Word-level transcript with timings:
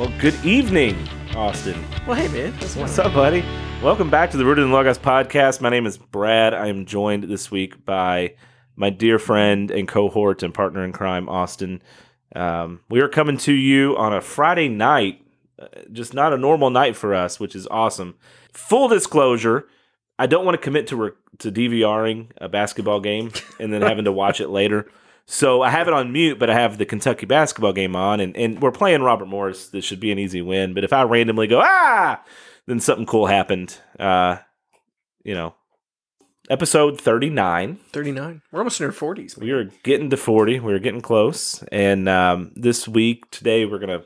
Well, 0.00 0.10
good 0.18 0.42
evening, 0.46 0.96
Austin. 1.36 1.84
Well, 2.06 2.16
hey 2.16 2.28
man, 2.28 2.54
what's, 2.54 2.74
What's 2.74 2.98
up, 2.98 3.12
buddy? 3.12 3.44
Welcome 3.82 4.08
back 4.08 4.30
to 4.30 4.38
the 4.38 4.46
Rooted 4.46 4.64
in 4.64 4.72
Logos 4.72 4.96
podcast. 4.96 5.60
My 5.60 5.68
name 5.68 5.84
is 5.84 5.98
Brad. 5.98 6.54
I 6.54 6.68
am 6.68 6.86
joined 6.86 7.24
this 7.24 7.50
week 7.50 7.84
by 7.84 8.32
my 8.76 8.88
dear 8.88 9.18
friend 9.18 9.70
and 9.70 9.86
cohort 9.86 10.42
and 10.42 10.54
partner 10.54 10.82
in 10.86 10.92
crime, 10.92 11.28
Austin. 11.28 11.82
Um, 12.34 12.80
we 12.88 13.02
are 13.02 13.10
coming 13.10 13.36
to 13.36 13.52
you 13.52 13.94
on 13.98 14.14
a 14.14 14.22
Friday 14.22 14.70
night, 14.70 15.22
uh, 15.58 15.66
just 15.92 16.14
not 16.14 16.32
a 16.32 16.38
normal 16.38 16.70
night 16.70 16.96
for 16.96 17.14
us, 17.14 17.38
which 17.38 17.54
is 17.54 17.66
awesome. 17.66 18.14
Full 18.54 18.88
disclosure, 18.88 19.68
I 20.18 20.24
don't 20.24 20.46
want 20.46 20.54
to 20.54 20.64
commit 20.64 20.86
to 20.86 20.96
re- 20.96 21.10
to 21.40 21.52
DVRing 21.52 22.28
a 22.38 22.48
basketball 22.48 23.00
game 23.00 23.32
and 23.60 23.70
then 23.70 23.82
having 23.82 24.06
to 24.06 24.12
watch 24.12 24.40
it 24.40 24.48
later. 24.48 24.90
So 25.32 25.62
I 25.62 25.70
have 25.70 25.86
it 25.86 25.94
on 25.94 26.10
mute, 26.10 26.40
but 26.40 26.50
I 26.50 26.54
have 26.54 26.76
the 26.76 26.84
Kentucky 26.84 27.24
basketball 27.24 27.72
game 27.72 27.94
on, 27.94 28.18
and, 28.18 28.36
and 28.36 28.60
we're 28.60 28.72
playing 28.72 29.02
Robert 29.02 29.26
Morris. 29.28 29.68
This 29.68 29.84
should 29.84 30.00
be 30.00 30.10
an 30.10 30.18
easy 30.18 30.42
win. 30.42 30.74
But 30.74 30.82
if 30.82 30.92
I 30.92 31.04
randomly 31.04 31.46
go 31.46 31.60
ah, 31.62 32.20
then 32.66 32.80
something 32.80 33.06
cool 33.06 33.26
happened. 33.26 33.78
Uh, 33.96 34.38
you 35.22 35.34
know, 35.34 35.54
episode 36.50 37.00
thirty 37.00 37.30
nine. 37.30 37.78
39. 37.92 38.42
We're 38.50 38.58
almost 38.58 38.80
in 38.80 38.86
our 38.86 38.92
40s. 38.92 39.38
Man. 39.38 39.46
We 39.46 39.52
are 39.52 39.70
getting 39.84 40.10
to 40.10 40.16
forty. 40.16 40.58
We're 40.58 40.80
getting 40.80 41.00
close. 41.00 41.62
And 41.70 42.08
um, 42.08 42.50
this 42.56 42.88
week, 42.88 43.30
today, 43.30 43.64
we're 43.66 43.78
gonna 43.78 44.02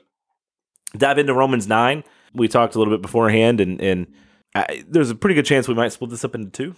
dive 0.95 1.17
into 1.17 1.33
Romans 1.33 1.67
nine. 1.67 2.05
We 2.35 2.49
talked 2.49 2.75
a 2.75 2.79
little 2.79 2.93
bit 2.93 3.01
beforehand, 3.01 3.63
and 3.63 3.81
and 3.81 4.13
I, 4.55 4.85
there's 4.87 5.09
a 5.09 5.15
pretty 5.15 5.37
good 5.37 5.47
chance 5.47 5.69
we 5.69 5.75
might 5.75 5.93
split 5.93 6.11
this 6.11 6.23
up 6.23 6.35
into 6.35 6.51
two 6.51 6.77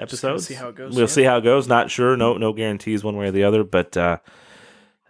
episodes. 0.00 0.46
see 0.46 0.54
how 0.54 0.68
it 0.68 0.76
goes. 0.76 0.92
We'll 0.92 1.02
yeah. 1.02 1.06
see 1.06 1.22
how 1.22 1.38
it 1.38 1.44
goes. 1.44 1.68
Not 1.68 1.90
sure. 1.90 2.16
No, 2.16 2.36
no 2.36 2.52
guarantees 2.52 3.04
one 3.04 3.16
way 3.16 3.26
or 3.26 3.30
the 3.30 3.44
other. 3.44 3.64
But 3.64 3.96
uh, 3.96 4.18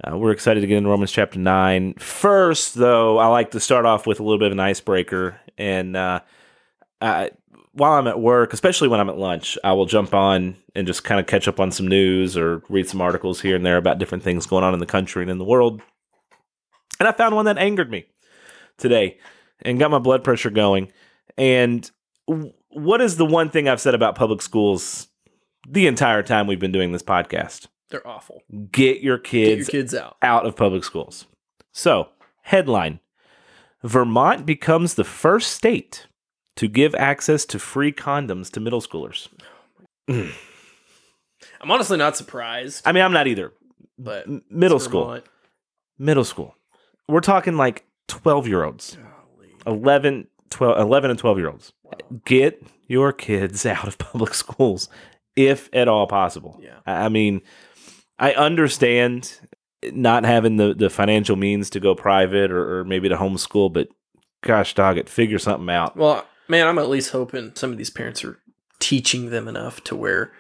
uh, 0.03 0.17
we're 0.17 0.33
excited 0.33 0.61
to 0.61 0.67
get 0.67 0.79
into 0.79 0.91
Romans 0.91 1.12
chapter 1.12 1.39
nine. 1.39 1.95
First, 1.95 2.75
though, 2.75 3.19
I 3.19 3.27
like 3.27 3.53
to 3.53 3.61
start 3.61 3.84
off 3.84 4.06
with 4.06 4.20
a 4.20 4.23
little 4.23 4.39
bit 4.39 4.47
of 4.47 4.53
an 4.53 4.61
icebreaker. 4.61 5.41
And 5.59 5.97
uh, 5.97 6.20
I, 7.01 7.31
while 7.73 7.92
I'm 7.92 8.06
at 8.06 8.20
work, 8.20 8.53
especially 8.53 8.89
when 8.89 9.01
I'm 9.01 9.09
at 9.09 9.19
lunch, 9.19 9.56
I 9.62 9.73
will 9.73 9.87
jump 9.87 10.14
on 10.14 10.56
and 10.75 10.87
just 10.87 11.05
kind 11.05 11.20
of 11.20 11.27
catch 11.27 11.47
up 11.48 11.61
on 11.61 11.70
some 11.70 11.86
news 11.86 12.36
or 12.36 12.62
read 12.69 12.89
some 12.89 13.01
articles 13.01 13.41
here 13.41 13.57
and 13.57 13.64
there 13.64 13.77
about 13.77 13.98
different 13.98 14.25
things 14.25 14.47
going 14.47 14.64
on 14.64 14.75
in 14.75 14.81
the 14.81 14.86
country 14.86 15.23
and 15.23 15.31
in 15.31 15.39
the 15.39 15.45
world. 15.45 15.83
And 16.98 17.09
I 17.09 17.12
found 17.12 17.34
one 17.34 17.47
that 17.47 17.59
angered 17.59 17.91
me 17.91 18.07
today 18.77 19.19
and 19.62 19.79
got 19.79 19.91
my 19.91 19.98
blood 19.98 20.25
pressure 20.25 20.51
going. 20.51 20.92
And 21.39 21.89
w- 22.27 22.53
what 22.71 23.01
is 23.01 23.17
the 23.17 23.27
one 23.27 23.51
thing 23.51 23.69
I've 23.69 23.81
said 23.81 23.95
about 23.95 24.15
public 24.15 24.43
schools 24.43 25.09
the 25.69 25.87
entire 25.87 26.23
time 26.23 26.47
we've 26.47 26.59
been 26.61 26.73
doing 26.73 26.93
this 26.93 27.03
podcast? 27.03 27.67
They're 27.91 28.07
awful. 28.07 28.43
Get 28.71 29.01
your 29.01 29.19
Get 29.19 29.25
kids 29.31 29.59
your 29.73 29.83
kids 29.83 29.95
out. 29.95 30.17
out 30.23 30.47
of 30.47 30.57
public 30.57 30.85
schools. 30.85 31.27
So, 31.73 32.11
headline 32.43 33.01
Vermont 33.83 34.47
becomes 34.47 34.95
the 34.95 35.05
first 35.05 35.53
state 35.53 36.07
to 36.57 36.69
give 36.69 36.95
access 36.95 37.45
to 37.47 37.59
free 37.59 37.93
condoms 37.93 38.51
to 38.53 38.61
middle 38.61 38.81
schoolers. 38.81 39.29
I'm 40.09 41.71
honestly 41.71 41.97
not 41.97 42.17
surprised, 42.17 42.83
I 42.87 42.93
mean, 42.93 43.03
I'm 43.03 43.13
not 43.13 43.27
either. 43.27 43.53
but 43.98 44.27
M- 44.27 44.43
middle 44.51 44.79
school. 44.79 45.21
Middle 45.98 46.25
school. 46.25 46.55
We're 47.09 47.21
talking 47.21 47.57
like 47.57 47.85
12 48.09 48.47
year 48.47 48.65
olds, 48.65 48.97
11, 49.67 50.27
12, 50.51 50.79
11 50.79 51.11
and 51.11 51.19
12 51.19 51.39
year 51.39 51.48
olds. 51.51 51.73
Get 52.25 52.62
your 52.87 53.12
kids 53.12 53.65
out 53.67 53.89
of 53.89 53.98
public 53.98 54.34
schools 54.34 54.89
if 55.37 55.69
at 55.73 55.89
all 55.89 56.07
possible. 56.07 56.61
Yeah. 56.62 56.79
I 56.87 57.07
I 57.07 57.09
mean, 57.09 57.42
I 58.19 58.34
understand 58.34 59.41
not 59.83 60.25
having 60.25 60.57
the, 60.57 60.75
the 60.75 60.91
financial 60.91 61.37
means 61.37 61.70
to 61.70 61.81
go 61.81 61.95
private 61.95 62.51
or, 62.51 62.81
or 62.81 62.84
maybe 62.84 63.09
to 63.09 63.17
homeschool, 63.17 63.73
but 63.73 63.89
gosh 64.42 64.75
dog 64.75 64.98
it, 64.98 65.09
figure 65.09 65.39
something 65.39 65.70
out. 65.70 65.97
Well, 65.97 66.27
man, 66.48 66.67
I'm 66.67 66.79
at 66.79 66.91
least 66.91 67.13
hoping 67.13 67.53
some 67.55 67.73
of 67.73 67.79
these 67.79 67.91
parents 67.91 68.24
are 68.24 68.39
teaching 68.79 69.30
them 69.30 69.48
enough 69.48 69.83
to 69.85 69.97
where 69.97 70.33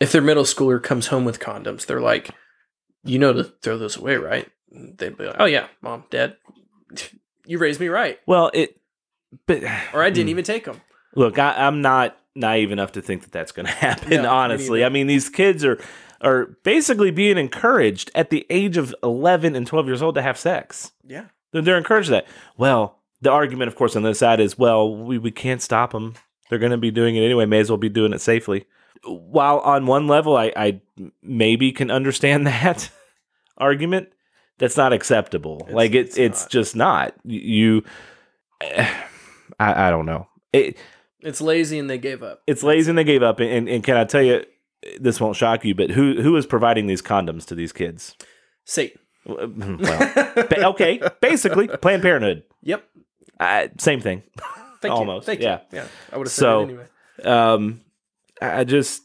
if 0.00 0.12
their 0.12 0.22
middle 0.22 0.44
schooler 0.44 0.82
comes 0.82 1.08
home 1.08 1.24
with 1.24 1.40
condoms, 1.40 1.86
they're 1.86 2.00
like, 2.00 2.30
you 3.04 3.18
know 3.18 3.32
to 3.32 3.44
throw 3.44 3.78
those 3.78 3.96
away, 3.96 4.16
right? 4.16 4.48
They'd 4.70 5.16
be 5.16 5.26
like, 5.26 5.36
oh, 5.38 5.44
yeah, 5.44 5.68
mom, 5.80 6.04
dad, 6.10 6.36
you 7.46 7.58
raised 7.58 7.80
me 7.80 7.88
right. 7.88 8.18
Well, 8.26 8.50
it, 8.54 8.80
but 9.46 9.62
Or 9.92 10.02
I 10.02 10.10
didn't 10.10 10.26
Hmm. 10.26 10.30
even 10.30 10.44
take 10.44 10.64
them. 10.64 10.80
look, 11.14 11.38
I, 11.38 11.66
I'm 11.66 11.82
not 11.82 12.16
naive 12.34 12.72
enough 12.72 12.92
to 12.92 13.02
think 13.02 13.22
that 13.22 13.32
that's 13.32 13.52
going 13.52 13.66
to 13.66 13.72
happen. 13.72 14.22
No, 14.22 14.30
honestly. 14.30 14.84
I 14.84 14.88
mean, 14.88 15.06
these 15.06 15.28
kids 15.28 15.64
are 15.64 15.78
are 16.20 16.56
basically 16.62 17.10
being 17.10 17.36
encouraged 17.36 18.08
at 18.14 18.30
the 18.30 18.46
age 18.48 18.76
of 18.76 18.94
11 19.02 19.56
and 19.56 19.66
12 19.66 19.86
years 19.88 20.02
old 20.02 20.14
to 20.14 20.22
have 20.22 20.38
sex. 20.38 20.92
Yeah. 21.04 21.24
They're, 21.50 21.62
they're 21.62 21.76
encouraged 21.78 22.10
that. 22.10 22.26
Well, 22.56 23.00
the 23.20 23.30
argument, 23.32 23.66
of 23.68 23.74
course, 23.74 23.96
on 23.96 24.04
this 24.04 24.20
side 24.20 24.38
is, 24.38 24.56
well, 24.56 24.94
we, 24.94 25.18
we 25.18 25.32
can't 25.32 25.60
stop 25.60 25.90
them. 25.90 26.14
They're 26.48 26.60
going 26.60 26.70
to 26.70 26.78
be 26.78 26.92
doing 26.92 27.16
it 27.16 27.24
anyway. 27.24 27.44
May 27.46 27.58
as 27.58 27.70
well 27.70 27.76
be 27.76 27.88
doing 27.88 28.12
it 28.12 28.20
safely. 28.20 28.66
While 29.04 29.58
on 29.60 29.86
one 29.86 30.06
level, 30.06 30.36
I, 30.36 30.52
I 30.56 30.80
maybe 31.24 31.72
can 31.72 31.90
understand 31.90 32.46
that 32.46 32.88
argument. 33.58 34.10
That's 34.58 34.76
not 34.76 34.92
acceptable. 34.92 35.56
It's- 35.62 35.74
like 35.74 35.90
it, 35.92 36.06
it's 36.06 36.18
it's 36.18 36.46
just 36.46 36.76
not. 36.76 37.14
You, 37.24 37.82
I, 39.58 39.88
I 39.88 39.90
don't 39.90 40.06
know. 40.06 40.28
It, 40.52 40.76
It's 41.20 41.40
lazy 41.40 41.78
and 41.78 41.88
they 41.88 41.98
gave 41.98 42.22
up. 42.22 42.42
it's 42.46 42.62
lazy 42.62 42.90
and 42.90 42.98
they 42.98 43.04
gave 43.04 43.22
up. 43.22 43.40
And, 43.40 43.68
and 43.68 43.82
can 43.84 43.96
I 43.96 44.04
tell 44.04 44.22
you, 44.22 44.44
this 45.00 45.20
won't 45.20 45.36
shock 45.36 45.64
you, 45.64 45.74
but 45.74 45.90
who 45.90 46.20
who 46.20 46.36
is 46.36 46.44
providing 46.46 46.86
these 46.88 47.00
condoms 47.02 47.44
to 47.46 47.54
these 47.54 47.72
kids? 47.72 48.16
Satan. 48.64 48.98
Well, 49.24 49.46
ba- 49.46 50.66
okay, 50.70 51.00
basically 51.20 51.68
Planned 51.68 52.02
Parenthood. 52.02 52.42
Yep. 52.64 52.84
Uh, 53.40 53.68
same 53.78 54.00
thing. 54.00 54.22
Thank 54.80 54.94
Almost, 54.94 55.26
You. 55.26 55.26
Thank 55.26 55.40
yeah. 55.42 55.60
you. 55.72 55.78
Yeah. 55.78 55.86
I 56.12 56.16
would 56.18 56.26
have 56.26 56.32
said 56.32 56.42
So- 56.42 56.60
it 56.60 56.64
anyway. 56.64 56.86
Um, 57.24 57.80
I 58.40 58.64
just, 58.64 59.02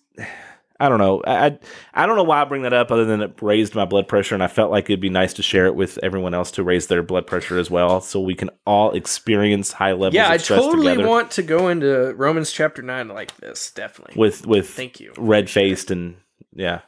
I 0.79 0.89
don't 0.89 0.99
know. 0.99 1.21
I 1.25 1.57
I- 1.93 2.05
don't 2.05 2.15
know 2.17 2.23
why 2.23 2.41
I 2.41 2.45
bring 2.45 2.61
that 2.61 2.73
up, 2.73 2.91
other 2.91 3.03
than 3.05 3.21
it 3.21 3.41
raised 3.41 3.73
my 3.73 3.85
blood 3.85 4.07
pressure, 4.07 4.35
and 4.35 4.43
I 4.43 4.47
felt 4.47 4.69
like 4.69 4.85
it'd 4.85 4.99
be 4.99 5.09
nice 5.09 5.33
to 5.33 5.41
share 5.43 5.65
it 5.65 5.73
with 5.75 5.97
everyone 6.03 6.33
else 6.35 6.51
to 6.51 6.63
raise 6.63 6.85
their 6.88 7.01
blood 7.01 7.25
pressure 7.25 7.57
as 7.57 7.71
well, 7.71 7.99
so 8.01 8.19
we 8.21 8.35
can 8.35 8.49
all 8.65 8.91
experience 8.93 9.71
high 9.71 9.93
levels. 9.93 10.13
Yeah, 10.13 10.29
I 10.29 10.38
totally 10.38 10.89
together 10.89 11.07
want 11.09 11.31
to 11.31 11.41
go 11.43 11.69
into 11.69 12.13
Romans 12.15 12.51
chapter 12.51 12.81
9 12.83 13.07
like 13.07 13.35
this. 13.38 13.71
Definitely. 13.71 14.19
with 14.19 14.45
with 14.45 14.69
Thank 14.69 14.99
you. 14.99 15.13
red 15.17 15.49
faced 15.49 15.89
and 15.89 16.17
yeah, 16.53 16.81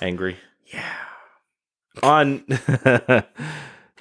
angry. 0.00 0.36
Yeah. 0.66 0.92
on 2.02 2.44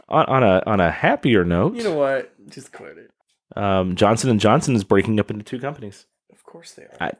on 0.09 0.25
on 0.25 0.43
a 0.43 0.63
on 0.65 0.79
a 0.79 0.91
happier 0.91 1.43
note, 1.45 1.75
You 1.75 1.83
know 1.83 1.95
what? 1.95 2.33
Just 2.49 2.71
quote 2.71 2.97
it. 2.97 3.11
um, 3.55 3.95
Johnson 3.95 4.29
and 4.29 4.39
Johnson 4.39 4.75
is 4.75 4.83
breaking 4.83 5.19
up 5.19 5.29
into 5.31 5.43
two 5.43 5.59
companies. 5.59 6.05
Of 6.31 6.43
course 6.43 6.73
they 6.73 6.83
are. 6.83 6.97
I- 6.99 7.13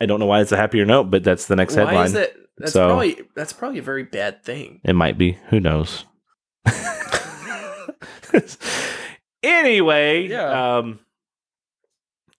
I 0.00 0.06
don't 0.06 0.20
know 0.20 0.26
why 0.26 0.40
it's 0.40 0.52
a 0.52 0.56
happier 0.56 0.84
note, 0.84 1.04
but 1.10 1.24
that's 1.24 1.46
the 1.46 1.56
next 1.56 1.76
Why 1.76 1.84
headline. 1.86 2.06
is 2.06 2.12
that? 2.12 2.32
That's 2.56 2.72
So- 2.72 2.86
probably 2.88 3.16
that's 3.34 3.52
probably 3.52 3.78
a 3.78 3.82
very 3.82 4.04
bad 4.04 4.44
thing. 4.44 4.80
It 4.84 4.94
might 4.94 5.18
be. 5.18 5.38
Who 5.50 5.60
knows? 5.60 6.04
anyway, 9.42 10.28
Yeah. 10.28 10.76
Um, 10.78 11.00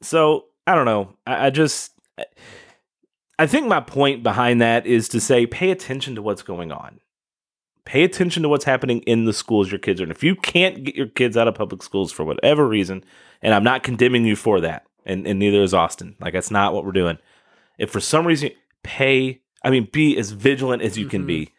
so 0.01 0.45
I 0.65 0.75
don't 0.75 0.85
know. 0.85 1.15
I, 1.27 1.47
I 1.47 1.49
just, 1.49 1.91
I 3.37 3.47
think 3.47 3.67
my 3.67 3.79
point 3.81 4.23
behind 4.23 4.61
that 4.61 4.85
is 4.85 5.09
to 5.09 5.19
say, 5.19 5.45
pay 5.45 5.71
attention 5.71 6.15
to 6.15 6.21
what's 6.21 6.41
going 6.43 6.71
on. 6.71 6.99
Pay 7.85 8.03
attention 8.03 8.43
to 8.43 8.49
what's 8.49 8.65
happening 8.65 8.99
in 9.01 9.25
the 9.25 9.33
schools 9.33 9.71
your 9.71 9.79
kids 9.79 9.99
are 9.99 10.03
in. 10.03 10.11
If 10.11 10.23
you 10.23 10.35
can't 10.35 10.83
get 10.83 10.95
your 10.95 11.07
kids 11.07 11.35
out 11.35 11.47
of 11.47 11.55
public 11.55 11.81
schools 11.81 12.11
for 12.11 12.23
whatever 12.23 12.67
reason, 12.67 13.03
and 13.41 13.53
I'm 13.53 13.63
not 13.63 13.81
condemning 13.83 14.25
you 14.25 14.35
for 14.35 14.61
that, 14.61 14.85
and, 15.05 15.25
and 15.25 15.39
neither 15.39 15.63
is 15.63 15.73
Austin. 15.73 16.15
Like 16.19 16.33
that's 16.33 16.51
not 16.51 16.73
what 16.73 16.85
we're 16.85 16.91
doing. 16.91 17.17
If 17.79 17.89
for 17.89 17.99
some 17.99 18.27
reason 18.27 18.51
pay, 18.83 19.41
I 19.63 19.69
mean, 19.71 19.87
be 19.91 20.17
as 20.17 20.31
vigilant 20.31 20.81
as 20.83 20.97
you 20.97 21.07
can 21.07 21.23
Mhm. 21.23 21.27
be. 21.27 21.49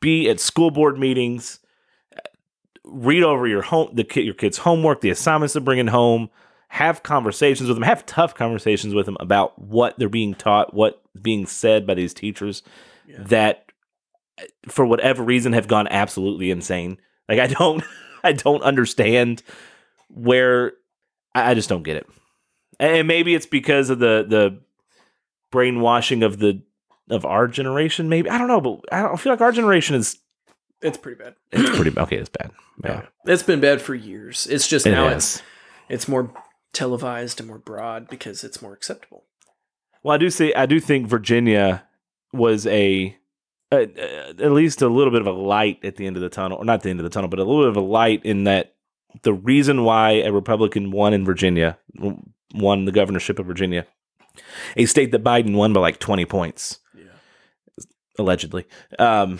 Be 0.00 0.28
at 0.28 0.38
school 0.40 0.70
board 0.70 0.98
meetings. 0.98 1.58
Read 2.84 3.24
over 3.24 3.48
your 3.48 3.62
home, 3.62 3.90
the 3.92 4.04
kid, 4.04 4.24
your 4.24 4.34
kids' 4.34 4.58
homework, 4.58 5.00
the 5.00 5.10
assignments 5.10 5.54
they're 5.54 5.60
bringing 5.62 5.88
home. 5.88 6.30
Have 6.68 7.02
conversations 7.02 7.68
with 7.68 7.76
them. 7.76 7.82
Have 7.82 8.06
tough 8.06 8.34
conversations 8.34 8.94
with 8.94 9.06
them 9.06 9.16
about 9.18 9.58
what 9.60 9.98
they're 9.98 10.08
being 10.08 10.34
taught, 10.34 10.72
what's 10.72 10.98
being 11.20 11.46
said 11.46 11.86
by 11.86 11.94
these 11.94 12.14
teachers 12.14 12.62
Yeah. 13.08 13.16
that, 13.22 13.64
for 14.68 14.86
whatever 14.86 15.22
reason, 15.24 15.52
have 15.52 15.66
gone 15.68 15.88
absolutely 15.88 16.50
insane. 16.50 16.98
Like 17.28 17.40
I 17.40 17.48
don't, 17.48 17.82
I 18.24 18.32
don't 18.32 18.62
understand 18.62 19.42
where. 20.08 20.72
I 21.34 21.54
just 21.54 21.68
don't 21.68 21.82
get 21.82 21.96
it. 21.96 22.06
And 22.80 23.06
maybe 23.08 23.34
it's 23.34 23.46
because 23.46 23.90
of 23.90 23.98
the 23.98 24.24
the 24.28 24.60
brainwashing 25.56 26.22
of 26.22 26.38
the 26.38 26.60
of 27.08 27.24
our 27.24 27.48
generation. 27.48 28.10
Maybe 28.10 28.28
I 28.28 28.36
don't 28.36 28.46
know, 28.48 28.60
but 28.60 28.80
I 28.92 29.00
don't 29.00 29.16
feel 29.18 29.32
like 29.32 29.40
our 29.40 29.52
generation 29.52 29.96
is 29.96 30.18
It's 30.82 30.98
pretty 30.98 31.18
bad. 31.22 31.34
it's 31.50 31.74
pretty 31.74 31.98
okay. 31.98 32.16
It's 32.16 32.28
bad. 32.28 32.50
Yeah, 32.84 33.06
It's 33.24 33.42
been 33.42 33.60
bad 33.60 33.80
for 33.80 33.94
years. 33.94 34.46
It's 34.46 34.68
just 34.68 34.86
it 34.86 34.90
now 34.90 35.08
it's 35.08 35.42
it's 35.88 36.06
more 36.06 36.30
televised 36.74 37.40
and 37.40 37.48
more 37.48 37.58
broad 37.58 38.06
because 38.06 38.44
it's 38.44 38.60
more 38.60 38.74
acceptable. 38.74 39.24
Well, 40.02 40.14
I 40.14 40.18
do 40.18 40.28
say 40.28 40.52
I 40.52 40.66
do 40.66 40.78
think 40.78 41.08
Virginia 41.08 41.84
was 42.34 42.66
a 42.66 43.16
uh, 43.72 43.76
uh, 43.76 44.34
at 44.38 44.52
least 44.52 44.82
a 44.82 44.88
little 44.90 45.10
bit 45.10 45.22
of 45.22 45.26
a 45.26 45.32
light 45.32 45.82
at 45.82 45.96
the 45.96 46.06
end 46.06 46.16
of 46.16 46.22
the 46.22 46.28
tunnel, 46.28 46.58
or 46.58 46.66
not 46.66 46.82
the 46.82 46.90
end 46.90 47.00
of 47.00 47.04
the 47.04 47.08
tunnel, 47.10 47.30
but 47.30 47.38
a 47.38 47.44
little 47.44 47.62
bit 47.62 47.70
of 47.70 47.76
a 47.76 47.80
light 47.80 48.22
in 48.26 48.44
that 48.44 48.74
the 49.22 49.32
reason 49.32 49.84
why 49.84 50.20
a 50.20 50.30
Republican 50.30 50.90
won 50.90 51.14
in 51.14 51.24
Virginia, 51.24 51.78
won 52.54 52.84
the 52.84 52.92
governorship 52.92 53.38
of 53.38 53.46
Virginia, 53.46 53.86
a 54.76 54.86
state 54.86 55.12
that 55.12 55.24
Biden 55.24 55.54
won 55.54 55.72
by 55.72 55.80
like 55.80 55.98
20 55.98 56.24
points, 56.26 56.78
Yeah. 56.96 57.04
allegedly. 58.18 58.64
Um, 58.98 59.38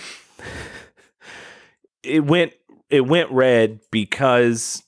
it 2.02 2.24
went 2.24 2.52
it 2.88 3.06
went 3.06 3.30
red 3.32 3.80
because 3.90 4.82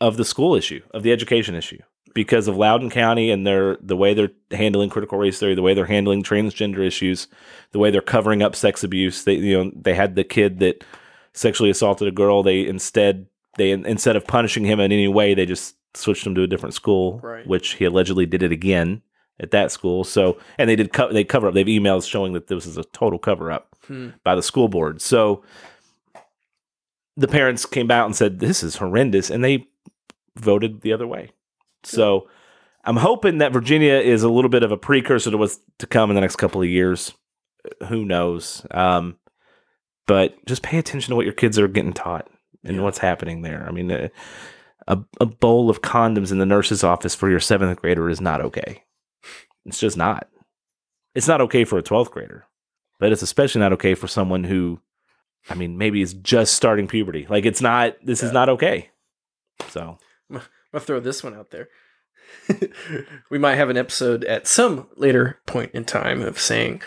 of 0.00 0.16
the 0.16 0.24
school 0.24 0.54
issue, 0.54 0.80
of 0.94 1.02
the 1.02 1.12
education 1.12 1.54
issue, 1.54 1.78
because 2.14 2.46
of 2.48 2.56
Loudoun 2.56 2.90
County 2.90 3.30
and 3.30 3.46
their 3.46 3.76
the 3.82 3.96
way 3.96 4.14
they're 4.14 4.30
handling 4.52 4.88
critical 4.90 5.18
race 5.18 5.38
theory, 5.38 5.54
the 5.54 5.62
way 5.62 5.74
they're 5.74 5.86
handling 5.86 6.22
transgender 6.22 6.78
issues, 6.86 7.26
the 7.72 7.78
way 7.78 7.90
they're 7.90 8.00
covering 8.00 8.42
up 8.42 8.54
sex 8.54 8.84
abuse. 8.84 9.24
They 9.24 9.34
you 9.34 9.64
know 9.64 9.72
they 9.74 9.94
had 9.94 10.14
the 10.14 10.24
kid 10.24 10.60
that 10.60 10.84
sexually 11.32 11.70
assaulted 11.70 12.06
a 12.08 12.12
girl. 12.12 12.42
They 12.42 12.66
instead 12.66 13.26
they 13.58 13.72
instead 13.72 14.16
of 14.16 14.26
punishing 14.26 14.64
him 14.64 14.78
in 14.80 14.92
any 14.92 15.08
way, 15.08 15.34
they 15.34 15.46
just 15.46 15.74
switched 15.94 16.24
him 16.24 16.36
to 16.36 16.42
a 16.42 16.46
different 16.46 16.74
school, 16.74 17.18
Right. 17.20 17.44
which 17.46 17.72
he 17.74 17.84
allegedly 17.84 18.24
did 18.26 18.44
it 18.44 18.52
again 18.52 19.02
at 19.40 19.50
that 19.52 19.72
school. 19.72 20.04
So 20.04 20.38
and 20.58 20.70
they 20.70 20.76
did 20.76 20.92
co- 20.92 21.12
they 21.12 21.24
cover 21.24 21.48
up. 21.48 21.54
They 21.54 21.60
have 21.60 21.66
emails 21.66 22.08
showing 22.08 22.32
that 22.34 22.46
this 22.46 22.66
is 22.66 22.76
a 22.76 22.84
total 22.84 23.18
cover 23.18 23.50
up 23.50 23.66
Hmm. 23.86 24.10
by 24.22 24.34
the 24.34 24.42
school 24.42 24.68
board. 24.68 25.00
So 25.00 25.42
the 27.16 27.28
parents 27.28 27.66
came 27.66 27.90
out 27.90 28.06
and 28.06 28.14
said, 28.16 28.38
This 28.38 28.62
is 28.62 28.76
horrendous. 28.76 29.30
And 29.30 29.42
they 29.44 29.66
voted 30.36 30.82
the 30.82 30.92
other 30.92 31.06
way. 31.06 31.30
So 31.82 32.28
I'm 32.84 32.96
hoping 32.96 33.38
that 33.38 33.52
Virginia 33.52 33.94
is 33.94 34.22
a 34.22 34.28
little 34.30 34.48
bit 34.50 34.62
of 34.62 34.72
a 34.72 34.76
precursor 34.76 35.30
to 35.30 35.36
what's 35.36 35.58
to 35.78 35.86
come 35.86 36.10
in 36.10 36.14
the 36.14 36.20
next 36.20 36.36
couple 36.36 36.62
of 36.62 36.68
years. 36.68 37.12
Who 37.88 38.04
knows? 38.04 38.64
Um, 38.70 39.16
but 40.06 40.34
just 40.46 40.62
pay 40.62 40.78
attention 40.78 41.10
to 41.10 41.16
what 41.16 41.26
your 41.26 41.34
kids 41.34 41.58
are 41.58 41.68
getting 41.68 41.92
taught 41.92 42.28
and 42.64 42.76
Yeah. 42.76 42.82
what's 42.82 42.98
happening 42.98 43.42
there. 43.42 43.66
I 43.68 43.70
mean, 43.72 43.90
a, 43.90 44.10
a, 44.88 44.98
a 45.20 45.26
bowl 45.26 45.68
of 45.68 45.82
condoms 45.82 46.32
in 46.32 46.38
the 46.38 46.46
nurse's 46.46 46.82
office 46.82 47.14
for 47.14 47.28
your 47.30 47.40
seventh 47.40 47.80
grader 47.80 48.08
is 48.08 48.20
not 48.20 48.40
okay. 48.40 48.82
It's 49.66 49.80
just 49.80 49.96
not. 49.96 50.28
It's 51.14 51.28
not 51.28 51.40
okay 51.42 51.64
for 51.64 51.78
a 51.78 51.82
12th 51.82 52.10
grader, 52.10 52.46
but 52.98 53.12
it's 53.12 53.22
especially 53.22 53.60
not 53.60 53.72
okay 53.74 53.94
for 53.94 54.06
someone 54.08 54.44
who, 54.44 54.80
I 55.48 55.54
mean, 55.54 55.76
maybe 55.78 56.00
is 56.02 56.14
just 56.14 56.54
starting 56.54 56.86
puberty. 56.86 57.26
Like, 57.28 57.44
it's 57.46 57.60
not, 57.60 57.96
this 58.02 58.22
is 58.22 58.32
not 58.32 58.48
okay. 58.48 58.90
So, 59.70 59.98
I'm 60.30 60.40
gonna 60.72 60.80
throw 60.84 61.00
this 61.00 61.22
one 61.24 61.34
out 61.34 61.50
there. 61.50 61.68
we 63.30 63.38
might 63.38 63.56
have 63.56 63.70
an 63.70 63.76
episode 63.76 64.24
at 64.24 64.46
some 64.46 64.86
later 64.96 65.40
point 65.46 65.72
in 65.74 65.84
time 65.84 66.22
of 66.22 66.38
saying, 66.38 66.80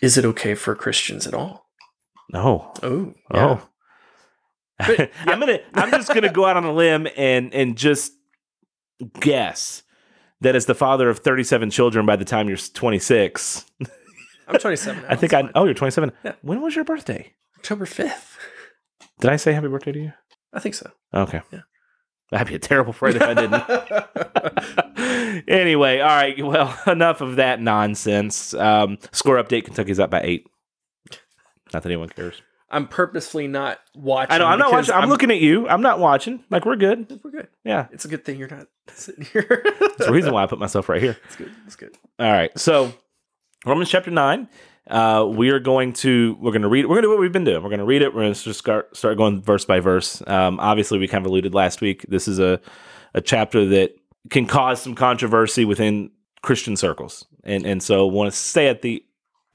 is 0.00 0.16
it 0.16 0.24
okay 0.24 0.54
for 0.54 0.74
Christians 0.74 1.26
at 1.26 1.34
all? 1.34 1.66
no. 2.32 2.72
Oh, 2.82 3.14
Oh. 3.32 3.68
But- 4.78 5.10
I'm 5.20 5.40
gonna. 5.40 5.58
I'm 5.74 5.90
just 5.90 6.12
gonna 6.12 6.30
go 6.30 6.44
out 6.44 6.58
on 6.58 6.64
a 6.64 6.72
limb 6.72 7.08
and 7.16 7.54
and 7.54 7.78
just 7.78 8.12
guess 9.20 9.82
that 10.40 10.56
as 10.56 10.66
the 10.66 10.74
father 10.74 11.08
of 11.08 11.20
37 11.20 11.70
children, 11.70 12.04
by 12.06 12.16
the 12.16 12.24
time 12.24 12.48
you're 12.48 12.58
26, 12.58 13.64
I'm 14.48 14.58
27. 14.58 15.02
Now, 15.02 15.08
I 15.10 15.16
think 15.16 15.32
I. 15.32 15.42
fine. 15.42 15.50
Oh, 15.54 15.64
you're 15.64 15.74
27. 15.74 16.12
Yeah. 16.24 16.32
When 16.42 16.60
was 16.60 16.74
your 16.76 16.84
birthday? 16.84 17.32
October 17.58 17.86
5th. 17.86 18.36
Did 19.20 19.30
I 19.30 19.36
say 19.36 19.52
happy 19.52 19.68
birthday 19.68 19.92
to 19.92 19.98
you? 19.98 20.12
I 20.52 20.60
think 20.60 20.74
so. 20.74 20.90
Okay. 21.14 21.40
Yeah. 21.52 21.60
That'd 22.30 22.48
be 22.48 22.54
a 22.56 22.58
terrible 22.58 22.92
friend 22.92 23.16
if 23.16 23.22
I 23.22 23.34
didn't. 23.34 25.44
anyway, 25.48 26.00
all 26.00 26.08
right. 26.08 26.44
Well, 26.44 26.76
enough 26.86 27.20
of 27.20 27.36
that 27.36 27.60
nonsense. 27.60 28.52
Um, 28.54 28.98
score 29.12 29.42
update: 29.42 29.64
Kentucky's 29.64 30.00
up 30.00 30.10
by 30.10 30.22
eight. 30.22 30.46
Not 31.72 31.82
that 31.82 31.86
anyone 31.86 32.08
cares. 32.08 32.42
I'm 32.68 32.88
purposefully 32.88 33.46
not 33.46 33.78
watching. 33.94 34.32
I 34.32 34.38
know. 34.38 34.46
I'm 34.46 34.58
not 34.58 34.72
watching. 34.72 34.94
I'm, 34.94 35.08
looking 35.08 35.30
at 35.30 35.38
you. 35.38 35.68
I'm 35.68 35.82
not 35.82 36.00
watching. 36.00 36.42
Like 36.50 36.64
we're 36.64 36.76
good. 36.76 37.20
We're 37.22 37.30
good. 37.30 37.48
Yeah. 37.64 37.86
It's 37.92 38.04
a 38.04 38.08
good 38.08 38.24
thing 38.24 38.38
you're 38.38 38.48
not 38.48 38.66
sitting 38.92 39.24
here. 39.24 39.62
That's 39.80 40.06
the 40.06 40.12
reason 40.12 40.32
why 40.32 40.42
I 40.42 40.46
put 40.46 40.58
myself 40.58 40.88
right 40.88 41.00
here. 41.00 41.16
It's 41.26 41.36
good. 41.36 41.52
It's 41.66 41.76
good. 41.76 41.96
All 42.18 42.30
right. 42.30 42.56
So 42.58 42.92
Romans 43.64 43.90
chapter 43.90 44.10
nine. 44.10 44.48
Uh, 44.88 45.26
we 45.28 45.50
are 45.50 45.58
going 45.58 45.92
to 45.92 46.36
we're 46.40 46.52
going 46.52 46.62
to 46.62 46.68
read. 46.68 46.86
We're 46.86 46.94
going 46.94 47.02
to 47.02 47.06
do 47.06 47.10
what 47.10 47.18
we've 47.18 47.32
been 47.32 47.44
doing. 47.44 47.60
We're 47.62 47.70
going 47.70 47.80
to 47.80 47.84
read 47.84 48.02
it. 48.02 48.14
We're 48.14 48.22
going 48.22 48.34
to 48.34 48.40
just 48.40 48.60
start 48.60 48.96
start 48.96 49.16
going 49.16 49.42
verse 49.42 49.64
by 49.64 49.80
verse. 49.80 50.22
Um, 50.28 50.60
obviously, 50.60 50.98
we 50.98 51.08
kind 51.08 51.24
of 51.24 51.30
alluded 51.30 51.54
last 51.54 51.80
week. 51.80 52.06
This 52.08 52.28
is 52.28 52.38
a 52.38 52.60
a 53.12 53.20
chapter 53.20 53.66
that 53.66 53.96
can 54.30 54.46
cause 54.46 54.80
some 54.80 54.94
controversy 54.94 55.64
within 55.64 56.12
Christian 56.42 56.76
circles, 56.76 57.26
and 57.42 57.66
and 57.66 57.82
so 57.82 58.06
want 58.06 58.30
to 58.32 58.36
say 58.36 58.68
at 58.68 58.82
the 58.82 59.04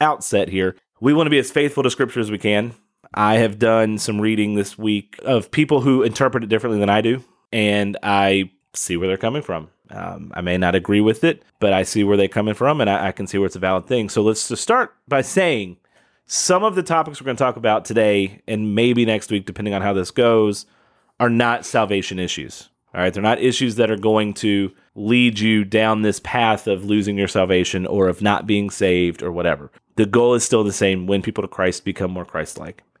outset 0.02 0.48
here, 0.48 0.76
we 1.00 1.14
want 1.14 1.26
to 1.26 1.30
be 1.30 1.38
as 1.38 1.50
faithful 1.50 1.82
to 1.82 1.90
Scripture 1.90 2.20
as 2.20 2.30
we 2.30 2.36
can. 2.36 2.74
I 3.14 3.36
have 3.36 3.58
done 3.58 3.98
some 3.98 4.20
reading 4.20 4.54
this 4.54 4.78
week 4.78 5.18
of 5.22 5.50
people 5.50 5.80
who 5.80 6.02
interpret 6.02 6.44
it 6.44 6.48
differently 6.48 6.80
than 6.80 6.90
I 6.90 7.00
do, 7.00 7.22
and 7.52 7.96
I 8.02 8.50
see 8.74 8.96
where 8.96 9.08
they're 9.08 9.16
coming 9.16 9.42
from. 9.42 9.68
Um, 9.90 10.32
I 10.34 10.40
may 10.40 10.56
not 10.56 10.74
agree 10.74 11.02
with 11.02 11.22
it, 11.22 11.42
but 11.60 11.74
I 11.74 11.82
see 11.82 12.04
where 12.04 12.16
they're 12.16 12.28
coming 12.28 12.54
from, 12.54 12.80
and 12.80 12.88
I, 12.88 13.08
I 13.08 13.12
can 13.12 13.26
see 13.26 13.36
where 13.36 13.46
it's 13.46 13.56
a 13.56 13.60
valid 13.60 13.86
thing. 13.86 14.08
So 14.08 14.22
let's 14.22 14.48
just 14.48 14.62
start 14.62 14.94
by 15.06 15.20
saying 15.20 15.76
some 16.24 16.64
of 16.64 16.74
the 16.74 16.82
topics 16.82 17.20
we're 17.20 17.26
going 17.26 17.36
to 17.36 17.44
talk 17.44 17.56
about 17.56 17.84
today, 17.84 18.40
and 18.48 18.74
maybe 18.74 19.04
next 19.04 19.30
week, 19.30 19.44
depending 19.44 19.74
on 19.74 19.82
how 19.82 19.92
this 19.92 20.10
goes, 20.10 20.64
are 21.20 21.28
not 21.28 21.66
salvation 21.66 22.18
issues. 22.18 22.70
All 22.94 23.00
right, 23.00 23.12
they're 23.12 23.22
not 23.22 23.40
issues 23.40 23.76
that 23.76 23.90
are 23.90 23.96
going 23.98 24.34
to 24.34 24.70
lead 24.94 25.38
you 25.38 25.64
down 25.64 26.02
this 26.02 26.20
path 26.20 26.66
of 26.66 26.84
losing 26.84 27.18
your 27.18 27.28
salvation 27.28 27.86
or 27.86 28.08
of 28.08 28.22
not 28.22 28.46
being 28.46 28.70
saved 28.70 29.22
or 29.22 29.32
whatever. 29.32 29.70
The 29.96 30.06
goal 30.06 30.34
is 30.34 30.44
still 30.44 30.64
the 30.64 30.72
same: 30.72 31.06
win 31.06 31.22
people 31.22 31.42
to 31.42 31.48
Christ, 31.48 31.84
become 31.84 32.10
more 32.10 32.24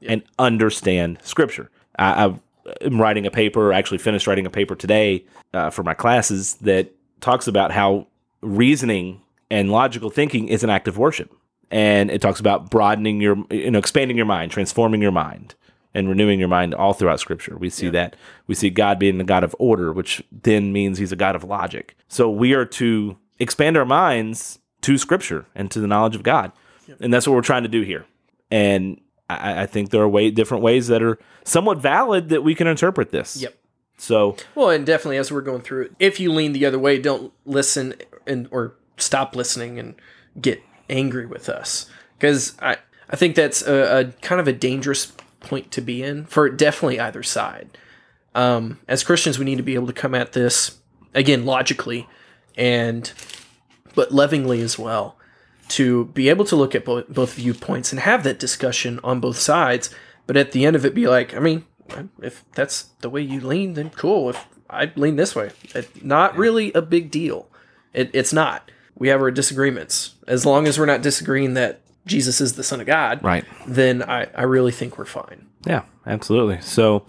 Christ-like, 0.02 0.12
and 0.12 0.22
understand 0.38 1.18
Scripture. 1.22 1.70
I, 1.98 2.34
am 2.80 3.00
writing 3.00 3.26
a 3.26 3.30
paper, 3.30 3.72
actually 3.72 3.98
finished 3.98 4.26
writing 4.26 4.46
a 4.46 4.50
paper 4.50 4.74
today 4.74 5.24
uh, 5.54 5.70
for 5.70 5.82
my 5.82 5.94
classes 5.94 6.54
that 6.56 6.92
talks 7.20 7.46
about 7.46 7.72
how 7.72 8.06
reasoning 8.40 9.20
and 9.50 9.70
logical 9.70 10.10
thinking 10.10 10.48
is 10.48 10.64
an 10.64 10.70
act 10.70 10.88
of 10.88 10.98
worship, 10.98 11.32
and 11.70 12.10
it 12.10 12.20
talks 12.20 12.40
about 12.40 12.70
broadening 12.70 13.20
your, 13.20 13.36
you 13.50 13.70
know, 13.70 13.78
expanding 13.78 14.16
your 14.16 14.26
mind, 14.26 14.50
transforming 14.50 15.02
your 15.02 15.12
mind, 15.12 15.54
and 15.94 16.08
renewing 16.08 16.38
your 16.38 16.48
mind 16.48 16.74
all 16.74 16.92
throughout 16.94 17.20
Scripture. 17.20 17.56
We 17.56 17.70
see 17.70 17.90
that 17.90 18.16
we 18.46 18.54
see 18.54 18.70
God 18.70 18.98
being 18.98 19.18
the 19.18 19.24
God 19.24 19.44
of 19.44 19.54
order, 19.58 19.92
which 19.92 20.22
then 20.30 20.72
means 20.72 20.98
He's 20.98 21.12
a 21.12 21.16
God 21.16 21.36
of 21.36 21.44
logic. 21.44 21.96
So 22.08 22.30
we 22.30 22.54
are 22.54 22.64
to 22.64 23.16
expand 23.38 23.76
our 23.76 23.84
minds 23.84 24.58
to 24.82 24.98
Scripture 24.98 25.46
and 25.54 25.70
to 25.70 25.80
the 25.80 25.86
knowledge 25.86 26.16
of 26.16 26.22
God, 26.22 26.52
and 27.00 27.12
that's 27.12 27.26
what 27.26 27.34
we're 27.34 27.42
trying 27.42 27.62
to 27.62 27.68
do 27.68 27.82
here. 27.82 28.06
And 28.50 29.00
I, 29.40 29.62
I 29.62 29.66
think 29.66 29.90
there 29.90 30.02
are 30.02 30.08
way 30.08 30.30
different 30.30 30.62
ways 30.62 30.88
that 30.88 31.02
are 31.02 31.18
somewhat 31.44 31.78
valid 31.78 32.28
that 32.30 32.42
we 32.42 32.54
can 32.54 32.66
interpret 32.66 33.10
this. 33.10 33.36
Yep. 33.36 33.54
So 33.98 34.36
Well, 34.54 34.70
and 34.70 34.84
definitely 34.84 35.18
as 35.18 35.30
we're 35.30 35.42
going 35.42 35.62
through 35.62 35.82
it, 35.82 35.92
if 35.98 36.18
you 36.18 36.32
lean 36.32 36.52
the 36.52 36.66
other 36.66 36.78
way, 36.78 36.98
don't 36.98 37.32
listen 37.44 37.94
and 38.26 38.48
or 38.50 38.74
stop 38.96 39.36
listening 39.36 39.78
and 39.78 39.94
get 40.40 40.62
angry 40.88 41.26
with 41.26 41.48
us 41.48 41.86
because 42.18 42.54
I 42.60 42.78
I 43.10 43.16
think 43.16 43.36
that's 43.36 43.62
a, 43.62 44.00
a 44.00 44.04
kind 44.20 44.40
of 44.40 44.48
a 44.48 44.52
dangerous 44.52 45.12
point 45.40 45.70
to 45.72 45.80
be 45.80 46.02
in 46.02 46.24
for 46.26 46.48
definitely 46.48 46.98
either 46.98 47.22
side. 47.22 47.76
Um, 48.34 48.78
as 48.88 49.04
Christians, 49.04 49.38
we 49.38 49.44
need 49.44 49.56
to 49.56 49.62
be 49.62 49.74
able 49.74 49.86
to 49.86 49.92
come 49.92 50.14
at 50.14 50.32
this 50.32 50.78
again 51.14 51.44
logically 51.44 52.08
and 52.56 53.12
but 53.94 54.12
lovingly 54.12 54.62
as 54.62 54.78
well 54.78 55.16
to 55.72 56.06
be 56.06 56.28
able 56.28 56.44
to 56.44 56.56
look 56.56 56.74
at 56.74 56.84
both, 56.84 57.08
both 57.08 57.34
viewpoints 57.34 57.92
and 57.92 58.00
have 58.00 58.24
that 58.24 58.38
discussion 58.38 59.00
on 59.02 59.20
both 59.20 59.38
sides 59.38 59.90
but 60.26 60.36
at 60.36 60.52
the 60.52 60.64
end 60.64 60.76
of 60.76 60.84
it 60.84 60.94
be 60.94 61.06
like 61.06 61.34
i 61.34 61.38
mean 61.38 61.64
if 62.22 62.44
that's 62.52 62.84
the 63.00 63.10
way 63.10 63.20
you 63.20 63.40
lean 63.40 63.74
then 63.74 63.90
cool 63.90 64.30
if 64.30 64.46
i 64.70 64.90
lean 64.96 65.16
this 65.16 65.34
way 65.34 65.50
it, 65.74 66.04
not 66.04 66.36
really 66.36 66.72
a 66.72 66.82
big 66.82 67.10
deal 67.10 67.48
it, 67.92 68.10
it's 68.12 68.32
not 68.32 68.70
we 68.96 69.08
have 69.08 69.20
our 69.20 69.30
disagreements 69.30 70.14
as 70.26 70.46
long 70.46 70.66
as 70.66 70.78
we're 70.78 70.86
not 70.86 71.02
disagreeing 71.02 71.54
that 71.54 71.80
jesus 72.06 72.40
is 72.40 72.54
the 72.54 72.62
son 72.62 72.80
of 72.80 72.86
god 72.86 73.22
right. 73.22 73.44
then 73.66 74.02
i, 74.02 74.26
I 74.34 74.42
really 74.42 74.72
think 74.72 74.98
we're 74.98 75.04
fine 75.04 75.46
Yeah, 75.66 75.82
absolutely. 76.06 76.60
So, 76.60 77.04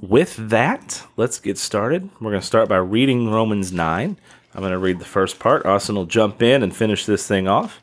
with 0.00 0.36
that, 0.36 1.02
let's 1.16 1.38
get 1.38 1.58
started. 1.58 2.10
We're 2.20 2.30
going 2.30 2.40
to 2.40 2.46
start 2.46 2.68
by 2.68 2.76
reading 2.76 3.30
Romans 3.30 3.72
9. 3.72 4.18
I'm 4.54 4.60
going 4.60 4.72
to 4.72 4.78
read 4.78 4.98
the 4.98 5.04
first 5.04 5.38
part. 5.38 5.64
Austin 5.66 5.94
will 5.94 6.06
jump 6.06 6.42
in 6.42 6.62
and 6.62 6.74
finish 6.74 7.06
this 7.06 7.26
thing 7.26 7.48
off. 7.48 7.82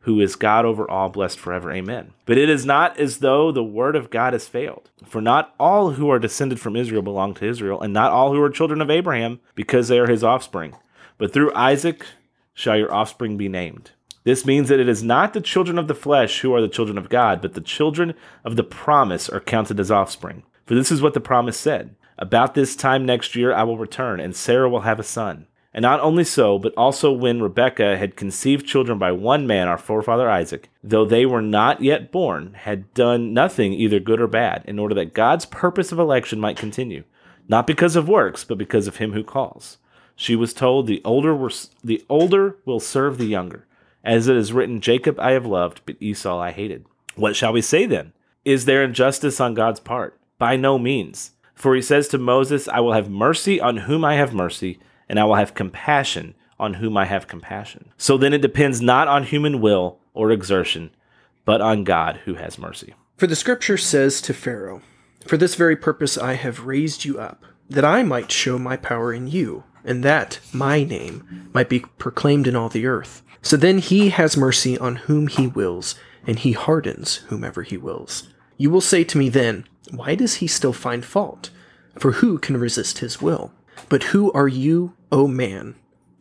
who 0.00 0.20
is 0.20 0.36
God 0.36 0.64
over 0.64 0.88
all, 0.90 1.08
blessed 1.08 1.38
forever. 1.38 1.72
Amen. 1.72 2.12
But 2.24 2.38
it 2.38 2.48
is 2.48 2.64
not 2.64 2.98
as 2.98 3.18
though 3.18 3.50
the 3.50 3.64
word 3.64 3.96
of 3.96 4.10
God 4.10 4.32
has 4.32 4.48
failed. 4.48 4.90
For 5.04 5.20
not 5.20 5.54
all 5.58 5.90
who 5.92 6.10
are 6.10 6.18
descended 6.18 6.60
from 6.60 6.76
Israel 6.76 7.02
belong 7.02 7.34
to 7.34 7.46
Israel, 7.46 7.80
and 7.80 7.92
not 7.92 8.12
all 8.12 8.32
who 8.32 8.42
are 8.42 8.50
children 8.50 8.80
of 8.80 8.90
Abraham, 8.90 9.40
because 9.54 9.88
they 9.88 9.98
are 9.98 10.08
his 10.08 10.24
offspring. 10.24 10.74
But 11.18 11.32
through 11.32 11.52
Isaac 11.54 12.06
shall 12.54 12.76
your 12.76 12.94
offspring 12.94 13.36
be 13.36 13.48
named. 13.48 13.90
This 14.24 14.44
means 14.44 14.68
that 14.68 14.80
it 14.80 14.88
is 14.88 15.02
not 15.02 15.32
the 15.32 15.40
children 15.40 15.78
of 15.78 15.88
the 15.88 15.94
flesh 15.94 16.40
who 16.40 16.54
are 16.54 16.60
the 16.60 16.68
children 16.68 16.98
of 16.98 17.08
God, 17.08 17.40
but 17.40 17.54
the 17.54 17.60
children 17.60 18.14
of 18.44 18.56
the 18.56 18.64
promise 18.64 19.28
are 19.28 19.40
counted 19.40 19.80
as 19.80 19.90
offspring. 19.90 20.42
For 20.66 20.74
this 20.74 20.92
is 20.92 21.00
what 21.00 21.14
the 21.14 21.20
promise 21.20 21.56
said 21.56 21.96
About 22.18 22.54
this 22.54 22.76
time 22.76 23.06
next 23.06 23.34
year 23.34 23.54
I 23.54 23.62
will 23.62 23.78
return, 23.78 24.20
and 24.20 24.36
Sarah 24.36 24.68
will 24.68 24.82
have 24.82 25.00
a 25.00 25.04
son. 25.04 25.46
And 25.74 25.82
not 25.82 26.00
only 26.00 26.24
so, 26.24 26.58
but 26.58 26.72
also 26.76 27.12
when 27.12 27.42
Rebekah 27.42 27.98
had 27.98 28.16
conceived 28.16 28.66
children 28.66 28.98
by 28.98 29.12
one 29.12 29.46
man, 29.46 29.68
our 29.68 29.76
forefather 29.78 30.30
Isaac, 30.30 30.70
though 30.82 31.04
they 31.04 31.26
were 31.26 31.42
not 31.42 31.82
yet 31.82 32.10
born, 32.10 32.54
had 32.54 32.92
done 32.94 33.34
nothing 33.34 33.74
either 33.74 34.00
good 34.00 34.20
or 34.20 34.26
bad, 34.26 34.64
in 34.66 34.78
order 34.78 34.94
that 34.94 35.14
God's 35.14 35.44
purpose 35.44 35.92
of 35.92 35.98
election 35.98 36.40
might 36.40 36.56
continue, 36.56 37.04
not 37.48 37.66
because 37.66 37.96
of 37.96 38.08
works, 38.08 38.44
but 38.44 38.56
because 38.56 38.86
of 38.86 38.96
him 38.96 39.12
who 39.12 39.22
calls. 39.22 39.76
She 40.16 40.34
was 40.34 40.54
told, 40.54 40.86
"The 40.86 41.02
older 41.04 41.34
were, 41.34 41.52
the 41.84 42.02
older 42.08 42.56
will 42.64 42.80
serve 42.80 43.18
the 43.18 43.26
younger." 43.26 43.66
As 44.02 44.26
it 44.26 44.36
is 44.36 44.52
written, 44.52 44.80
Jacob 44.80 45.20
I 45.20 45.32
have 45.32 45.46
loved, 45.46 45.82
but 45.84 45.96
Esau 46.00 46.38
I 46.38 46.50
hated. 46.50 46.86
What 47.14 47.36
shall 47.36 47.52
we 47.52 47.60
say 47.60 47.84
then? 47.84 48.12
Is 48.44 48.64
there 48.64 48.82
injustice 48.82 49.38
on 49.38 49.54
God's 49.54 49.80
part? 49.80 50.18
By 50.38 50.56
no 50.56 50.78
means. 50.78 51.32
For 51.54 51.74
he 51.74 51.82
says 51.82 52.08
to 52.08 52.18
Moses, 52.18 52.68
I 52.68 52.80
will 52.80 52.94
have 52.94 53.10
mercy 53.10 53.60
on 53.60 53.78
whom 53.78 54.04
I 54.04 54.14
have 54.14 54.32
mercy, 54.32 54.78
and 55.08 55.18
I 55.18 55.24
will 55.24 55.36
have 55.36 55.54
compassion 55.54 56.34
on 56.58 56.74
whom 56.74 56.96
I 56.96 57.04
have 57.04 57.28
compassion. 57.28 57.92
So 57.96 58.16
then 58.16 58.32
it 58.32 58.42
depends 58.42 58.80
not 58.80 59.08
on 59.08 59.24
human 59.24 59.60
will 59.60 59.98
or 60.14 60.30
exertion, 60.30 60.90
but 61.44 61.60
on 61.60 61.84
God 61.84 62.20
who 62.24 62.34
has 62.34 62.58
mercy. 62.58 62.94
For 63.16 63.26
the 63.26 63.36
scripture 63.36 63.76
says 63.76 64.20
to 64.22 64.34
Pharaoh, 64.34 64.82
For 65.26 65.36
this 65.36 65.54
very 65.54 65.76
purpose 65.76 66.18
I 66.18 66.34
have 66.34 66.66
raised 66.66 67.04
you 67.04 67.18
up, 67.18 67.44
that 67.70 67.84
I 67.84 68.02
might 68.02 68.30
show 68.30 68.58
my 68.58 68.76
power 68.76 69.12
in 69.12 69.28
you, 69.28 69.64
and 69.84 70.02
that 70.04 70.40
my 70.52 70.84
name 70.84 71.50
might 71.52 71.68
be 71.68 71.80
proclaimed 71.80 72.46
in 72.46 72.56
all 72.56 72.68
the 72.68 72.86
earth. 72.86 73.22
So 73.42 73.56
then 73.56 73.78
he 73.78 74.10
has 74.10 74.36
mercy 74.36 74.76
on 74.78 74.96
whom 74.96 75.28
he 75.28 75.46
wills, 75.46 75.94
and 76.26 76.38
he 76.38 76.52
hardens 76.52 77.16
whomever 77.28 77.62
he 77.62 77.76
wills. 77.76 78.28
You 78.56 78.70
will 78.70 78.80
say 78.80 79.04
to 79.04 79.18
me 79.18 79.28
then, 79.28 79.64
Why 79.90 80.14
does 80.14 80.34
he 80.34 80.46
still 80.46 80.72
find 80.72 81.04
fault? 81.04 81.50
For 81.98 82.12
who 82.12 82.38
can 82.38 82.56
resist 82.56 82.98
his 82.98 83.22
will? 83.22 83.52
But 83.88 84.04
who 84.04 84.32
are 84.32 84.48
you, 84.48 84.94
O 85.10 85.26
man, 85.26 85.74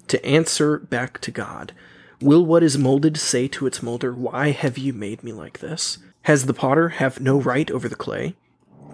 to 0.08 0.24
answer 0.26 0.80
back 0.80 1.20
to 1.22 1.32
God? 1.32 1.74
Will 2.22 2.46
what 2.46 2.64
is 2.64 2.78
molded 2.78 3.18
say 3.18 3.48
to 3.50 3.68
its 3.68 3.84
molder, 3.84 4.14
Why 4.14 4.52
have 4.52 4.78
you 4.78 4.94
made 4.94 5.24
me 5.24 5.32
like 5.32 5.60
this? 5.60 6.00
Has 6.24 6.46
the 6.46 6.54
potter 6.54 6.90
have 6.90 7.20
no 7.20 7.40
right 7.40 7.70
over 7.70 7.88
the 7.88 7.96
clay? 7.96 8.36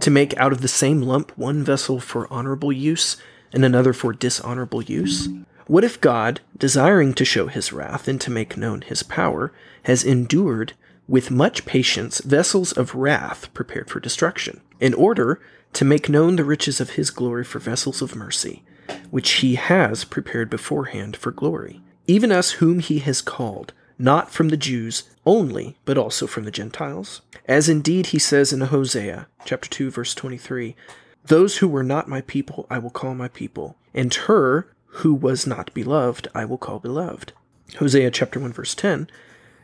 To 0.01 0.11
make 0.11 0.35
out 0.37 0.51
of 0.51 0.61
the 0.61 0.67
same 0.67 1.01
lump 1.01 1.31
one 1.37 1.63
vessel 1.63 1.99
for 1.99 2.31
honorable 2.31 2.71
use 2.71 3.17
and 3.53 3.63
another 3.63 3.93
for 3.93 4.11
dishonorable 4.11 4.81
use? 4.81 5.29
What 5.67 5.85
if 5.85 6.01
God, 6.01 6.41
desiring 6.57 7.13
to 7.13 7.23
show 7.23 7.47
his 7.47 7.71
wrath 7.71 8.07
and 8.07 8.19
to 8.21 8.31
make 8.31 8.57
known 8.57 8.81
his 8.81 9.03
power, 9.03 9.53
has 9.83 10.03
endured 10.03 10.73
with 11.07 11.31
much 11.31 11.65
patience 11.65 12.19
vessels 12.19 12.73
of 12.73 12.95
wrath 12.95 13.53
prepared 13.53 13.89
for 13.89 13.99
destruction, 13.99 14.61
in 14.79 14.93
order 14.93 15.39
to 15.73 15.85
make 15.85 16.09
known 16.09 16.35
the 16.35 16.43
riches 16.43 16.79
of 16.79 16.91
his 16.91 17.09
glory 17.09 17.43
for 17.43 17.59
vessels 17.59 18.01
of 18.01 18.15
mercy, 18.15 18.63
which 19.09 19.29
he 19.31 19.55
has 19.55 20.03
prepared 20.03 20.49
beforehand 20.49 21.17
for 21.17 21.31
glory? 21.31 21.81
Even 22.07 22.31
us 22.31 22.51
whom 22.51 22.79
he 22.79 22.99
has 22.99 23.21
called, 23.21 23.73
not 23.97 24.31
from 24.31 24.49
the 24.49 24.57
Jews 24.57 25.09
only, 25.25 25.77
but 25.85 25.97
also 25.97 26.27
from 26.27 26.43
the 26.43 26.51
Gentiles? 26.51 27.21
As 27.47 27.69
indeed 27.69 28.07
he 28.07 28.19
says 28.19 28.53
in 28.53 28.61
Hosea 28.61 29.27
chapter 29.45 29.69
2 29.69 29.91
verse 29.91 30.13
23, 30.13 30.75
those 31.25 31.57
who 31.57 31.67
were 31.67 31.83
not 31.83 32.09
my 32.09 32.21
people 32.21 32.67
I 32.69 32.79
will 32.79 32.89
call 32.89 33.15
my 33.15 33.29
people, 33.29 33.77
and 33.93 34.13
her 34.13 34.67
who 34.87 35.13
was 35.13 35.47
not 35.47 35.73
beloved, 35.73 36.27
I 36.35 36.45
will 36.45 36.57
call 36.57 36.79
beloved. 36.79 37.33
Hosea 37.77 38.11
chapter 38.11 38.39
1 38.39 38.53
verse 38.53 38.75
10. 38.75 39.09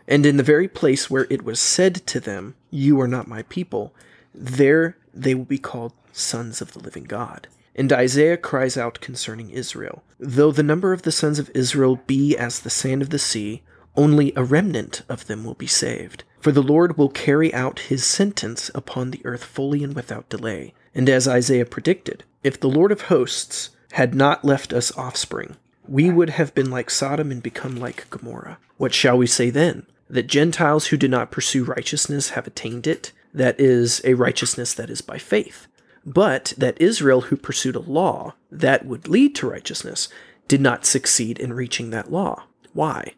And 0.08 0.26
in 0.26 0.38
the 0.38 0.44
very 0.44 0.68
place 0.68 1.10
where 1.10 1.28
it 1.30 1.44
was 1.44 1.60
said 1.60 1.96
to 2.08 2.20
them, 2.20 2.56
You 2.72 3.00
are 3.00 3.08
not 3.08 3.28
my 3.28 3.44
people, 3.44 3.94
there 4.34 4.98
they 5.14 5.36
will 5.36 5.46
be 5.46 5.58
called 5.58 5.94
sons 6.12 6.62
of 6.62 6.74
the 6.74 6.80
living 6.80 7.04
God. 7.04 7.48
And 7.76 7.94
Isaiah 7.94 8.38
cries 8.38 8.78
out 8.78 9.00
concerning 9.00 9.50
Israel 9.50 10.04
Though 10.20 10.52
the 10.52 10.64
number 10.64 10.92
of 10.92 11.04
the 11.04 11.12
sons 11.12 11.40
of 11.40 11.50
Israel 11.54 12.02
be 12.08 12.36
as 12.36 12.60
the 12.60 12.70
sand 12.70 13.02
of 13.02 13.10
the 13.10 13.20
sea, 13.20 13.64
only 13.96 14.34
a 14.36 14.44
remnant 14.44 15.04
of 15.10 15.28
them 15.28 15.44
will 15.44 15.54
be 15.54 15.68
saved. 15.68 16.24
For 16.40 16.52
the 16.52 16.64
Lord 16.64 16.98
will 16.98 17.10
carry 17.10 17.54
out 17.54 17.80
his 17.80 18.06
sentence 18.06 18.72
upon 18.74 19.12
the 19.12 19.22
earth 19.26 19.44
fully 19.44 19.84
and 19.84 19.94
without 19.96 20.30
delay. 20.30 20.74
And 20.96 21.10
as 21.10 21.28
Isaiah 21.28 21.66
predicted, 21.66 22.24
if 22.44 22.60
the 22.60 22.70
Lord 22.70 22.92
of 22.92 23.02
hosts 23.04 23.72
had 23.94 24.16
not 24.16 24.46
left 24.46 24.72
us 24.74 24.96
offspring, 24.98 25.58
we 25.88 26.10
would 26.10 26.32
have 26.32 26.54
been 26.54 26.70
like 26.70 26.90
Sodom 26.90 27.32
and 27.32 27.42
become 27.44 27.76
like 27.76 28.10
Gomorrah. 28.10 28.58
What 28.78 28.94
shall 28.94 29.18
we 29.18 29.28
say 29.28 29.50
then? 29.50 29.86
That 30.10 30.28
Gentiles 30.28 30.88
who 30.88 30.98
did 30.98 31.12
not 31.12 31.32
pursue 31.32 31.64
righteousness 31.64 32.30
have 32.32 32.48
attained 32.48 32.88
it, 32.88 33.12
that 33.34 33.60
is, 33.60 34.02
a 34.04 34.14
righteousness 34.14 34.74
that 34.74 34.90
is 34.90 35.02
by 35.02 35.18
faith. 35.18 35.68
But 36.06 36.54
that 36.58 36.82
Israel, 36.82 37.22
who 37.22 37.38
pursued 37.38 37.76
a 37.76 37.80
law 37.80 38.34
that 38.52 38.86
would 38.86 39.08
lead 39.08 39.36
to 39.36 39.50
righteousness, 39.50 40.10
did 40.48 40.62
not 40.62 40.86
succeed 40.86 41.40
in 41.40 41.54
reaching 41.54 41.92
that 41.92 42.12
law. 42.12 42.44
Why? 42.74 43.14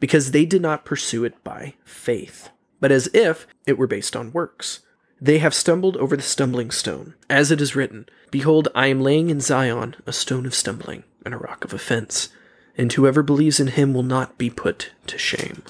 Because 0.00 0.30
they 0.30 0.44
did 0.44 0.62
not 0.62 0.84
pursue 0.84 1.24
it 1.24 1.42
by 1.44 1.74
faith, 1.84 2.50
but 2.80 2.92
as 2.92 3.08
if 3.14 3.46
it 3.66 3.78
were 3.78 3.86
based 3.86 4.16
on 4.16 4.32
works. 4.32 4.80
They 5.20 5.38
have 5.38 5.54
stumbled 5.54 5.96
over 5.96 6.16
the 6.16 6.22
stumbling 6.22 6.70
stone. 6.70 7.14
As 7.30 7.50
it 7.50 7.60
is 7.60 7.74
written, 7.74 8.06
Behold, 8.30 8.68
I 8.74 8.88
am 8.88 9.00
laying 9.00 9.30
in 9.30 9.40
Zion 9.40 9.96
a 10.04 10.12
stone 10.12 10.44
of 10.44 10.54
stumbling 10.54 11.04
and 11.24 11.32
a 11.32 11.38
rock 11.38 11.64
of 11.64 11.72
offense, 11.72 12.28
and 12.76 12.92
whoever 12.92 13.22
believes 13.22 13.58
in 13.58 13.68
him 13.68 13.94
will 13.94 14.02
not 14.02 14.36
be 14.36 14.50
put 14.50 14.90
to 15.06 15.16
shame. 15.16 15.62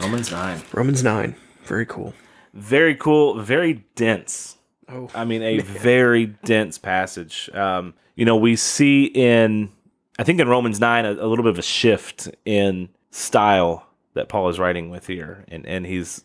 Romans 0.00 0.32
9. 0.32 0.62
Romans 0.72 1.04
9. 1.04 1.36
Very 1.64 1.86
cool. 1.86 2.14
Very 2.54 2.94
cool, 2.94 3.40
very 3.40 3.84
dense. 3.96 4.56
Oh, 4.88 5.10
I 5.14 5.24
mean, 5.24 5.42
a 5.42 5.58
very 5.58 6.26
dense 6.26 6.78
passage. 6.78 7.50
Um, 7.52 7.94
you 8.14 8.24
know, 8.24 8.36
we 8.36 8.54
see 8.54 9.06
in, 9.06 9.70
I 10.18 10.24
think 10.24 10.40
in 10.40 10.48
Romans 10.48 10.78
9, 10.78 11.04
a, 11.04 11.12
a 11.12 11.26
little 11.26 11.42
bit 11.42 11.50
of 11.50 11.58
a 11.58 11.62
shift 11.62 12.28
in 12.44 12.90
style 13.10 13.86
that 14.14 14.28
Paul 14.28 14.48
is 14.48 14.58
writing 14.58 14.88
with 14.88 15.08
here. 15.08 15.44
And, 15.48 15.66
and 15.66 15.84
he's 15.84 16.22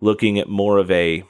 looking 0.00 0.38
at 0.38 0.48
more 0.48 0.78
of 0.78 0.90
a, 0.90 1.24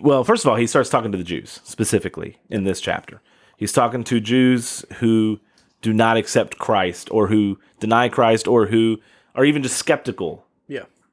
well, 0.00 0.24
first 0.24 0.44
of 0.44 0.50
all, 0.50 0.56
he 0.56 0.66
starts 0.66 0.88
talking 0.88 1.12
to 1.12 1.18
the 1.18 1.24
Jews 1.24 1.60
specifically 1.64 2.38
in 2.48 2.64
this 2.64 2.80
chapter. 2.80 3.20
He's 3.58 3.72
talking 3.72 4.04
to 4.04 4.20
Jews 4.20 4.84
who 5.00 5.38
do 5.82 5.92
not 5.92 6.16
accept 6.16 6.58
Christ 6.58 7.10
or 7.10 7.26
who 7.26 7.58
deny 7.78 8.08
Christ 8.08 8.48
or 8.48 8.66
who 8.66 9.00
are 9.34 9.44
even 9.44 9.62
just 9.62 9.76
skeptical. 9.76 10.41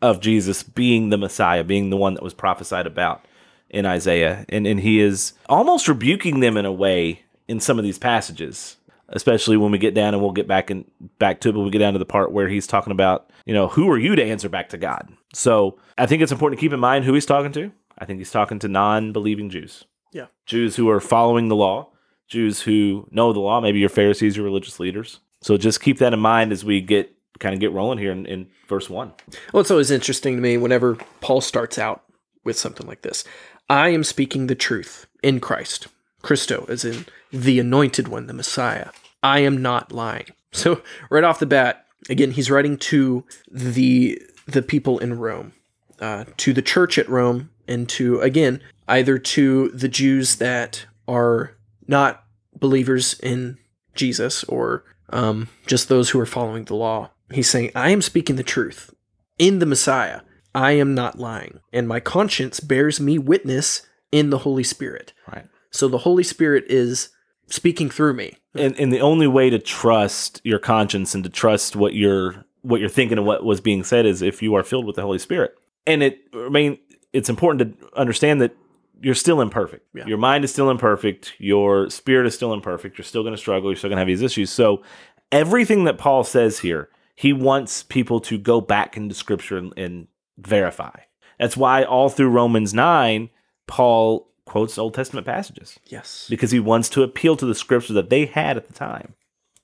Of 0.01 0.20
Jesus 0.20 0.63
being 0.63 1.10
the 1.10 1.18
Messiah, 1.18 1.63
being 1.63 1.89
the 1.89 1.98
one 1.98 2.13
that 2.13 2.24
was 2.24 2.34
prophesied 2.34 2.88
about 2.88 3.25
in 3.70 3.86
Isaiah. 3.86 4.46
And, 4.50 4.65
and 4.65 4.79
he 4.79 5.00
is 5.00 5.34
almost 5.48 5.88
rebuking 5.88 6.39
them 6.39 6.58
in 6.58 6.65
a 6.65 6.72
way 6.72 7.22
in 7.48 7.60
some 7.60 7.77
of 7.77 7.84
these 7.84 8.00
passages, 8.00 8.77
especially 9.10 9.58
when 9.58 9.72
we 9.72 9.77
get 9.77 9.94
down 9.94 10.13
and 10.13 10.22
we'll 10.22 10.32
get 10.32 10.48
back 10.48 10.70
and 10.70 10.89
back 11.18 11.41
to 11.41 11.50
it, 11.50 11.53
but 11.53 11.62
we 11.62 11.72
get 11.72 11.79
down 11.79 11.94
to 11.94 12.00
the 12.00 12.06
part 12.06 12.32
where 12.32 12.48
he's 12.48 12.68
talking 12.68 12.91
about, 12.91 13.29
you 13.46 13.53
know, 13.53 13.68
who 13.68 13.89
are 13.89 13.98
you 13.98 14.15
to 14.15 14.24
answer 14.24 14.50
back 14.50 14.70
to 14.70 14.77
God? 14.77 15.12
So 15.34 15.77
I 15.98 16.06
think 16.06 16.22
it's 16.22 16.32
important 16.32 16.60
to 16.60 16.65
keep 16.65 16.74
in 16.74 16.79
mind 16.79 17.06
who 17.06 17.13
he's 17.13 17.25
talking 17.25 17.51
to. 17.53 17.72
I 17.98 18.06
think 18.06 18.20
he's 18.20 18.32
talking 18.32 18.60
to 18.60 18.68
non 18.68 19.12
believing 19.12 19.50
Jews. 19.50 19.86
Yeah. 20.13 20.27
Jews 20.46 20.75
who 20.75 20.89
are 20.89 21.00
following 21.00 21.50
the 21.50 21.56
law, 21.56 21.89
Jews 22.27 22.62
who 22.62 23.08
know 23.12 23.34
the 23.34 23.39
law, 23.39 23.60
maybe 23.60 23.79
your 23.79 23.89
Pharisees 23.89 24.38
your 24.38 24.46
religious 24.46 24.79
leaders. 24.79 25.20
So 25.41 25.58
just 25.58 25.82
keep 25.82 26.00
that 26.00 26.13
in 26.13 26.20
mind 26.20 26.51
as 26.51 26.65
we 26.65 26.82
get 26.82 27.13
kind 27.39 27.53
of 27.53 27.60
get 27.60 27.72
rolling 27.72 27.98
here 27.98 28.12
in, 28.12 28.25
in 28.25 28.48
verse 28.67 28.89
one. 28.89 29.13
Well, 29.53 29.62
it's 29.62 29.72
always 29.72 29.91
interesting 29.91 30.36
to 30.36 30.41
me 30.41 30.58
whenever 30.58 30.96
Paul 31.22 31.41
starts 31.41 31.77
out 31.77 32.03
with 32.43 32.58
something 32.58 32.88
like 32.88 33.01
this. 33.01 33.24
I 33.69 33.89
am 33.89 34.03
speaking 34.03 34.48
the 34.48 34.55
truth 34.55 35.05
in 35.22 35.39
Christ. 35.39 35.88
Christo, 36.22 36.65
as 36.67 36.84
in 36.84 37.05
the 37.31 37.60
anointed 37.60 38.08
one, 38.08 38.27
the 38.27 38.34
Messiah. 38.34 38.89
I 39.24 39.39
am 39.39 39.62
not 39.62 39.91
lying. 39.91 40.27
So 40.51 40.81
right 41.12 41.24
off 41.24 41.38
the 41.38 41.46
bat, 41.46 41.86
again, 42.10 42.31
he's 42.31 42.50
writing 42.50 42.75
to 42.77 43.24
the 43.51 44.19
the 44.48 44.63
people 44.63 44.98
in 44.98 45.19
Rome, 45.19 45.53
uh, 46.00 46.25
to 46.38 46.53
the 46.53 46.63
church 46.63 46.98
at 46.98 47.08
Rome, 47.08 47.51
and 47.67 47.88
to 47.89 48.19
again 48.22 48.60
either 48.88 49.19
to 49.19 49.69
the 49.69 49.88
Jews 49.88 50.38
that 50.38 50.88
are 51.08 51.55
not 51.88 52.24
believers 52.60 53.19
in 53.19 53.60
Jesus 53.93 54.43
or 54.46 54.86
um, 55.12 55.50
just 55.67 55.88
those 55.88 56.10
who 56.10 56.19
are 56.19 56.25
following 56.25 56.63
the 56.63 56.75
law. 56.75 57.12
He's 57.31 57.50
saying, 57.50 57.71
I 57.75 57.89
am 57.91 58.01
speaking 58.01 58.36
the 58.36 58.43
truth 58.43 58.93
in 59.38 59.59
the 59.59 59.65
Messiah. 59.65 60.21
I 60.53 60.71
am 60.71 60.95
not 60.95 61.19
lying, 61.19 61.59
and 61.71 61.88
my 61.88 62.00
conscience 62.00 62.59
bears 62.59 63.00
me 63.00 63.19
witness 63.19 63.83
in 64.12 64.31
the 64.31 64.39
Holy 64.39 64.63
Spirit. 64.63 65.13
Right. 65.31 65.45
So 65.69 65.88
the 65.88 66.00
Holy 66.00 66.24
Spirit 66.24 66.65
is 66.67 67.09
speaking 67.48 67.89
through 67.89 68.13
me. 68.13 68.38
And, 68.55 68.77
and 68.79 68.91
the 68.91 69.01
only 69.01 69.27
way 69.27 69.50
to 69.51 69.59
trust 69.59 70.41
your 70.43 70.59
conscience 70.59 71.13
and 71.13 71.24
to 71.24 71.29
trust 71.29 71.75
what 71.75 71.93
you're 71.93 72.45
what 72.62 72.81
you're 72.81 72.89
thinking 72.89 73.17
and 73.17 73.25
what 73.25 73.45
was 73.45 73.62
being 73.62 73.83
said 73.83 74.05
is 74.05 74.21
if 74.21 74.41
you 74.41 74.53
are 74.55 74.63
filled 74.63 74.86
with 74.86 74.98
the 74.98 75.01
Holy 75.01 75.19
Spirit. 75.19 75.55
And 75.88 76.03
it, 76.03 76.19
I 76.33 76.50
mean, 76.50 76.77
it's 77.13 77.29
important 77.29 77.79
to 77.79 77.98
understand 77.98 78.41
that 78.41 78.55
you're 79.01 79.15
still 79.15 79.39
imperfect. 79.39 79.88
Yeah. 79.95 80.05
Your 80.05 80.17
mind 80.17 80.43
is 80.43 80.51
still 80.51 80.69
imperfect. 80.69 81.33
Your 81.38 81.89
spirit 81.89 82.27
is 82.27 82.36
still 82.36 82.53
imperfect. 82.53 82.98
You're 82.98 83.05
still 83.05 83.24
going 83.24 83.33
to 83.33 83.38
struggle. 83.38 83.69
You're 83.69 83.77
still 83.77 83.89
going 83.89 83.95
to 83.98 84.01
have 84.01 84.07
these 84.07 84.21
issues. 84.21 84.50
So, 84.50 84.83
everything 85.31 85.86
that 85.86 85.98
Paul 85.98 86.24
says 86.24 86.59
here, 86.59 86.89
he 87.19 87.33
wants 87.33 87.83
people 87.83 88.21
to 88.21 88.38
go 88.38 88.61
back 88.61 88.95
into 88.95 89.13
Scripture 89.13 89.57
and, 89.57 89.73
and 89.77 90.07
verify. 90.38 90.95
That's 91.38 91.57
why 91.57 91.83
all 91.83 92.07
through 92.09 92.29
Romans 92.29 92.73
9, 92.73 93.29
Paul 93.67 94.31
quotes 94.45 94.77
Old 94.77 94.93
Testament 94.93 95.25
passages 95.27 95.77
Yes. 95.88 96.27
because 96.29 96.51
he 96.51 96.59
wants 96.59 96.88
to 96.89 97.03
appeal 97.03 97.35
to 97.38 97.45
the 97.45 97.53
Scripture 97.55 97.93
that 97.93 98.09
they 98.09 98.25
had 98.25 98.55
at 98.57 98.67
the 98.67 98.73
time, 98.73 99.15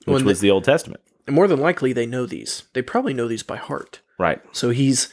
which 0.06 0.18
and 0.18 0.26
was 0.26 0.42
the 0.42 0.52
Old 0.52 0.64
Testament. 0.66 1.02
And 1.28 1.36
more 1.36 1.48
than 1.48 1.60
likely, 1.60 1.94
they 1.94 2.06
know 2.06 2.26
these. 2.26 2.64
They 2.74 2.82
probably 2.82 3.14
know 3.14 3.28
these 3.28 3.42
by 3.44 3.56
heart. 3.58 4.02
Right. 4.20 4.42
So 4.52 4.70
he's, 4.70 5.12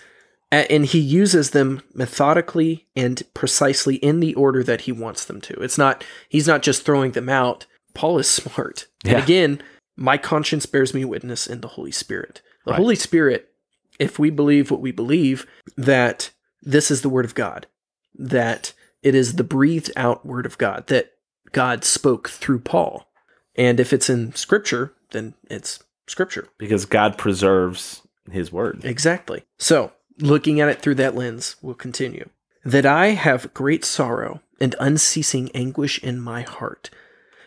and 0.51 0.85
he 0.85 0.99
uses 0.99 1.51
them 1.53 1.81
methodically 1.95 2.87
and 2.95 3.23
precisely 3.35 3.97
in 3.97 4.21
the 4.21 4.35
order 4.35 4.63
that 4.65 4.83
he 4.83 4.93
wants 4.93 5.25
them 5.25 5.41
to. 5.43 5.55
It's 5.63 5.79
not, 5.79 6.05
he's 6.29 6.47
not 6.47 6.63
just 6.63 6.85
throwing 6.85 7.13
them 7.13 7.29
out. 7.29 7.67
Paul 7.95 8.19
is 8.19 8.29
smart. 8.41 8.87
And 9.05 9.13
Yeah. 9.13 9.23
again, 9.23 9.63
my 9.97 10.17
conscience 10.19 10.67
bears 10.67 10.95
me 10.95 11.05
witness 11.05 11.47
in 11.47 11.61
the 11.61 11.69
Holy 11.69 11.93
Spirit. 11.93 12.43
The 12.65 12.73
Right. 12.73 12.81
Holy 12.81 12.97
Spirit, 12.97 13.51
if 13.99 14.19
we 14.19 14.31
believe 14.31 14.71
what 14.71 14.81
we 14.81 14.93
believe, 14.93 15.47
that 15.77 16.31
this 16.63 16.91
is 16.91 17.03
the 17.03 17.09
Word 17.09 17.25
of 17.25 17.35
God, 17.35 17.67
that 18.15 18.73
it 19.03 19.15
is 19.15 19.35
the 19.35 19.45
breathed 19.45 19.91
out 19.97 20.25
Word 20.25 20.47
of 20.47 20.59
God, 20.59 20.87
that 20.87 21.13
God 21.53 21.85
spoke 21.85 22.29
through 22.29 22.61
Paul. 22.61 23.09
And 23.57 23.79
if 23.81 23.93
it's 23.93 24.09
in 24.09 24.35
Scripture, 24.35 24.95
then 25.11 25.35
it's 25.51 25.83
Scripture. 26.07 26.49
Because 26.59 26.85
God 26.87 27.19
preserves 27.19 28.03
his 28.31 28.53
word. 28.53 28.85
Exactly. 28.85 29.43
So, 29.59 29.93
looking 30.19 30.61
at 30.61 30.69
it 30.69 30.81
through 30.81 30.95
that 30.97 31.15
lens, 31.15 31.57
we'll 31.61 31.75
continue. 31.75 32.29
That 32.65 32.87
I 32.87 33.09
have 33.09 33.53
great 33.53 33.85
sorrow 33.85 34.41
and 34.61 34.75
unceasing 34.79 35.51
anguish 35.55 36.03
in 36.03 36.21
my 36.21 36.43
heart. 36.43 36.91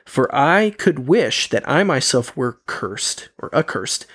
For 0.05 0.33
I 0.33 0.69
could 0.69 1.07
wish 1.07 1.49
that 1.49 1.67
I 1.67 1.83
myself 1.83 2.35
were 2.37 2.59
cursed 2.65 3.29
or 3.37 3.53
accursed 3.53 4.05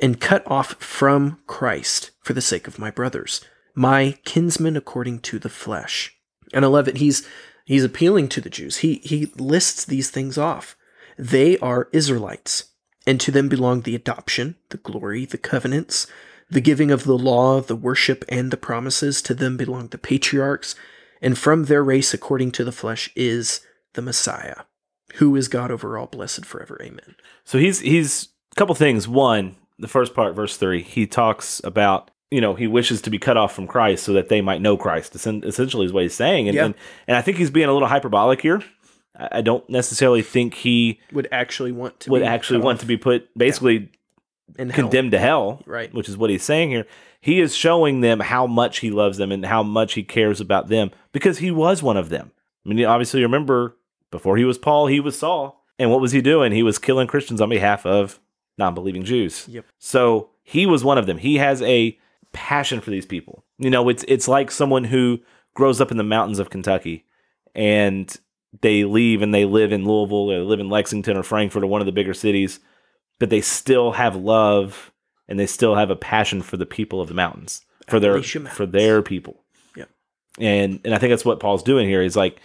and 0.00 0.20
cut 0.20 0.42
off 0.46 0.74
from 0.74 1.38
Christ 1.46 2.10
for 2.22 2.32
the 2.32 2.40
sake 2.40 2.68
of 2.68 2.78
my 2.78 2.90
brothers, 2.90 3.40
my 3.74 4.18
kinsmen 4.24 4.76
according 4.76 5.20
to 5.20 5.38
the 5.38 5.48
flesh. 5.48 6.16
And 6.52 6.64
I 6.64 6.68
love 6.68 6.88
it. 6.88 6.98
He's 6.98 7.26
he's 7.64 7.84
appealing 7.84 8.28
to 8.28 8.40
the 8.40 8.50
Jews. 8.50 8.78
He 8.78 9.00
he 9.02 9.32
lists 9.36 9.84
these 9.84 10.10
things 10.10 10.38
off. 10.38 10.76
They 11.18 11.58
are 11.58 11.88
Israelites, 11.92 12.70
and 13.06 13.20
to 13.20 13.30
them 13.30 13.48
belong 13.48 13.82
the 13.82 13.94
adoption, 13.94 14.56
the 14.68 14.76
glory, 14.76 15.24
the 15.24 15.38
covenants, 15.38 16.06
the 16.48 16.60
giving 16.60 16.90
of 16.90 17.04
the 17.04 17.18
law, 17.18 17.60
the 17.60 17.76
worship, 17.76 18.24
and 18.28 18.50
the 18.50 18.56
promises. 18.56 19.20
To 19.22 19.34
them 19.34 19.56
belong 19.56 19.88
the 19.88 19.98
patriarchs, 19.98 20.74
and 21.20 21.36
from 21.36 21.64
their 21.64 21.82
race, 21.82 22.14
according 22.14 22.52
to 22.52 22.64
the 22.64 22.72
flesh, 22.72 23.10
is 23.16 23.60
the 23.94 24.02
Messiah, 24.02 24.62
who 25.14 25.34
is 25.36 25.48
God 25.48 25.70
over 25.70 25.96
all, 25.98 26.06
blessed 26.06 26.44
forever. 26.44 26.78
Amen. 26.82 27.14
So 27.44 27.58
he's 27.58 27.80
he's 27.80 28.28
a 28.52 28.54
couple 28.56 28.74
things. 28.74 29.08
One, 29.08 29.56
the 29.78 29.88
first 29.88 30.14
part, 30.14 30.34
verse 30.34 30.56
three, 30.56 30.82
he 30.82 31.06
talks 31.06 31.60
about 31.64 32.10
you 32.30 32.40
know 32.40 32.54
he 32.54 32.66
wishes 32.66 33.00
to 33.02 33.10
be 33.10 33.18
cut 33.18 33.36
off 33.36 33.54
from 33.54 33.66
Christ 33.66 34.04
so 34.04 34.12
that 34.12 34.28
they 34.28 34.40
might 34.40 34.60
know 34.60 34.76
Christ. 34.76 35.14
Essentially, 35.14 35.86
is 35.86 35.92
what 35.92 36.02
he's 36.02 36.14
saying, 36.14 36.48
and 36.48 36.54
Yeah. 36.56 36.64
and, 36.66 36.74
and 37.06 37.16
I 37.16 37.22
think 37.22 37.38
he's 37.38 37.50
being 37.50 37.68
a 37.68 37.72
little 37.72 37.88
hyperbolic 37.88 38.40
here. 38.42 38.62
I 39.20 39.40
don't 39.40 39.68
necessarily 39.68 40.22
think 40.22 40.54
he 40.54 41.00
Would 41.12 41.26
actually 41.32 41.72
want 41.72 41.98
to 42.00 42.10
would 42.10 42.20
be 42.20 42.26
actually 42.26 42.60
want 42.60 42.76
off 42.76 42.80
to 42.82 42.86
be 42.86 42.96
put 42.96 43.28
basically 43.36 43.90
in 44.56 44.70
condemned 44.70 45.10
to 45.10 45.18
hell, 45.18 45.60
Right. 45.66 45.92
Which 45.92 46.08
is 46.08 46.16
what 46.16 46.30
he's 46.30 46.44
saying 46.44 46.70
here. 46.70 46.86
He 47.20 47.40
is 47.40 47.56
showing 47.56 48.00
them 48.00 48.20
how 48.20 48.46
much 48.46 48.78
he 48.78 48.90
loves 48.90 49.18
them 49.18 49.32
and 49.32 49.44
how 49.44 49.64
much 49.64 49.94
he 49.94 50.04
cares 50.04 50.40
about 50.40 50.68
them 50.68 50.92
because 51.12 51.38
he 51.38 51.50
was 51.50 51.82
one 51.82 51.96
of 51.96 52.10
them. 52.10 52.30
I 52.64 52.68
mean, 52.68 52.84
obviously, 52.84 53.22
remember 53.22 53.76
before 54.10 54.36
he 54.36 54.44
was 54.44 54.58
Paul, 54.58 54.86
he 54.86 55.00
was 55.00 55.18
Saul, 55.18 55.64
and 55.78 55.90
what 55.90 56.00
was 56.00 56.12
he 56.12 56.20
doing? 56.20 56.52
He 56.52 56.62
was 56.62 56.78
killing 56.78 57.06
Christians 57.06 57.40
on 57.40 57.48
behalf 57.48 57.86
of 57.86 58.20
non-believing 58.56 59.04
Jews. 59.04 59.46
Yep. 59.48 59.64
So 59.78 60.30
he 60.42 60.66
was 60.66 60.84
one 60.84 60.98
of 60.98 61.06
them. 61.06 61.18
He 61.18 61.36
has 61.36 61.62
a 61.62 61.98
passion 62.32 62.80
for 62.80 62.90
these 62.90 63.06
people. 63.06 63.44
You 63.58 63.70
know, 63.70 63.88
it's 63.88 64.04
it's 64.08 64.28
like 64.28 64.50
someone 64.50 64.84
who 64.84 65.20
grows 65.54 65.80
up 65.80 65.90
in 65.90 65.96
the 65.96 66.04
mountains 66.04 66.38
of 66.38 66.50
Kentucky 66.50 67.04
and 67.54 68.14
they 68.60 68.84
leave 68.84 69.22
and 69.22 69.34
they 69.34 69.44
live 69.44 69.72
in 69.72 69.84
Louisville 69.84 70.30
or 70.30 70.38
they 70.38 70.44
live 70.44 70.60
in 70.60 70.70
Lexington 70.70 71.16
or 71.16 71.22
Frankfort 71.22 71.64
or 71.64 71.66
one 71.66 71.80
of 71.80 71.86
the 71.86 71.92
bigger 71.92 72.14
cities, 72.14 72.60
but 73.18 73.30
they 73.30 73.40
still 73.40 73.92
have 73.92 74.16
love 74.16 74.92
and 75.28 75.38
they 75.38 75.46
still 75.46 75.74
have 75.74 75.90
a 75.90 75.96
passion 75.96 76.42
for 76.42 76.56
the 76.56 76.66
people 76.66 77.00
of 77.00 77.08
the 77.08 77.14
mountains, 77.14 77.62
for 77.86 78.00
their 78.00 78.12
Appalachian 78.12 78.46
for 78.46 78.66
their 78.66 79.02
people. 79.02 79.44
Yep. 79.76 79.90
And 80.38 80.80
and 80.84 80.94
I 80.94 80.98
think 80.98 81.10
that's 81.10 81.24
what 81.24 81.40
Paul's 81.40 81.62
doing 81.62 81.88
here. 81.88 82.02
He's 82.02 82.16
like, 82.16 82.40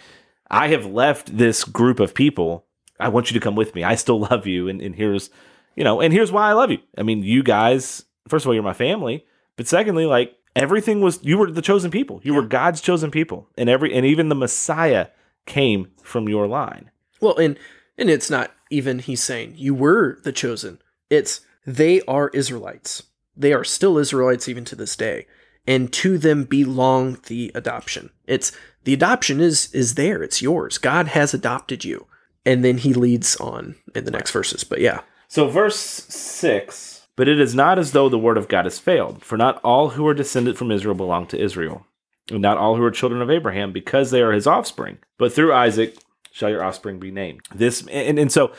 I 0.54 0.68
have 0.68 0.86
left 0.86 1.36
this 1.36 1.64
group 1.64 2.00
of 2.00 2.14
people. 2.14 2.64
I 3.00 3.08
want 3.08 3.30
you 3.30 3.34
to 3.38 3.42
come 3.42 3.56
with 3.56 3.74
me. 3.74 3.82
I 3.82 3.96
still 3.96 4.20
love 4.30 4.46
you, 4.46 4.68
and, 4.68 4.80
and 4.80 4.94
here's 4.94 5.30
you 5.76 5.82
know, 5.82 6.00
and 6.00 6.12
here's 6.12 6.30
why 6.30 6.48
I 6.48 6.52
love 6.52 6.70
you. 6.70 6.78
I 6.96 7.02
mean, 7.02 7.22
you 7.24 7.42
guys, 7.42 8.04
first 8.28 8.44
of 8.44 8.48
all, 8.48 8.54
you're 8.54 8.62
my 8.62 8.72
family, 8.72 9.26
but 9.56 9.66
secondly, 9.66 10.06
like 10.06 10.36
everything 10.56 11.00
was 11.00 11.18
you 11.22 11.38
were 11.38 11.50
the 11.50 11.62
chosen 11.62 11.90
people. 11.90 12.20
You 12.22 12.34
were 12.34 12.42
God's 12.42 12.80
chosen 12.80 13.10
people. 13.10 13.48
And 13.56 13.68
every 13.68 13.94
and 13.94 14.06
even 14.06 14.28
the 14.28 14.34
Messiah 14.34 15.08
came 15.46 15.90
from 16.02 16.28
your 16.28 16.46
line. 16.46 16.90
Well, 17.20 17.36
and 17.36 17.58
and 17.98 18.10
it's 18.10 18.30
not 18.30 18.52
even 18.70 18.98
he's 19.00 19.22
saying 19.22 19.54
you 19.56 19.74
were 19.74 20.18
the 20.22 20.32
chosen. 20.32 20.80
It's 21.10 21.40
they 21.66 22.00
are 22.02 22.28
Israelites. 22.28 23.04
They 23.36 23.52
are 23.52 23.64
still 23.64 23.98
Israelites 23.98 24.48
even 24.48 24.64
to 24.66 24.76
this 24.76 24.94
day, 24.94 25.26
and 25.66 25.92
to 25.92 26.18
them 26.18 26.44
belong 26.44 27.18
the 27.26 27.50
adoption. 27.54 28.10
It's 28.26 28.52
the 28.84 28.94
adoption 28.94 29.40
is 29.40 29.72
is 29.74 29.94
there. 29.94 30.22
It's 30.22 30.42
yours. 30.42 30.78
God 30.78 31.08
has 31.08 31.34
adopted 31.34 31.84
you, 31.84 32.06
and 32.44 32.64
then 32.64 32.78
he 32.78 32.94
leads 32.94 33.36
on 33.36 33.76
in 33.94 34.04
the 34.04 34.10
next 34.10 34.30
verses. 34.30 34.64
But 34.64 34.80
yeah, 34.80 35.00
So, 35.28 35.48
verse 35.48 35.76
6 35.76 37.06
But 37.16 37.28
it 37.28 37.40
is 37.40 37.54
not 37.54 37.78
as 37.78 37.92
though 37.92 38.08
the 38.08 38.18
word 38.18 38.38
of 38.38 38.48
God 38.48 38.66
has 38.66 38.78
failed, 38.78 39.22
for 39.22 39.36
not 39.36 39.60
all 39.62 39.90
who 39.90 40.06
are 40.06 40.14
descended 40.14 40.58
from 40.58 40.70
Israel 40.70 40.94
belong 40.94 41.26
to 41.28 41.40
Israel, 41.40 41.86
and 42.30 42.42
not 42.42 42.58
all 42.58 42.76
who 42.76 42.84
are 42.84 42.90
children 42.90 43.22
of 43.22 43.30
Abraham, 43.30 43.72
because 43.72 44.10
they 44.10 44.22
are 44.22 44.32
his 44.32 44.46
offspring. 44.46 44.98
But 45.18 45.32
through 45.32 45.54
Isaac 45.54 45.96
shall 46.30 46.50
your 46.50 46.64
offspring 46.64 46.98
be 46.98 47.10
named. 47.10 47.40
This 47.54 47.86
And, 47.86 48.18
and 48.18 48.30
so 48.30 48.52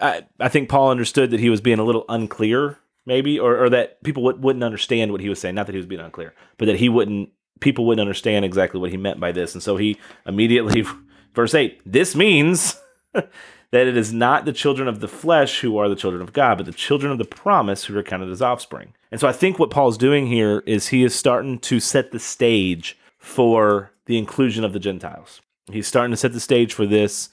I, 0.00 0.22
I 0.38 0.48
think 0.48 0.68
Paul 0.68 0.90
understood 0.90 1.30
that 1.30 1.40
he 1.40 1.50
was 1.50 1.60
being 1.60 1.78
a 1.78 1.84
little 1.84 2.04
unclear, 2.08 2.78
maybe, 3.06 3.38
or, 3.38 3.64
or 3.64 3.70
that 3.70 4.02
people 4.02 4.22
would, 4.24 4.42
wouldn't 4.42 4.64
understand 4.64 5.12
what 5.12 5.20
he 5.20 5.28
was 5.28 5.40
saying. 5.40 5.54
Not 5.54 5.66
that 5.66 5.72
he 5.72 5.78
was 5.78 5.86
being 5.86 6.00
unclear, 6.00 6.34
but 6.58 6.66
that 6.66 6.76
he 6.76 6.88
wouldn't, 6.88 7.30
people 7.60 7.86
wouldn't 7.86 8.00
understand 8.00 8.44
exactly 8.44 8.80
what 8.80 8.90
he 8.90 8.96
meant 8.96 9.20
by 9.20 9.32
this. 9.32 9.54
And 9.54 9.62
so 9.62 9.76
he 9.76 9.98
immediately, 10.26 10.84
verse 11.34 11.54
8, 11.54 11.80
this 11.86 12.14
means 12.14 12.78
that 13.14 13.86
it 13.86 13.96
is 13.96 14.12
not 14.12 14.44
the 14.44 14.52
children 14.52 14.88
of 14.88 15.00
the 15.00 15.08
flesh 15.08 15.60
who 15.60 15.78
are 15.78 15.88
the 15.88 15.96
children 15.96 16.22
of 16.22 16.32
God, 16.32 16.58
but 16.58 16.66
the 16.66 16.72
children 16.72 17.12
of 17.12 17.18
the 17.18 17.24
promise 17.24 17.84
who 17.84 17.96
are 17.96 18.02
counted 18.02 18.30
as 18.30 18.42
offspring. 18.42 18.92
And 19.10 19.20
so 19.20 19.28
I 19.28 19.32
think 19.32 19.58
what 19.58 19.70
Paul's 19.70 19.98
doing 19.98 20.26
here 20.26 20.62
is 20.66 20.88
he 20.88 21.04
is 21.04 21.14
starting 21.14 21.58
to 21.60 21.80
set 21.80 22.10
the 22.10 22.18
stage 22.18 22.98
for 23.18 23.92
the 24.06 24.18
inclusion 24.18 24.64
of 24.64 24.72
the 24.72 24.78
Gentiles. 24.78 25.40
He's 25.70 25.88
starting 25.88 26.12
to 26.12 26.16
set 26.16 26.32
the 26.32 26.40
stage 26.40 26.74
for 26.74 26.86
this 26.86 27.30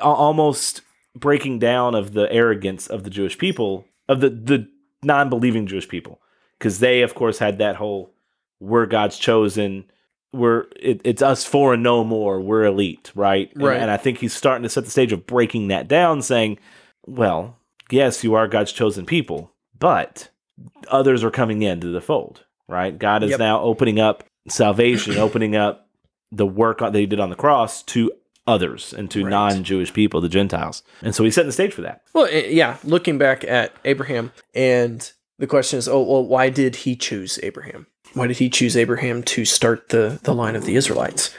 almost 0.00 0.82
breaking 1.16 1.58
down 1.58 1.94
of 1.94 2.12
the 2.12 2.30
arrogance 2.32 2.86
of 2.86 3.04
the 3.04 3.10
Jewish 3.10 3.38
people, 3.38 3.86
of 4.08 4.20
the, 4.20 4.30
the 4.30 4.68
non 5.04 5.28
believing 5.28 5.66
Jewish 5.66 5.88
people. 5.88 6.20
Because 6.58 6.78
they, 6.78 7.02
of 7.02 7.14
course, 7.14 7.38
had 7.38 7.58
that 7.58 7.76
whole 7.76 8.12
we're 8.60 8.86
God's 8.86 9.18
chosen, 9.18 9.84
we're 10.32 10.64
it, 10.80 11.00
it's 11.04 11.20
us 11.22 11.44
four 11.44 11.74
and 11.74 11.82
no 11.82 12.04
more, 12.04 12.40
we're 12.40 12.64
elite, 12.64 13.12
right? 13.14 13.52
And- 13.54 13.62
Right. 13.62 13.80
And, 13.80 13.90
I 13.90 13.96
think 13.96 14.18
he's 14.18 14.32
starting 14.32 14.62
to 14.62 14.68
set 14.68 14.84
the 14.84 14.90
stage 14.90 15.12
of 15.12 15.26
breaking 15.26 15.68
that 15.68 15.88
down, 15.88 16.22
saying, 16.22 16.58
well, 17.06 17.58
yes, 17.90 18.24
you 18.24 18.34
are 18.34 18.48
God's 18.48 18.72
chosen 18.72 19.04
people, 19.04 19.52
but 19.78 20.30
others 20.88 21.22
are 21.24 21.30
coming 21.30 21.62
into 21.62 21.88
the 21.88 22.00
fold, 22.00 22.44
right? 22.68 22.96
God 22.98 23.22
is 23.22 23.30
Yep. 23.32 23.40
now 23.40 23.60
opening 23.60 23.98
up 24.00 24.24
salvation, 24.48 25.18
opening 25.18 25.56
up 25.56 25.88
the 26.32 26.46
work 26.46 26.78
that 26.78 26.94
he 26.94 27.06
did 27.06 27.20
on 27.20 27.30
the 27.30 27.36
cross 27.36 27.82
to 27.82 28.10
others 28.46 28.92
and 28.92 29.10
to 29.10 29.24
Right. 29.24 29.30
non-Jewish 29.30 29.92
people, 29.92 30.20
the 30.20 30.28
Gentiles. 30.28 30.82
And 31.02 31.14
so 31.14 31.24
he's 31.24 31.34
setting 31.34 31.48
the 31.48 31.52
stage 31.52 31.72
for 31.72 31.82
that. 31.82 32.02
well, 32.12 32.26
eh, 32.30 32.48
yeah. 32.50 32.76
Looking 32.84 33.16
back 33.18 33.44
at 33.44 33.72
Abraham, 33.84 34.32
and 34.54 35.10
the 35.38 35.46
question 35.46 35.78
is, 35.78 35.88
oh 35.88 36.02
well, 36.02 36.24
why 36.24 36.50
did 36.50 36.76
he 36.76 36.94
choose 36.96 37.38
Abraham? 37.42 37.86
Why 38.12 38.26
did 38.26 38.36
he 38.38 38.48
choose 38.50 38.76
Abraham 38.76 39.22
to 39.24 39.44
start 39.44 39.88
the 39.88 40.20
the 40.22 40.34
line 40.34 40.56
of 40.56 40.64
the 40.66 40.76
Israelites? 40.76 41.34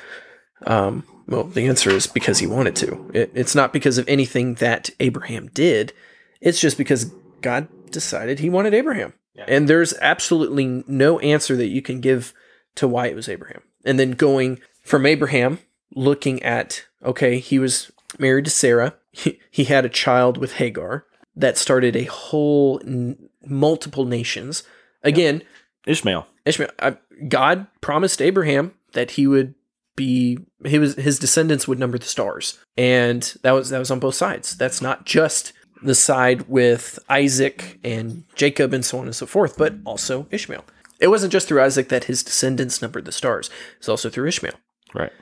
Um, 0.65 1.03
well, 1.27 1.43
the 1.43 1.67
answer 1.67 1.89
is 1.89 2.07
because 2.07 2.39
he 2.39 2.47
wanted 2.47 2.75
to. 2.77 3.11
It, 3.13 3.31
it's 3.33 3.55
not 3.55 3.73
because 3.73 3.97
of 3.97 4.07
anything 4.07 4.55
that 4.55 4.89
Abraham 4.99 5.47
did. 5.47 5.93
It's 6.41 6.59
just 6.59 6.77
because 6.77 7.05
God 7.41 7.67
decided 7.91 8.39
he 8.39 8.49
wanted 8.49 8.73
Abraham. 8.73 9.13
Yeah. 9.33 9.45
And 9.47 9.67
there's 9.67 9.93
absolutely 10.01 10.83
no 10.87 11.19
answer 11.19 11.55
that 11.57 11.67
you 11.67 11.81
can 11.81 11.99
give 11.99 12.33
to 12.75 12.87
why 12.87 13.07
it 13.07 13.15
was 13.15 13.27
Abraham. 13.29 13.61
And 13.83 13.99
then 13.99 14.11
going 14.11 14.59
from 14.83 15.05
Abraham, 15.05 15.59
looking 15.95 16.41
at, 16.43 16.85
okay, 17.05 17.39
he 17.39 17.59
was 17.59 17.91
married 18.19 18.45
to 18.45 18.51
Sarah, 18.51 18.95
he, 19.11 19.39
he 19.49 19.65
had 19.65 19.85
a 19.85 19.89
child 19.89 20.37
with 20.37 20.53
Hagar 20.53 21.05
that 21.35 21.57
started 21.57 21.95
a 21.95 22.05
whole 22.05 22.81
n- 22.85 23.29
multiple 23.45 24.05
nations 24.05 24.63
Again, 25.05 25.43
Ishmael. 25.85 26.27
Ishmael, 26.45 26.71
I, 26.79 26.97
God 27.29 27.67
promised 27.79 28.21
Abraham 28.21 28.73
that 28.93 29.11
he 29.11 29.27
would 29.27 29.53
be 29.95 30.39
he 30.65 30.79
was 30.79 30.95
his 30.95 31.19
descendants 31.19 31.67
would 31.67 31.79
number 31.79 31.97
the 31.97 32.05
stars, 32.05 32.59
and 32.75 33.21
that 33.43 33.51
was 33.51 33.69
that 33.69 33.79
was 33.79 33.91
on 33.91 33.99
both 33.99 34.15
sides. 34.15 34.57
That's 34.57 34.81
not 34.81 35.05
just 35.05 35.53
the 35.83 35.95
side 35.95 36.49
with 36.49 36.97
Isaac 37.07 37.79
and 37.83 38.23
Jacob 38.35 38.73
and 38.73 38.83
so 38.83 38.97
on 38.97 39.05
and 39.05 39.15
so 39.15 39.27
forth, 39.27 39.57
but 39.57 39.75
also 39.85 40.27
Ishmael. 40.31 40.65
It 40.99 41.09
wasn't 41.09 41.31
just 41.31 41.47
through 41.47 41.61
Isaac 41.61 41.89
that 41.89 42.05
his 42.05 42.23
descendants 42.23 42.81
numbered 42.81 43.05
the 43.05 43.11
stars; 43.11 43.49
it's 43.77 43.87
also 43.87 44.09
through 44.09 44.27
Ishmael. 44.27 44.55
Right. 44.93 45.13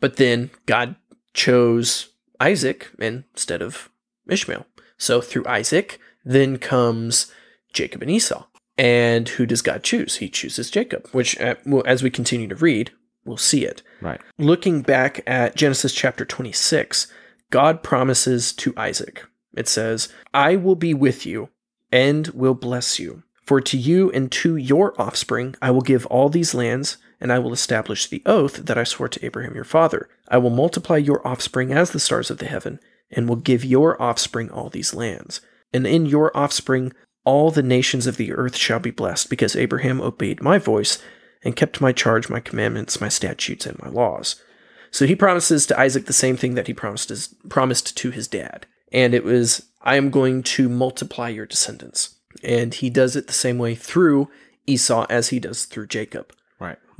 But 0.00 0.16
then 0.16 0.50
God 0.66 0.96
chose 1.34 2.10
Isaac 2.38 2.90
instead 2.98 3.62
of 3.62 3.90
Ishmael. 4.28 4.66
So 4.96 5.20
through 5.20 5.46
Isaac, 5.46 6.00
then 6.24 6.58
comes 6.58 7.32
Jacob 7.72 8.02
and 8.02 8.10
Esau. 8.10 8.46
And 8.76 9.28
who 9.28 9.46
does 9.46 9.62
God 9.62 9.82
choose? 9.82 10.16
He 10.16 10.28
chooses 10.28 10.70
Jacob, 10.70 11.08
which, 11.12 11.38
uh, 11.40 11.56
as 11.84 12.02
we 12.02 12.10
continue 12.10 12.48
to 12.48 12.54
read, 12.54 12.92
we'll 13.24 13.36
see 13.36 13.64
it. 13.64 13.82
Right. 14.00 14.20
Looking 14.38 14.82
back 14.82 15.22
at 15.26 15.54
Genesis 15.54 15.92
chapter 15.92 16.24
26, 16.24 17.12
God 17.50 17.82
promises 17.82 18.52
to 18.54 18.72
Isaac, 18.76 19.24
it 19.54 19.68
says, 19.68 20.08
I 20.32 20.56
will 20.56 20.76
be 20.76 20.94
with 20.94 21.26
you 21.26 21.48
and 21.90 22.28
will 22.28 22.54
bless 22.54 22.98
you. 22.98 23.22
For 23.42 23.60
to 23.60 23.76
you 23.76 24.10
and 24.12 24.30
to 24.32 24.56
your 24.56 25.00
offspring 25.00 25.56
I 25.60 25.72
will 25.72 25.80
give 25.80 26.06
all 26.06 26.28
these 26.28 26.54
lands, 26.54 26.98
and 27.20 27.32
I 27.32 27.38
will 27.38 27.52
establish 27.52 28.06
the 28.06 28.22
oath 28.24 28.64
that 28.64 28.78
I 28.78 28.84
swore 28.84 29.08
to 29.08 29.24
Abraham 29.24 29.54
your 29.54 29.64
father. 29.64 30.08
I 30.28 30.38
will 30.38 30.50
multiply 30.50 30.96
your 30.96 31.26
offspring 31.26 31.72
as 31.72 31.90
the 31.90 32.00
stars 32.00 32.30
of 32.30 32.38
the 32.38 32.46
heaven, 32.46 32.80
and 33.10 33.28
will 33.28 33.36
give 33.36 33.64
your 33.64 34.00
offspring 34.00 34.50
all 34.50 34.68
these 34.68 34.94
lands. 34.94 35.40
And 35.72 35.86
in 35.86 36.06
your 36.06 36.36
offspring 36.36 36.92
all 37.24 37.50
the 37.50 37.62
nations 37.62 38.06
of 38.06 38.16
the 38.16 38.32
earth 38.32 38.56
shall 38.56 38.80
be 38.80 38.90
blessed, 38.90 39.28
because 39.28 39.54
Abraham 39.54 40.00
obeyed 40.00 40.42
my 40.42 40.58
voice 40.58 41.02
and 41.42 41.56
kept 41.56 41.80
my 41.80 41.92
charge, 41.92 42.28
my 42.28 42.40
commandments, 42.40 43.00
my 43.00 43.08
statutes, 43.08 43.66
and 43.66 43.78
my 43.78 43.88
laws. 43.88 44.42
So 44.90 45.06
he 45.06 45.14
promises 45.14 45.66
to 45.66 45.78
Isaac 45.78 46.06
the 46.06 46.12
same 46.12 46.36
thing 46.36 46.54
that 46.54 46.66
he 46.66 46.74
promised 46.74 47.10
his, 47.10 47.34
promised 47.48 47.96
to 47.98 48.10
his 48.10 48.26
dad. 48.26 48.66
And 48.92 49.14
it 49.14 49.24
was, 49.24 49.66
I 49.82 49.96
am 49.96 50.10
going 50.10 50.42
to 50.42 50.68
multiply 50.68 51.28
your 51.28 51.46
descendants. 51.46 52.16
And 52.42 52.74
he 52.74 52.90
does 52.90 53.16
it 53.16 53.26
the 53.26 53.32
same 53.32 53.58
way 53.58 53.74
through 53.74 54.28
Esau 54.66 55.06
as 55.08 55.28
he 55.28 55.38
does 55.38 55.64
through 55.64 55.86
Jacob. 55.86 56.32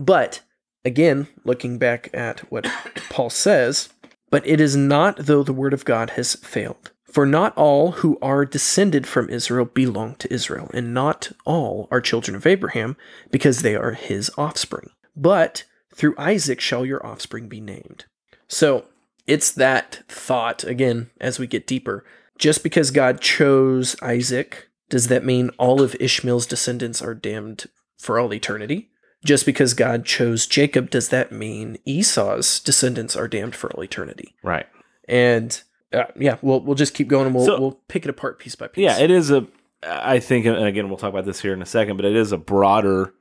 But 0.00 0.40
again, 0.82 1.28
looking 1.44 1.76
back 1.76 2.08
at 2.14 2.40
what 2.50 2.66
Paul 3.10 3.28
says, 3.28 3.90
but 4.30 4.46
it 4.46 4.58
is 4.60 4.74
not 4.74 5.18
though 5.18 5.42
the 5.42 5.52
word 5.52 5.74
of 5.74 5.84
God 5.84 6.10
has 6.10 6.36
failed. 6.36 6.90
For 7.04 7.26
not 7.26 7.56
all 7.56 7.92
who 7.92 8.18
are 8.22 8.46
descended 8.46 9.06
from 9.06 9.28
Israel 9.28 9.66
belong 9.66 10.14
to 10.16 10.32
Israel, 10.32 10.70
and 10.72 10.94
not 10.94 11.32
all 11.44 11.86
are 11.90 12.00
children 12.00 12.36
of 12.36 12.46
Abraham, 12.46 12.96
because 13.30 13.60
they 13.60 13.74
are 13.74 13.92
his 13.92 14.30
offspring. 14.38 14.90
But 15.14 15.64
through 15.94 16.14
Isaac 16.16 16.60
shall 16.60 16.86
your 16.86 17.04
offspring 17.04 17.48
be 17.48 17.60
named. 17.60 18.06
So 18.46 18.86
it's 19.26 19.50
that 19.52 20.04
thought, 20.08 20.64
again, 20.64 21.10
as 21.20 21.38
we 21.38 21.46
get 21.46 21.66
deeper. 21.66 22.04
Just 22.38 22.62
because 22.62 22.90
God 22.90 23.20
chose 23.20 23.96
Isaac, 24.00 24.68
does 24.88 25.08
that 25.08 25.24
mean 25.24 25.50
all 25.58 25.82
of 25.82 25.96
Ishmael's 26.00 26.46
descendants 26.46 27.02
are 27.02 27.14
damned 27.14 27.66
for 27.98 28.18
all 28.18 28.32
eternity? 28.32 28.89
Just 29.24 29.44
because 29.44 29.74
God 29.74 30.04
chose 30.06 30.46
Jacob, 30.46 30.88
does 30.90 31.10
that 31.10 31.30
mean 31.30 31.76
Esau's 31.84 32.58
descendants 32.60 33.16
are 33.16 33.28
damned 33.28 33.54
for 33.54 33.70
all 33.72 33.84
eternity? 33.84 34.34
Right. 34.42 34.66
And 35.08 35.60
uh, 35.92 36.04
yeah, 36.16 36.36
we'll 36.40 36.60
we'll 36.60 36.74
just 36.76 36.94
keep 36.94 37.08
going 37.08 37.26
and 37.26 37.34
we'll 37.34 37.44
So- 37.44 37.60
we'll 37.60 37.80
pick 37.88 38.04
it 38.04 38.10
apart 38.10 38.38
piece 38.38 38.54
by 38.56 38.68
piece. 38.68 38.82
Yeah, 38.82 38.98
it 38.98 39.10
is 39.10 39.30
a. 39.30 39.46
I 39.82 40.18
think, 40.20 40.44
and 40.44 40.56
again, 40.64 40.88
we'll 40.88 40.98
talk 40.98 41.08
about 41.08 41.24
this 41.24 41.40
here 41.40 41.54
in 41.54 41.62
a 41.62 41.66
second, 41.66 41.96
but 41.96 42.04
it 42.04 42.14
is 42.14 42.32
a 42.32 42.38
broader. 42.38 43.14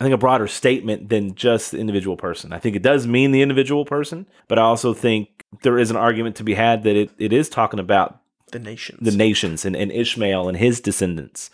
I 0.00 0.04
think 0.04 0.14
a 0.14 0.18
broader 0.18 0.46
statement 0.46 1.08
than 1.08 1.34
just 1.34 1.72
the 1.72 1.78
individual 1.78 2.16
person. 2.18 2.52
I 2.52 2.58
think 2.58 2.76
it 2.76 2.82
does 2.82 3.06
mean 3.06 3.32
the 3.32 3.40
individual 3.42 3.84
person, 3.86 4.26
but 4.48 4.58
I 4.58 4.62
also 4.62 4.92
think 4.92 5.28
there 5.62 5.78
is 5.78 5.90
an 5.90 5.96
argument 5.96 6.36
to 6.36 6.44
be 6.44 6.52
had 6.54 6.82
that 6.82 6.96
it, 6.96 7.10
it 7.18 7.32
is 7.32 7.48
talking 7.48 7.80
about 7.80 8.20
the 8.52 8.58
nations. 8.58 8.98
the 9.00 9.16
nations 9.16 9.64
and, 9.64 9.74
and 9.74 9.90
Ishmael 9.90 10.48
and 10.48 10.58
his 10.58 10.80
descendants 10.80 11.48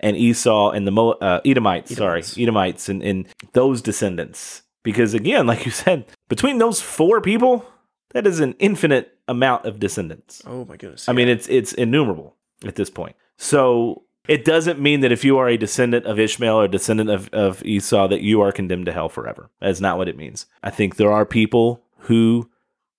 and 0.00 0.16
Esau 0.16 0.70
and 0.70 0.86
the 0.86 0.90
Mo, 0.90 1.10
uh, 1.12 1.40
Edomites, 1.44 1.92
Edomites. 1.92 2.28
sorry, 2.32 2.42
Edomites 2.42 2.88
and, 2.88 3.02
and 3.02 3.26
those 3.52 3.82
descendants. 3.82 4.62
Because 4.82 5.14
again, 5.14 5.46
like 5.46 5.64
you 5.64 5.72
said, 5.72 6.06
between 6.28 6.58
those 6.58 6.80
four 6.80 7.20
people, 7.20 7.64
that 8.10 8.26
is 8.26 8.40
an 8.40 8.54
infinite 8.58 9.18
amount 9.28 9.64
of 9.64 9.80
descendants. 9.80 10.42
oh 10.46 10.64
my 10.64 10.76
goodness. 10.76 11.08
I 11.08 11.12
mean, 11.12 11.28
it's 11.28 11.48
it's 11.48 11.72
innumerable 11.72 12.36
at 12.64 12.76
this 12.76 12.90
point. 12.90 13.16
So 13.36 14.04
it 14.28 14.44
doesn't 14.44 14.80
mean 14.80 15.00
that 15.00 15.12
if 15.12 15.24
you 15.24 15.38
are 15.38 15.48
a 15.48 15.56
descendant 15.56 16.06
of 16.06 16.18
Ishmael 16.18 16.56
or 16.60 16.68
descendant 16.68 17.10
of, 17.10 17.28
of 17.30 17.64
Esau 17.64 18.08
that 18.08 18.22
you 18.22 18.40
are 18.40 18.52
condemned 18.52 18.86
to 18.86 18.92
hell 18.92 19.08
forever. 19.08 19.50
That's 19.60 19.80
not 19.80 19.98
what 19.98 20.08
it 20.08 20.16
means. 20.16 20.46
I 20.62 20.70
think 20.70 20.96
there 20.96 21.12
are 21.12 21.24
people 21.26 21.82
who 22.00 22.48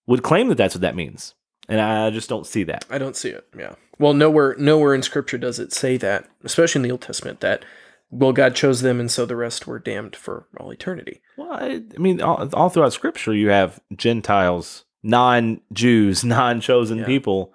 would 0.06 0.24
claim 0.24 0.48
that 0.50 0.56
that's 0.56 0.76
what 0.76 0.82
that 0.82 0.96
means, 0.96 1.34
and 1.68 1.80
I 1.82 2.10
just 2.10 2.30
don't 2.30 2.48
see 2.48 2.64
that. 2.64 2.86
I 2.90 2.98
don't 2.98 3.16
see 3.16 3.30
it. 3.30 3.46
Yeah. 3.58 3.76
Well, 4.00 4.14
nowhere 4.14 4.56
nowhere 4.60 4.94
in 4.94 5.02
scripture 5.02 5.38
does 5.38 5.60
it 5.60 5.74
say 5.74 5.98
that, 5.98 6.28
especially 6.44 6.80
in 6.80 6.84
the 6.84 6.92
Old 6.92 7.02
Testament, 7.02 7.40
that 7.42 7.66
well 8.10 8.32
God 8.34 8.56
chose 8.56 8.82
them 8.82 9.00
and 9.00 9.10
so 9.12 9.26
the 9.26 9.36
rest 9.36 9.68
were 9.68 9.80
damned 9.80 10.16
for 10.16 10.46
all 10.60 10.72
eternity. 10.72 11.22
Well, 11.36 11.52
I, 11.52 11.82
I 11.96 12.00
mean, 12.00 12.22
all, 12.22 12.48
all 12.54 12.70
throughout 12.70 12.94
Scripture, 12.94 13.34
you 13.34 13.50
have 13.50 13.80
Gentiles, 13.96 14.86
non-Jews, 15.04 16.24
non-chosen 16.26 17.00
Yeah. 17.00 17.06
people 17.06 17.54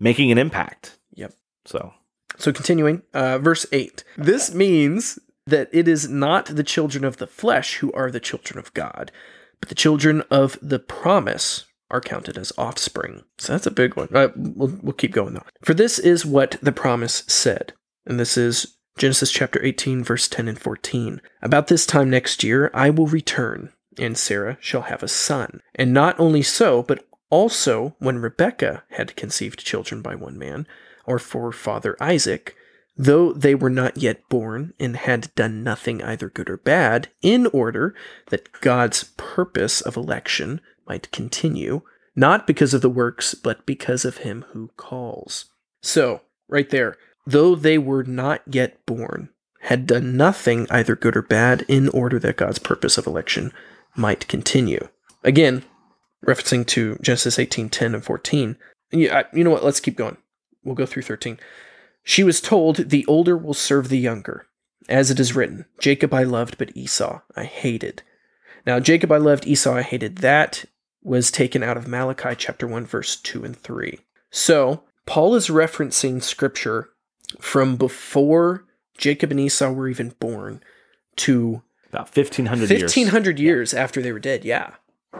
making 0.00 0.30
an 0.32 0.38
impact. 0.38 0.98
Yep. 1.14 1.32
So 1.64 1.94
So 2.36 2.52
continuing, 2.52 3.02
uh, 3.12 3.38
verse 3.38 3.66
8. 3.72 4.04
This 4.16 4.52
means 4.54 5.18
that 5.46 5.68
it 5.72 5.86
is 5.88 6.08
not 6.08 6.46
the 6.46 6.64
children 6.64 7.04
of 7.04 7.18
the 7.18 7.26
flesh 7.26 7.76
who 7.76 7.92
are 7.92 8.10
the 8.10 8.20
children 8.20 8.58
of 8.58 8.72
God, 8.74 9.12
but 9.60 9.68
the 9.68 9.74
children 9.74 10.22
of 10.30 10.58
the 10.60 10.78
promise 10.78 11.64
are 11.94 12.00
counted 12.00 12.36
as 12.36 12.52
offspring. 12.58 13.22
So 13.38 13.52
that's 13.52 13.68
a 13.68 13.70
big 13.70 13.96
one. 13.96 14.08
We'll, 14.10 14.76
we'll 14.82 14.92
keep 14.92 15.12
going 15.12 15.34
though. 15.34 15.44
For 15.62 15.74
this 15.74 16.00
is 16.00 16.26
what 16.26 16.58
the 16.60 16.72
promise 16.72 17.22
said. 17.28 17.72
And 18.04 18.18
this 18.18 18.36
is 18.36 18.76
Genesis 18.98 19.30
chapter 19.30 19.64
18, 19.64 20.02
verse 20.02 20.26
10 20.26 20.48
and 20.48 20.58
14. 20.58 21.20
About 21.40 21.68
this 21.68 21.86
time 21.86 22.10
next 22.10 22.42
year, 22.42 22.68
I 22.74 22.90
will 22.90 23.06
return, 23.06 23.72
and 23.96 24.18
Sarah 24.18 24.58
shall 24.60 24.82
have 24.82 25.04
a 25.04 25.08
son. 25.08 25.60
And 25.76 25.92
not 25.92 26.18
only 26.18 26.42
so, 26.42 26.82
but 26.82 27.06
also 27.30 27.94
when 28.00 28.18
Rebekah 28.18 28.82
had 28.90 29.16
conceived 29.16 29.64
children 29.64 30.02
by 30.02 30.16
one 30.16 30.36
man, 30.36 30.66
our 31.06 31.20
forefather 31.20 31.96
Isaac, 32.00 32.56
though 32.96 33.32
they 33.32 33.54
were 33.54 33.70
not 33.70 33.98
yet 33.98 34.28
born 34.28 34.74
and 34.80 34.96
had 34.96 35.32
done 35.36 35.62
nothing 35.62 36.02
either 36.02 36.28
good 36.28 36.50
or 36.50 36.56
bad, 36.56 37.08
in 37.22 37.46
order 37.48 37.94
that 38.30 38.50
God's 38.60 39.12
purpose 39.16 39.80
of 39.80 39.96
election 39.96 40.60
might 40.86 41.10
continue, 41.12 41.82
not 42.16 42.46
because 42.46 42.74
of 42.74 42.80
the 42.82 42.90
works, 42.90 43.34
but 43.34 43.64
because 43.66 44.04
of 44.04 44.18
him 44.18 44.44
who 44.52 44.70
calls. 44.76 45.46
So, 45.82 46.22
right 46.48 46.68
there, 46.70 46.96
though 47.26 47.54
they 47.54 47.78
were 47.78 48.04
not 48.04 48.42
yet 48.46 48.84
born, 48.86 49.30
had 49.60 49.86
done 49.86 50.16
nothing 50.16 50.66
either 50.70 50.94
good 50.94 51.16
or 51.16 51.22
bad, 51.22 51.64
in 51.68 51.88
order 51.88 52.18
that 52.18 52.36
God's 52.36 52.58
purpose 52.58 52.98
of 52.98 53.06
election 53.06 53.52
might 53.96 54.28
continue. 54.28 54.88
Again, 55.22 55.64
referencing 56.24 56.66
to 56.68 56.96
Genesis 57.00 57.38
18 57.38 57.68
10 57.70 57.94
and 57.94 58.04
14. 58.04 58.56
Yeah, 58.90 59.18
I- 59.20 59.36
you 59.36 59.42
know 59.44 59.50
what? 59.50 59.64
Let's 59.64 59.80
keep 59.80 59.96
going. 59.96 60.16
We'll 60.62 60.74
go 60.74 60.86
through 60.86 61.02
13. 61.02 61.38
She 62.02 62.22
was 62.22 62.40
told, 62.40 62.90
The 62.90 63.06
older 63.06 63.36
will 63.36 63.54
serve 63.54 63.88
the 63.88 63.98
younger. 63.98 64.46
As 64.88 65.10
it 65.10 65.18
is 65.18 65.34
written, 65.34 65.64
Jacob 65.78 66.12
I 66.12 66.24
loved, 66.24 66.58
but 66.58 66.76
Esau 66.76 67.20
I 67.34 67.44
hated. 67.44 68.02
Now, 68.66 68.80
Jacob 68.80 69.10
I 69.10 69.16
loved, 69.16 69.46
Esau 69.46 69.74
I 69.74 69.82
hated. 69.82 70.16
That 70.18 70.66
was 71.04 71.30
taken 71.30 71.62
out 71.62 71.76
of 71.76 71.86
Malachi 71.86 72.34
chapter 72.36 72.66
1, 72.66 72.86
verse 72.86 73.16
2 73.16 73.44
and 73.44 73.56
3. 73.56 74.00
So, 74.30 74.82
Paul 75.06 75.34
is 75.34 75.48
referencing 75.48 76.22
scripture 76.22 76.88
from 77.40 77.76
before 77.76 78.64
Jacob 78.96 79.30
and 79.30 79.40
Esau 79.40 79.70
were 79.70 79.88
even 79.88 80.14
born 80.18 80.62
to 81.16 81.62
about 81.94 82.08
fifteen 82.08 82.46
hundred 82.46 82.70
years. 82.70 82.82
1500 82.82 83.38
years 83.38 83.74
after 83.74 84.02
they 84.02 84.12
were 84.12 84.18
dead. 84.18 84.44
Yeah. 84.44 84.72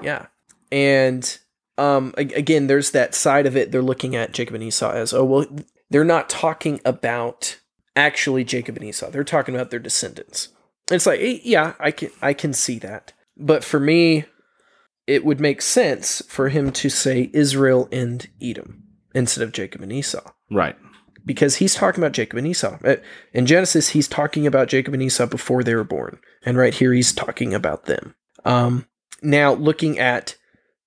Yeah. 0.03 0.27
And 0.73 1.39
um 1.77 2.15
again 2.17 2.69
there's 2.69 2.93
that 2.93 3.17
side 3.17 3.47
of 3.47 3.57
it 3.57 3.73
they're 3.73 3.83
looking 3.83 4.15
at 4.15 4.31
jacob 4.31 4.55
and 4.55 4.63
esau 4.63 4.93
as 4.93 5.13
oh 5.13 5.25
well 5.25 5.45
they're 5.91 6.05
not 6.05 6.29
talking 6.29 6.81
about 6.85 7.59
actually 7.97 8.45
jacob 8.45 8.77
and 8.77 8.85
esau. 8.85 9.11
They're 9.11 9.25
talking 9.25 9.57
about 9.57 9.71
their 9.71 9.81
descendants. 9.81 10.51
It's 10.91 11.07
like 11.07 11.21
eh, 11.21 11.41
yeah 11.43 11.75
i 11.81 11.91
can 11.91 12.11
i 12.23 12.33
can 12.33 12.53
see 12.53 12.79
that. 12.81 13.13
But 13.37 13.65
for 13.65 13.81
me 13.81 14.25
it 15.07 15.25
would 15.25 15.41
make 15.41 15.61
sense 15.63 16.23
for 16.29 16.49
him 16.49 16.71
to 16.73 16.89
say 16.89 17.31
israel 17.33 17.89
and 17.93 18.29
edom 18.41 18.83
instead 19.15 19.43
of 19.45 19.53
jacob 19.53 19.81
and 19.83 19.93
esau 19.93 20.31
Right. 20.51 20.77
because 21.25 21.57
he's 21.57 21.75
talking 21.75 22.03
about 22.05 22.13
Jacob 22.13 22.39
and 22.39 22.47
Esau. 22.47 22.79
Uh, 22.85 22.97
In 23.33 23.47
Genesis, 23.47 23.89
he's 23.89 24.07
talking 24.07 24.47
about 24.47 24.69
Jacob 24.69 24.93
and 24.95 25.03
Esau 25.03 25.25
before 25.27 25.65
they 25.65 25.75
were 25.75 25.83
born, 25.83 26.19
and 26.45 26.57
right 26.59 26.75
here 26.75 26.93
he's 26.93 27.13
talking 27.15 27.55
about 27.55 27.87
them. 27.87 28.15
Um, 28.45 28.87
now, 29.23 29.55
looking 29.55 29.99
at, 29.99 30.37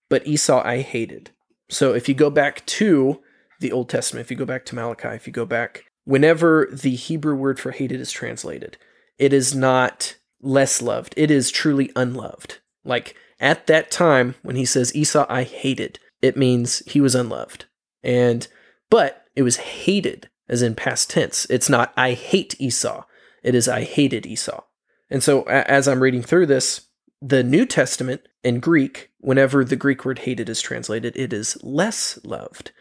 but 0.09 0.25
Esau 0.27 0.61
I 0.63 0.81
hated. 0.81 1.31
So 1.69 1.93
if 1.93 2.07
you 2.07 2.13
go 2.13 2.29
back 2.29 2.63
to 2.67 3.19
the 3.59 3.71
Old 3.71 3.89
Testament, 3.89 4.25
if 4.25 4.31
you 4.31 4.37
go 4.37 4.45
back 4.45 4.63
to 4.65 4.75
Malachi, 4.75 5.09
if 5.09 5.25
you 5.25 5.33
go 5.33 5.45
back, 5.45 5.85
whenever 6.05 6.69
the 6.71 6.95
Hebrew 6.95 7.35
word 7.35 7.59
for 7.59 7.71
hated 7.71 7.99
is 7.99 8.11
translated, 8.11 8.77
it 9.17 9.33
is 9.33 9.55
not 9.55 10.17
less 10.39 10.81
loved. 10.83 11.15
It 11.17 11.31
is 11.31 11.49
truly 11.49 11.91
unloved. 11.95 12.59
Like 12.85 13.15
at 13.39 13.67
that 13.67 13.91
time 13.91 14.35
when 14.41 14.55
he 14.55 14.65
says 14.65 14.95
Esau 14.95 15.25
I 15.29 15.43
hated, 15.43 15.99
it 16.21 16.37
means 16.37 16.79
he 16.87 17.01
was 17.01 17.15
unloved. 17.15 17.65
And 18.03 18.47
but 18.89 19.25
it 19.35 19.43
was 19.43 19.57
hated 19.57 20.29
as 20.49 20.61
in 20.61 20.75
past 20.75 21.09
tense. 21.09 21.45
It's 21.49 21.69
not 21.69 21.93
I 21.97 22.13
hate 22.13 22.59
Esau. 22.59 23.03
It 23.43 23.55
is 23.55 23.67
I 23.67 23.83
hated 23.83 24.25
Esau. 24.25 24.63
And 25.09 25.23
so 25.23 25.43
as 25.43 25.87
I'm 25.87 26.01
reading 26.01 26.21
through 26.21 26.47
this, 26.47 26.87
the 27.21 27.43
New 27.43 27.65
Testament 27.65 28.21
in 28.43 28.59
Greek, 28.59 29.09
whenever 29.19 29.63
the 29.63 29.75
Greek 29.75 30.05
word 30.05 30.19
hated 30.19 30.49
is 30.49 30.61
translated, 30.61 31.15
it 31.15 31.33
is 31.33 31.57
less 31.63 32.19
loved. 32.23 32.71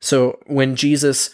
So 0.00 0.40
when 0.46 0.76
Jesus 0.76 1.30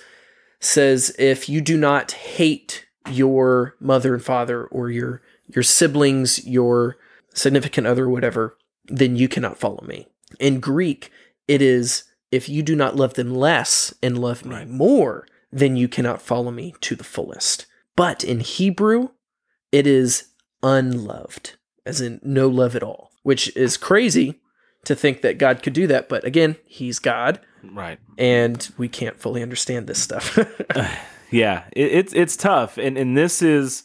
says, 0.61 1.15
if 1.19 1.49
you 1.49 1.61
do 1.61 1.77
not 1.77 2.13
hate 2.13 2.87
your 3.11 3.75
mother 3.81 4.15
and 4.15 4.25
father 4.25 4.65
or 4.67 4.91
your 4.91 5.23
your 5.47 5.63
siblings, 5.63 6.47
your 6.47 6.99
significant 7.33 7.87
other, 7.87 8.07
whatever, 8.07 8.58
then 8.89 9.17
you 9.17 9.29
cannot 9.29 9.59
follow 9.59 9.85
me. 9.87 10.07
In 10.41 10.61
Greek, 10.61 11.11
it 11.47 11.63
is 11.63 12.05
if 12.31 12.49
you 12.49 12.63
do 12.63 12.77
not 12.77 12.97
love 12.97 13.15
them 13.15 13.35
less 13.35 13.95
and 14.03 14.19
love 14.19 14.45
me 14.45 14.55
Right. 14.57 14.69
more, 14.69 15.27
then 15.51 15.77
you 15.77 15.89
cannot 15.89 16.21
follow 16.21 16.51
me 16.51 16.75
to 16.83 16.95
the 16.95 17.05
fullest. 17.05 17.67
But 17.97 18.23
in 18.23 18.41
Hebrew, 18.41 19.09
it 19.73 19.87
is 19.87 20.29
unloved, 20.63 21.57
as 21.87 22.01
in 22.01 22.21
no 22.23 22.49
love 22.49 22.77
at 22.77 22.83
all, 22.83 23.11
which 23.23 23.55
is 23.57 23.77
crazy 23.77 24.41
to 24.85 24.95
think 24.95 25.23
that 25.23 25.39
God 25.39 25.63
could 25.63 25.73
do 25.73 25.87
that. 25.87 26.09
But 26.09 26.25
again, 26.25 26.57
He's 26.67 26.99
God, 26.99 27.41
Right. 27.65 27.99
and 28.19 28.69
we 28.77 28.89
can't 28.89 29.19
fully 29.21 29.43
understand 29.43 29.87
this 29.87 29.99
stuff. 30.03 30.39
Yeah, 31.31 31.65
it, 31.77 31.93
it's 31.93 32.15
it's 32.15 32.37
tough, 32.39 32.79
and 32.79 32.97
and 32.97 33.15
this 33.15 33.43
is, 33.43 33.83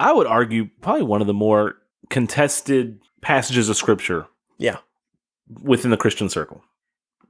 I 0.00 0.12
would 0.12 0.26
argue, 0.26 0.70
probably 0.80 1.04
one 1.04 1.20
of 1.20 1.28
the 1.28 1.32
more 1.32 1.76
contested 2.08 2.98
passages 3.20 3.68
of 3.68 3.76
scripture 3.76 4.26
yeah, 4.60 4.76
within 5.62 5.90
the 5.90 5.96
Christian 5.96 6.28
circle. 6.28 6.62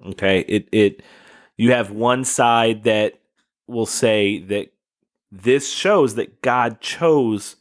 Okay, 0.04 0.40
it 0.40 0.68
it 0.72 1.02
you 1.56 1.72
have 1.72 1.90
one 1.90 2.24
side 2.24 2.82
that 2.84 3.20
will 3.66 3.86
say 3.86 4.40
that 4.40 4.72
this 5.30 5.72
shows 5.72 6.16
that 6.16 6.42
God 6.42 6.80
chose 6.80 7.56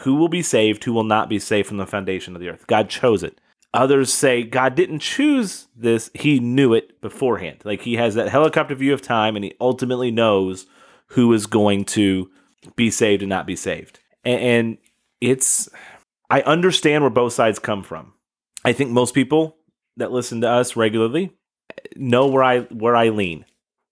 who 0.00 0.16
will 0.16 0.28
be 0.28 0.42
saved, 0.42 0.84
who 0.84 0.92
will 0.92 1.04
not 1.04 1.30
be 1.30 1.38
saved 1.38 1.66
from 1.66 1.78
the 1.78 1.86
foundation 1.86 2.36
of 2.36 2.42
the 2.42 2.50
earth. 2.50 2.66
God 2.66 2.90
chose 2.90 3.22
it. 3.22 3.40
Others 3.72 4.12
say 4.12 4.42
God 4.42 4.74
didn't 4.74 4.98
choose 4.98 5.66
this; 5.74 6.10
He 6.12 6.38
knew 6.38 6.74
it 6.74 7.00
beforehand. 7.00 7.62
Like 7.64 7.82
He 7.82 7.94
has 7.94 8.14
that 8.16 8.28
helicopter 8.28 8.74
view 8.74 8.92
of 8.92 9.00
time, 9.00 9.34
and 9.34 9.44
He 9.44 9.54
ultimately 9.60 10.10
knows 10.10 10.66
who 11.08 11.32
is 11.32 11.46
going 11.46 11.86
to 11.86 12.30
be 12.74 12.90
saved 12.90 13.22
and 13.22 13.30
not 13.30 13.46
be 13.46 13.56
saved. 13.56 14.00
And, 14.24 14.40
and 14.40 14.78
it's 15.22 15.70
I 16.28 16.42
understand 16.42 17.02
where 17.02 17.10
both 17.10 17.32
sides 17.32 17.58
come 17.58 17.82
from. 17.82 18.12
I 18.66 18.72
think 18.72 18.90
most 18.90 19.14
people 19.14 19.56
that 19.96 20.10
listen 20.10 20.40
to 20.42 20.50
us 20.50 20.74
regularly 20.76 21.32
know 21.94 22.26
where 22.26 22.42
I 22.42 22.60
where 22.62 22.96
I 22.96 23.10
lean. 23.10 23.44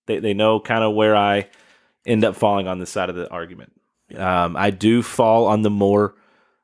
They 0.07 0.19
they 0.19 0.35
know 0.35 0.61
kind 0.61 0.83
of 0.83 0.95
where 0.95 1.17
I 1.17 1.49
end 2.05 2.25
up 2.25 2.37
falling 2.37 2.67
on 2.67 2.81
the 2.81 2.87
side 2.87 3.09
of 3.09 3.17
the 3.17 3.31
argument. 3.31 3.73
Um, 4.17 4.57
I 4.57 4.71
do 4.71 5.03
fall 5.03 5.47
on 5.47 5.63
the 5.63 5.71
more 5.71 6.15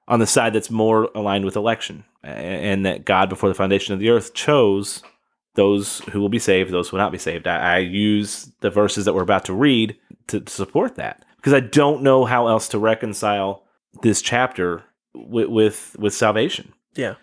on 0.08 0.18
the 0.18 0.26
side 0.26 0.52
that's 0.52 0.70
more 0.70 1.08
aligned 1.14 1.44
with 1.44 1.54
election, 1.56 2.04
a- 2.24 2.28
and 2.28 2.84
that 2.84 3.04
God 3.04 3.28
before 3.28 3.48
the 3.48 3.54
foundation 3.54 3.94
of 3.94 4.00
the 4.00 4.10
earth 4.10 4.34
chose 4.34 5.02
those 5.54 6.00
who 6.10 6.20
will 6.20 6.28
be 6.28 6.38
saved, 6.38 6.70
those 6.72 6.88
who 6.88 6.96
will 6.96 7.04
not 7.04 7.12
be 7.12 7.18
saved. 7.18 7.46
I, 7.46 7.76
I 7.76 7.78
use 7.78 8.50
the 8.60 8.70
verses 8.70 9.04
that 9.04 9.14
we're 9.14 9.22
about 9.22 9.44
to 9.46 9.54
read 9.54 9.96
to, 10.28 10.40
to 10.40 10.50
support 10.50 10.96
that 10.96 11.24
because 11.36 11.52
I 11.52 11.60
don't 11.60 12.02
know 12.02 12.24
how 12.24 12.48
else 12.48 12.68
to 12.70 12.78
reconcile 12.78 13.62
this 14.02 14.20
chapter 14.20 14.82
with 15.14 15.48
with, 15.48 15.96
with 15.98 16.12
salvation 16.14 16.72
yeah, 16.96 17.10
and 17.10 17.16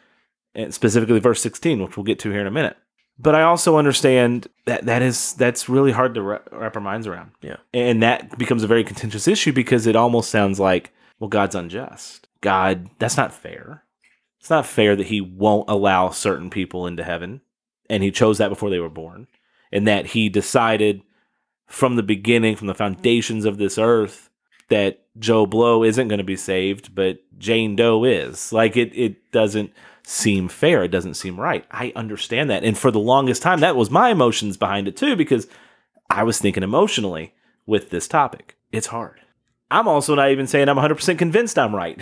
specifically 0.69 1.19
verse 1.19 1.41
16 1.41 1.83
which 1.83 1.97
we'll 1.97 2.03
get 2.03 2.19
to 2.19 2.31
here 2.31 2.41
in 2.41 2.47
a 2.47 2.51
minute. 2.51 2.77
But 3.19 3.35
i 3.35 3.41
also 3.41 3.77
understand 3.77 4.47
that 4.65 4.85
that 4.85 5.01
is 5.01 5.33
that's 5.33 5.69
really 5.69 5.91
hard 5.91 6.13
to 6.15 6.21
wrap 6.21 6.75
our 6.75 6.81
minds 6.81 7.07
around. 7.07 7.31
Yeah. 7.41 7.57
and 7.73 8.01
that 8.03 8.37
becomes 8.37 8.63
a 8.63 8.67
very 8.67 8.83
contentious 8.83 9.27
issue 9.27 9.53
because 9.53 9.87
it 9.87 9.95
almost 9.95 10.29
sounds 10.29 10.59
like 10.59 10.93
well 11.19 11.29
god's 11.29 11.55
unjust. 11.55 12.27
God 12.41 12.89
that's 12.99 13.17
not 13.17 13.33
fair. 13.33 13.83
It's 14.39 14.49
not 14.49 14.65
fair 14.65 14.95
that 14.95 15.07
he 15.07 15.19
won't 15.19 15.69
allow 15.69 16.09
certain 16.09 16.49
people 16.49 16.87
into 16.87 17.03
heaven. 17.03 17.41
And 17.89 18.03
he 18.03 18.11
chose 18.11 18.37
that 18.37 18.49
before 18.49 18.69
they 18.69 18.79
were 18.79 18.89
born. 18.89 19.27
And 19.71 19.87
that 19.87 20.07
he 20.07 20.29
decided 20.29 21.01
from 21.67 21.95
the 21.95 22.03
beginning 22.03 22.55
from 22.55 22.67
the 22.67 22.73
foundations 22.73 23.45
of 23.45 23.57
this 23.57 23.77
earth 23.77 24.29
that 24.69 25.05
Joe 25.19 25.45
Blow 25.45 25.83
isn't 25.83 26.07
going 26.07 26.17
to 26.19 26.23
be 26.23 26.35
saved, 26.35 26.95
but 26.95 27.19
Jane 27.37 27.75
Doe 27.75 28.03
is. 28.03 28.51
Like 28.51 28.75
it, 28.77 28.97
it 28.97 29.31
doesn't 29.31 29.71
seem 30.07 30.47
fair. 30.47 30.83
It 30.85 30.91
doesn't 30.91 31.15
seem 31.15 31.37
right. 31.37 31.65
I 31.69 31.91
understand 31.93 32.49
that, 32.49 32.63
and 32.63 32.77
for 32.77 32.91
the 32.91 32.99
longest 32.99 33.41
time, 33.41 33.59
that 33.59 33.75
was 33.75 33.91
my 33.91 34.09
emotions 34.09 34.55
behind 34.55 34.87
it 34.87 34.95
too, 34.95 35.17
because 35.17 35.47
I 36.09 36.23
was 36.23 36.39
thinking 36.39 36.63
emotionally 36.63 37.33
with 37.65 37.89
this 37.89 38.07
topic. 38.07 38.55
It's 38.71 38.87
hard. 38.87 39.19
I'm 39.69 39.85
also 39.85 40.15
not 40.15 40.31
even 40.31 40.47
saying 40.47 40.69
I'm 40.69 40.77
100% 40.77 41.17
convinced 41.17 41.59
I'm 41.59 41.75
right. 41.75 41.99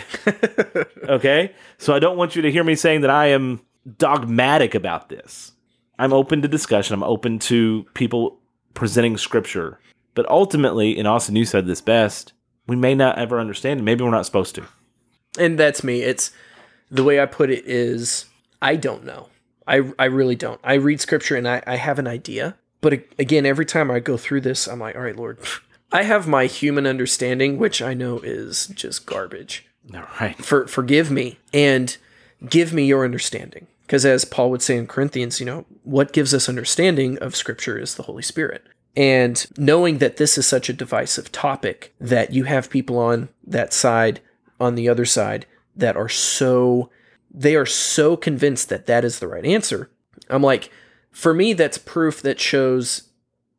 okay, 1.08 1.52
so 1.78 1.94
I 1.94 1.98
don't 1.98 2.16
want 2.16 2.36
you 2.36 2.42
to 2.42 2.52
hear 2.52 2.62
me 2.62 2.76
saying 2.76 3.00
that 3.00 3.10
I 3.10 3.26
am 3.26 3.60
dogmatic 3.98 4.76
about 4.76 5.08
this. 5.08 5.52
I'm 5.98 6.12
open 6.12 6.42
to 6.42 6.48
discussion. 6.48 6.94
I'm 6.94 7.02
open 7.02 7.40
to 7.40 7.86
people 7.94 8.38
presenting 8.74 9.16
scripture. 9.16 9.80
But 10.14 10.28
ultimately, 10.30 10.96
and 10.96 11.08
Austin, 11.08 11.34
you 11.34 11.44
said 11.44 11.66
this 11.66 11.80
best, 11.80 12.34
we 12.68 12.76
may 12.76 12.94
not 12.94 13.18
ever 13.18 13.40
understand 13.40 13.80
it. 13.80 13.82
Maybe 13.82 14.04
we're 14.04 14.10
not 14.10 14.26
supposed 14.26 14.54
to. 14.54 14.64
and 15.38 15.58
that's 15.58 15.82
me. 15.82 16.02
It's 16.02 16.30
the 16.90 17.04
way 17.04 17.20
I 17.20 17.26
put 17.26 17.50
it 17.50 17.64
is 17.66 18.26
I 18.62 18.76
don't 18.76 19.04
know. 19.04 19.28
I 19.66 19.82
I 19.98 20.06
really 20.06 20.36
don't. 20.36 20.60
I 20.62 20.74
read 20.74 21.00
scripture 21.00 21.36
and 21.36 21.48
I, 21.48 21.62
I 21.66 21.76
have 21.76 21.98
an 21.98 22.06
idea, 22.06 22.56
but 22.80 23.04
again, 23.18 23.46
every 23.46 23.66
time 23.66 23.90
I 23.90 24.00
go 24.00 24.16
through 24.16 24.42
this, 24.42 24.66
I'm 24.66 24.80
like, 24.80 24.96
all 24.96 25.02
right, 25.02 25.16
Lord, 25.16 25.38
I 25.92 26.02
have 26.02 26.26
my 26.26 26.46
human 26.46 26.86
understanding, 26.86 27.58
which 27.58 27.80
I 27.80 27.94
know 27.94 28.18
is 28.18 28.68
just 28.68 29.06
garbage. 29.06 29.66
All 29.94 30.06
right. 30.20 30.36
For 30.44 30.66
forgive 30.66 31.10
me 31.10 31.38
and 31.52 31.96
give 32.48 32.72
me 32.72 32.84
your 32.84 33.04
understanding. 33.04 33.66
Because 33.82 34.04
as 34.04 34.24
Paul 34.24 34.50
would 34.50 34.62
say 34.62 34.76
in 34.76 34.88
Corinthians, 34.88 35.38
you 35.38 35.46
know, 35.46 35.64
what 35.84 36.12
gives 36.12 36.34
us 36.34 36.48
understanding 36.48 37.18
of 37.18 37.36
scripture 37.36 37.78
is 37.78 37.94
the 37.94 38.02
Holy 38.02 38.22
Spirit. 38.22 38.64
And 38.96 39.46
knowing 39.56 39.98
that 39.98 40.16
this 40.16 40.36
is 40.36 40.46
such 40.46 40.68
a 40.68 40.72
divisive 40.72 41.30
topic, 41.30 41.94
that 42.00 42.32
you 42.32 42.44
have 42.44 42.70
people 42.70 42.98
on 42.98 43.28
that 43.46 43.72
side, 43.72 44.20
on 44.58 44.74
the 44.74 44.88
other 44.88 45.04
side, 45.04 45.46
that 45.76 45.96
are 45.96 46.08
so, 46.08 46.90
they 47.30 47.54
are 47.56 47.66
so 47.66 48.16
convinced 48.16 48.68
that 48.68 48.86
that 48.86 49.04
is 49.04 49.18
the 49.18 49.28
right 49.28 49.44
answer. 49.44 49.90
I'm 50.30 50.42
like, 50.42 50.70
for 51.10 51.32
me, 51.34 51.52
that's 51.52 51.78
proof 51.78 52.22
that 52.22 52.40
shows 52.40 53.08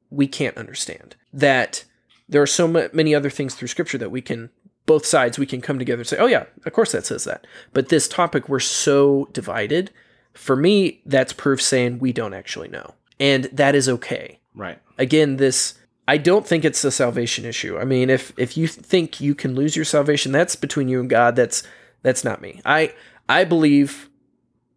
we 0.09 0.27
can't 0.27 0.57
understand. 0.57 1.15
That 1.33 1.85
there 2.29 2.41
are 2.41 2.47
so 2.47 2.67
ma- 2.67 2.87
many 2.93 3.13
other 3.15 3.29
things 3.29 3.55
through 3.55 3.67
scripture 3.69 3.97
that 3.99 4.11
we 4.11 4.21
can, 4.21 4.49
both 4.85 5.05
sides, 5.05 5.37
we 5.39 5.45
can 5.45 5.61
come 5.61 5.79
together 5.79 6.01
and 6.01 6.07
say, 6.07 6.17
oh, 6.17 6.27
yeah, 6.27 6.45
of 6.65 6.73
course 6.73 6.91
that 6.91 7.05
says 7.05 7.23
that. 7.25 7.45
But 7.73 7.89
this 7.89 8.07
topic, 8.07 8.47
we're 8.49 8.59
so 8.59 9.29
divided. 9.33 9.91
For 10.33 10.55
me, 10.55 11.01
that's 11.05 11.33
proof 11.33 11.61
saying 11.61 11.99
we 11.99 12.13
don't 12.13 12.33
actually 12.33 12.67
know. 12.67 12.93
And 13.19 13.45
that 13.45 13.73
is 13.75 13.89
okay 13.89 14.39
Right. 14.55 14.79
again 14.97 15.37
this 15.37 15.75
i 16.07 16.17
don't 16.17 16.47
think 16.47 16.65
it's 16.65 16.83
a 16.83 16.89
salvation 16.91 17.45
issue 17.45 17.77
i 17.77 17.83
mean 17.85 18.09
if 18.09 18.31
if 18.37 18.57
you 18.57 18.65
think 18.67 19.21
you 19.21 19.35
can 19.35 19.53
lose 19.53 19.75
your 19.75 19.85
salvation 19.85 20.31
that's 20.31 20.55
between 20.55 20.87
you 20.87 20.99
and 20.99 21.09
god 21.09 21.35
that's 21.35 21.61
that's 22.07 22.23
not 22.23 22.41
me. 22.41 22.61
I 22.63 22.93
i 23.27 23.43
believe 23.43 24.09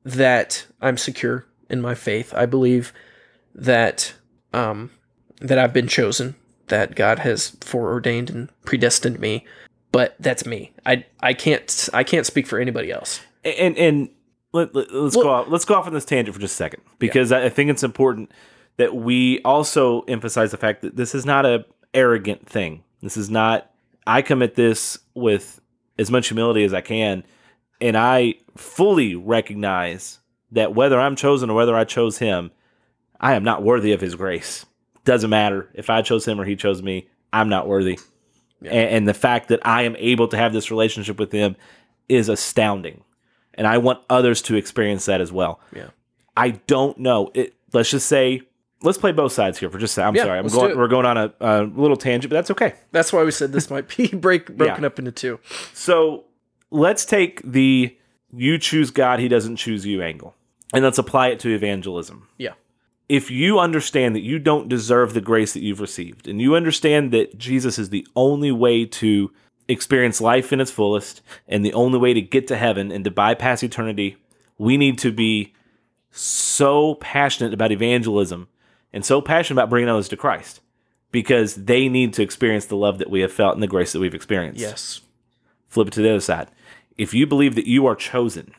that 0.04 0.66
i'm 0.80 0.96
secure 0.96 1.46
in 1.68 1.80
my 1.80 1.94
faith. 1.94 2.34
I 2.34 2.44
believe 2.46 2.92
that 3.54 4.14
um 4.52 4.90
that 5.40 5.56
i've 5.56 5.72
been 5.72 5.86
chosen 5.86 6.34
that 6.66 6.96
god 6.96 7.20
has 7.20 7.50
foreordained 7.60 8.30
and 8.30 8.50
predestined 8.64 9.20
me 9.20 9.46
but 9.92 10.16
that's 10.18 10.44
me. 10.44 10.72
I 10.84 11.04
i 11.20 11.32
can't 11.32 11.88
i 11.94 12.02
can't 12.02 12.26
speak 12.26 12.48
for 12.48 12.58
anybody 12.58 12.90
else. 12.90 13.20
And 13.44 13.78
and 13.78 14.08
let, 14.52 14.74
let, 14.74 14.88
us 14.90 15.14
Well- 15.14 15.24
go 15.24 15.30
off 15.30 15.46
let's 15.48 15.64
go 15.64 15.74
off 15.76 15.86
on 15.86 15.94
this 15.94 16.04
tangent 16.04 16.34
for 16.34 16.40
just 16.40 16.54
a 16.54 16.56
second 16.56 16.82
because 16.98 17.30
I, 17.30 17.44
I 17.44 17.48
think 17.48 17.70
it's 17.70 17.84
important 17.84 18.32
that 18.76 18.96
we 18.96 19.40
also 19.42 20.00
emphasize 20.02 20.50
the 20.50 20.56
fact 20.56 20.82
that 20.82 20.96
this 20.96 21.14
is 21.14 21.24
not 21.24 21.46
a 21.46 21.64
arrogant 21.94 22.48
thing. 22.48 22.82
This 23.02 23.16
is 23.16 23.30
not 23.30 23.70
i 24.04 24.20
come 24.20 24.42
at 24.42 24.56
this 24.56 24.98
with 25.14 25.59
as 26.00 26.10
much 26.10 26.28
humility 26.28 26.64
as 26.64 26.72
i 26.74 26.80
can 26.80 27.22
and 27.80 27.96
i 27.96 28.34
fully 28.56 29.14
recognize 29.14 30.18
that 30.50 30.74
whether 30.74 30.98
i'm 31.00 31.14
chosen 31.16 31.50
or 31.50 31.54
whether 31.54 31.76
i 31.76 31.84
chose 31.84 32.18
him 32.18 32.50
i 33.20 33.34
am 33.34 33.44
not 33.44 33.62
worthy 33.62 33.92
of 33.92 34.00
his 34.00 34.14
grace 34.14 34.66
doesn't 35.04 35.30
matter 35.30 35.68
if 35.74 35.88
i 35.90 36.02
chose 36.02 36.26
him 36.26 36.40
or 36.40 36.44
he 36.44 36.56
chose 36.56 36.82
me 36.82 37.08
i'm 37.32 37.48
not 37.48 37.68
worthy 37.68 37.98
Yeah. 38.60 38.70
and, 38.72 38.90
and 38.96 39.08
the 39.08 39.14
fact 39.14 39.48
that 39.48 39.60
i 39.66 39.82
am 39.82 39.94
able 39.96 40.28
to 40.28 40.36
have 40.36 40.52
this 40.52 40.70
relationship 40.70 41.18
with 41.18 41.32
him 41.32 41.54
is 42.08 42.28
astounding 42.28 43.04
and 43.54 43.66
I 43.66 43.78
want 43.78 44.00
others 44.08 44.40
to 44.42 44.56
experience 44.56 45.04
that 45.06 45.20
as 45.20 45.32
well. 45.32 45.60
Yeah. 45.74 45.88
I 46.36 46.50
don't 46.50 46.96
know. 46.98 47.30
It. 47.34 47.54
Let's 47.74 47.90
just 47.90 48.06
say, 48.06 48.42
let's 48.82 48.98
play 48.98 49.12
both 49.12 49.32
sides 49.32 49.58
here 49.58 49.70
for 49.70 49.78
just. 49.78 49.98
I'm 49.98 50.14
Yeah, 50.14 50.24
sorry. 50.24 50.38
I'm 50.38 50.46
going. 50.48 50.76
We're 50.76 50.88
going 50.88 51.06
on 51.06 51.16
a, 51.16 51.32
a 51.40 51.62
little 51.64 51.96
tangent, 51.96 52.30
but 52.30 52.36
that's 52.36 52.50
okay. 52.52 52.74
that's 52.92 53.12
why 53.12 53.22
we 53.24 53.30
said 53.30 53.52
this 53.52 53.70
might 53.70 53.88
be 53.96 54.08
break 54.12 54.56
broken 54.56 54.82
Yeah. 54.82 54.86
up 54.86 54.98
into 54.98 55.12
two 55.12 55.38
So 55.72 56.24
let's 56.70 57.04
take 57.04 57.40
the 57.44 57.96
you 58.32 58.58
choose 58.58 58.90
God, 58.90 59.18
he 59.18 59.28
doesn't 59.28 59.56
choose 59.56 59.84
you 59.84 60.02
angle, 60.02 60.34
and 60.72 60.84
let's 60.84 60.98
apply 60.98 61.28
it 61.28 61.40
to 61.40 61.50
evangelism. 61.54 62.28
Yeah. 62.38 62.52
If 63.08 63.28
you 63.28 63.58
understand 63.58 64.14
that 64.14 64.20
you 64.20 64.38
don't 64.38 64.68
deserve 64.68 65.14
the 65.14 65.20
grace 65.20 65.52
that 65.54 65.62
you've 65.62 65.80
received, 65.80 66.28
and 66.28 66.40
you 66.40 66.54
understand 66.54 67.10
that 67.12 67.36
Jesus 67.36 67.76
is 67.76 67.90
the 67.90 68.06
only 68.14 68.52
way 68.52 68.84
to 68.86 69.32
experience 69.66 70.20
life 70.20 70.52
in 70.52 70.60
its 70.60 70.70
fullest 70.70 71.20
and 71.48 71.64
the 71.64 71.72
only 71.72 71.98
way 71.98 72.14
to 72.14 72.20
get 72.20 72.46
to 72.48 72.56
heaven 72.56 72.92
and 72.92 73.02
to 73.04 73.10
bypass 73.10 73.64
eternity, 73.64 74.16
we 74.58 74.76
need 74.76 74.96
to 74.98 75.10
be 75.10 75.52
so 76.10 76.94
passionate 76.96 77.54
about 77.54 77.72
evangelism 77.72 78.48
and 78.92 79.04
so 79.04 79.20
passionate 79.20 79.60
about 79.60 79.70
bringing 79.70 79.88
others 79.88 80.08
to 80.08 80.16
Christ 80.16 80.60
because 81.12 81.54
they 81.56 81.88
need 81.88 82.12
to 82.14 82.22
experience 82.22 82.66
the 82.66 82.76
love 82.76 82.98
that 82.98 83.10
we 83.10 83.20
have 83.20 83.32
felt 83.32 83.54
and 83.54 83.62
the 83.62 83.66
grace 83.68 83.92
that 83.92 84.00
we've 84.00 84.14
experienced. 84.14 84.60
Yes. 84.60 85.00
Flip 85.68 85.88
it 85.88 85.92
to 85.94 86.02
the 86.02 86.10
other 86.10 86.20
side. 86.20 86.48
If 86.96 87.14
you 87.14 87.26
believe 87.26 87.54
that 87.54 87.66
you 87.68 87.86
are 87.86 87.94
chosen 87.96 88.54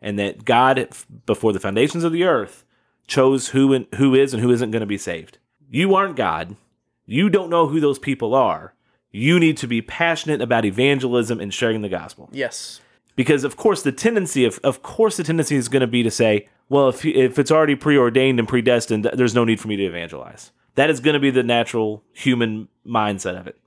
and 0.00 0.18
that 0.18 0.44
God, 0.44 0.88
before 1.26 1.52
the 1.52 1.60
foundations 1.60 2.04
of 2.04 2.12
the 2.12 2.24
earth, 2.24 2.64
chose 3.06 3.48
who 3.48 3.72
and 3.72 3.86
who 3.96 4.14
is 4.14 4.32
and 4.34 4.42
who 4.42 4.50
isn't 4.50 4.70
going 4.70 4.80
to 4.80 4.86
be 4.86 4.98
saved, 4.98 5.38
you 5.70 5.94
aren't 5.94 6.16
God. 6.16 6.56
You 7.06 7.28
don't 7.30 7.50
know 7.50 7.66
who 7.66 7.80
those 7.80 7.98
people 7.98 8.34
are. 8.34 8.74
You 9.10 9.38
need 9.38 9.56
to 9.58 9.66
be 9.66 9.82
passionate 9.82 10.40
about 10.40 10.64
evangelism 10.64 11.40
and 11.40 11.52
sharing 11.52 11.82
the 11.82 11.88
gospel 11.88 12.28
Yes. 12.32 12.80
because 13.16 13.44
of 13.44 13.56
course 13.56 13.82
the 13.82 13.92
tendency 13.92 14.44
of 14.46 14.58
of 14.64 14.82
course 14.82 15.16
the 15.18 15.24
tendency 15.24 15.56
is 15.56 15.68
going 15.68 15.82
to 15.82 15.86
be 15.86 16.02
to 16.02 16.10
say 16.10 16.48
well 16.72 16.88
if 16.88 17.04
if 17.04 17.38
it's 17.38 17.50
already 17.52 17.76
preordained 17.76 18.38
and 18.38 18.48
predestined 18.48 19.04
there's 19.14 19.34
no 19.34 19.44
need 19.44 19.60
for 19.60 19.68
me 19.68 19.76
to 19.76 19.84
evangelize. 19.84 20.50
That 20.74 20.88
is 20.88 21.00
going 21.00 21.14
to 21.14 21.20
be 21.20 21.30
the 21.30 21.42
natural 21.42 22.02
human 22.12 22.68
mindset 22.86 23.38
of 23.38 23.46
it. 23.46 23.58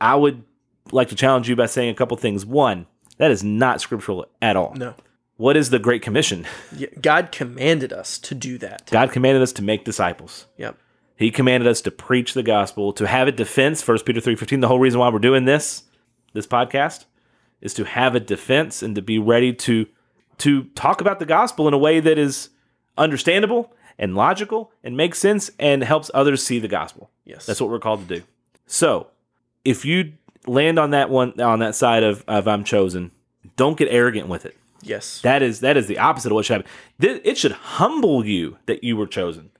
I 0.00 0.14
would 0.14 0.42
like 0.90 1.10
to 1.10 1.14
challenge 1.14 1.46
you 1.46 1.54
by 1.54 1.66
saying 1.66 1.90
a 1.90 1.94
couple 1.94 2.16
things. 2.16 2.46
One 2.46 2.86
that 3.18 3.30
is 3.30 3.44
not 3.44 3.82
scriptural 3.82 4.26
at 4.40 4.56
all. 4.56 4.74
No. 4.74 4.94
what 5.36 5.56
is 5.58 5.68
the 5.68 5.78
great 5.78 6.00
commission? 6.00 6.46
God 7.00 7.32
commanded 7.32 7.92
us 7.92 8.18
to 8.18 8.34
do 8.34 8.56
that. 8.58 8.90
god 8.90 9.12
commanded 9.12 9.42
us 9.42 9.52
to 9.52 9.62
make 9.62 9.84
disciples. 9.84 10.46
Yep. 10.56 10.78
he 11.16 11.30
commanded 11.30 11.68
us 11.68 11.82
to 11.82 11.90
preach 11.90 12.32
the 12.32 12.42
gospel 12.42 12.92
to 12.94 13.06
have 13.06 13.28
a 13.28 13.32
defense. 13.32 13.86
1 13.86 13.98
peter 14.00 14.20
3.15 14.20 14.62
the 14.62 14.68
whole 14.68 14.80
reason 14.80 14.98
why 15.00 15.10
we're 15.10 15.18
doing 15.18 15.44
this 15.44 15.84
this 16.32 16.46
podcast 16.46 17.04
is 17.60 17.74
to 17.74 17.84
have 17.84 18.14
a 18.14 18.20
defense 18.20 18.82
and 18.82 18.94
to 18.94 19.02
be 19.02 19.18
ready 19.18 19.52
to 19.52 19.86
to 20.38 20.64
talk 20.74 21.00
about 21.00 21.18
the 21.18 21.26
gospel 21.26 21.68
in 21.68 21.74
a 21.74 21.78
way 21.78 22.00
that 22.00 22.18
is 22.18 22.48
understandable 22.96 23.72
and 23.98 24.14
logical 24.14 24.72
and 24.82 24.96
makes 24.96 25.18
sense 25.18 25.50
and 25.58 25.82
helps 25.84 26.10
others 26.14 26.42
see 26.44 26.58
the 26.58 26.68
gospel. 26.68 27.10
Yes. 27.24 27.46
That's 27.46 27.60
what 27.60 27.70
we're 27.70 27.78
called 27.78 28.08
to 28.08 28.18
do. 28.20 28.24
So, 28.66 29.08
if 29.64 29.84
you 29.84 30.12
land 30.46 30.78
on 30.78 30.90
that 30.90 31.10
one 31.10 31.40
on 31.40 31.58
that 31.60 31.74
side 31.74 32.02
of, 32.02 32.24
of 32.28 32.46
I'm 32.48 32.64
chosen, 32.64 33.10
don't 33.56 33.78
get 33.78 33.88
arrogant 33.90 34.28
with 34.28 34.44
it. 34.46 34.56
Yes. 34.82 35.20
That 35.22 35.42
is 35.42 35.60
that 35.60 35.76
is 35.76 35.86
the 35.86 35.98
opposite 35.98 36.30
of 36.30 36.34
what 36.34 36.44
should 36.44 36.56
happen. 36.58 36.70
Th- 37.00 37.20
It 37.24 37.38
should 37.38 37.52
humble 37.52 38.24
you 38.26 38.58
that 38.66 38.84
you 38.84 38.96
were 38.96 39.06
chosen 39.06 39.50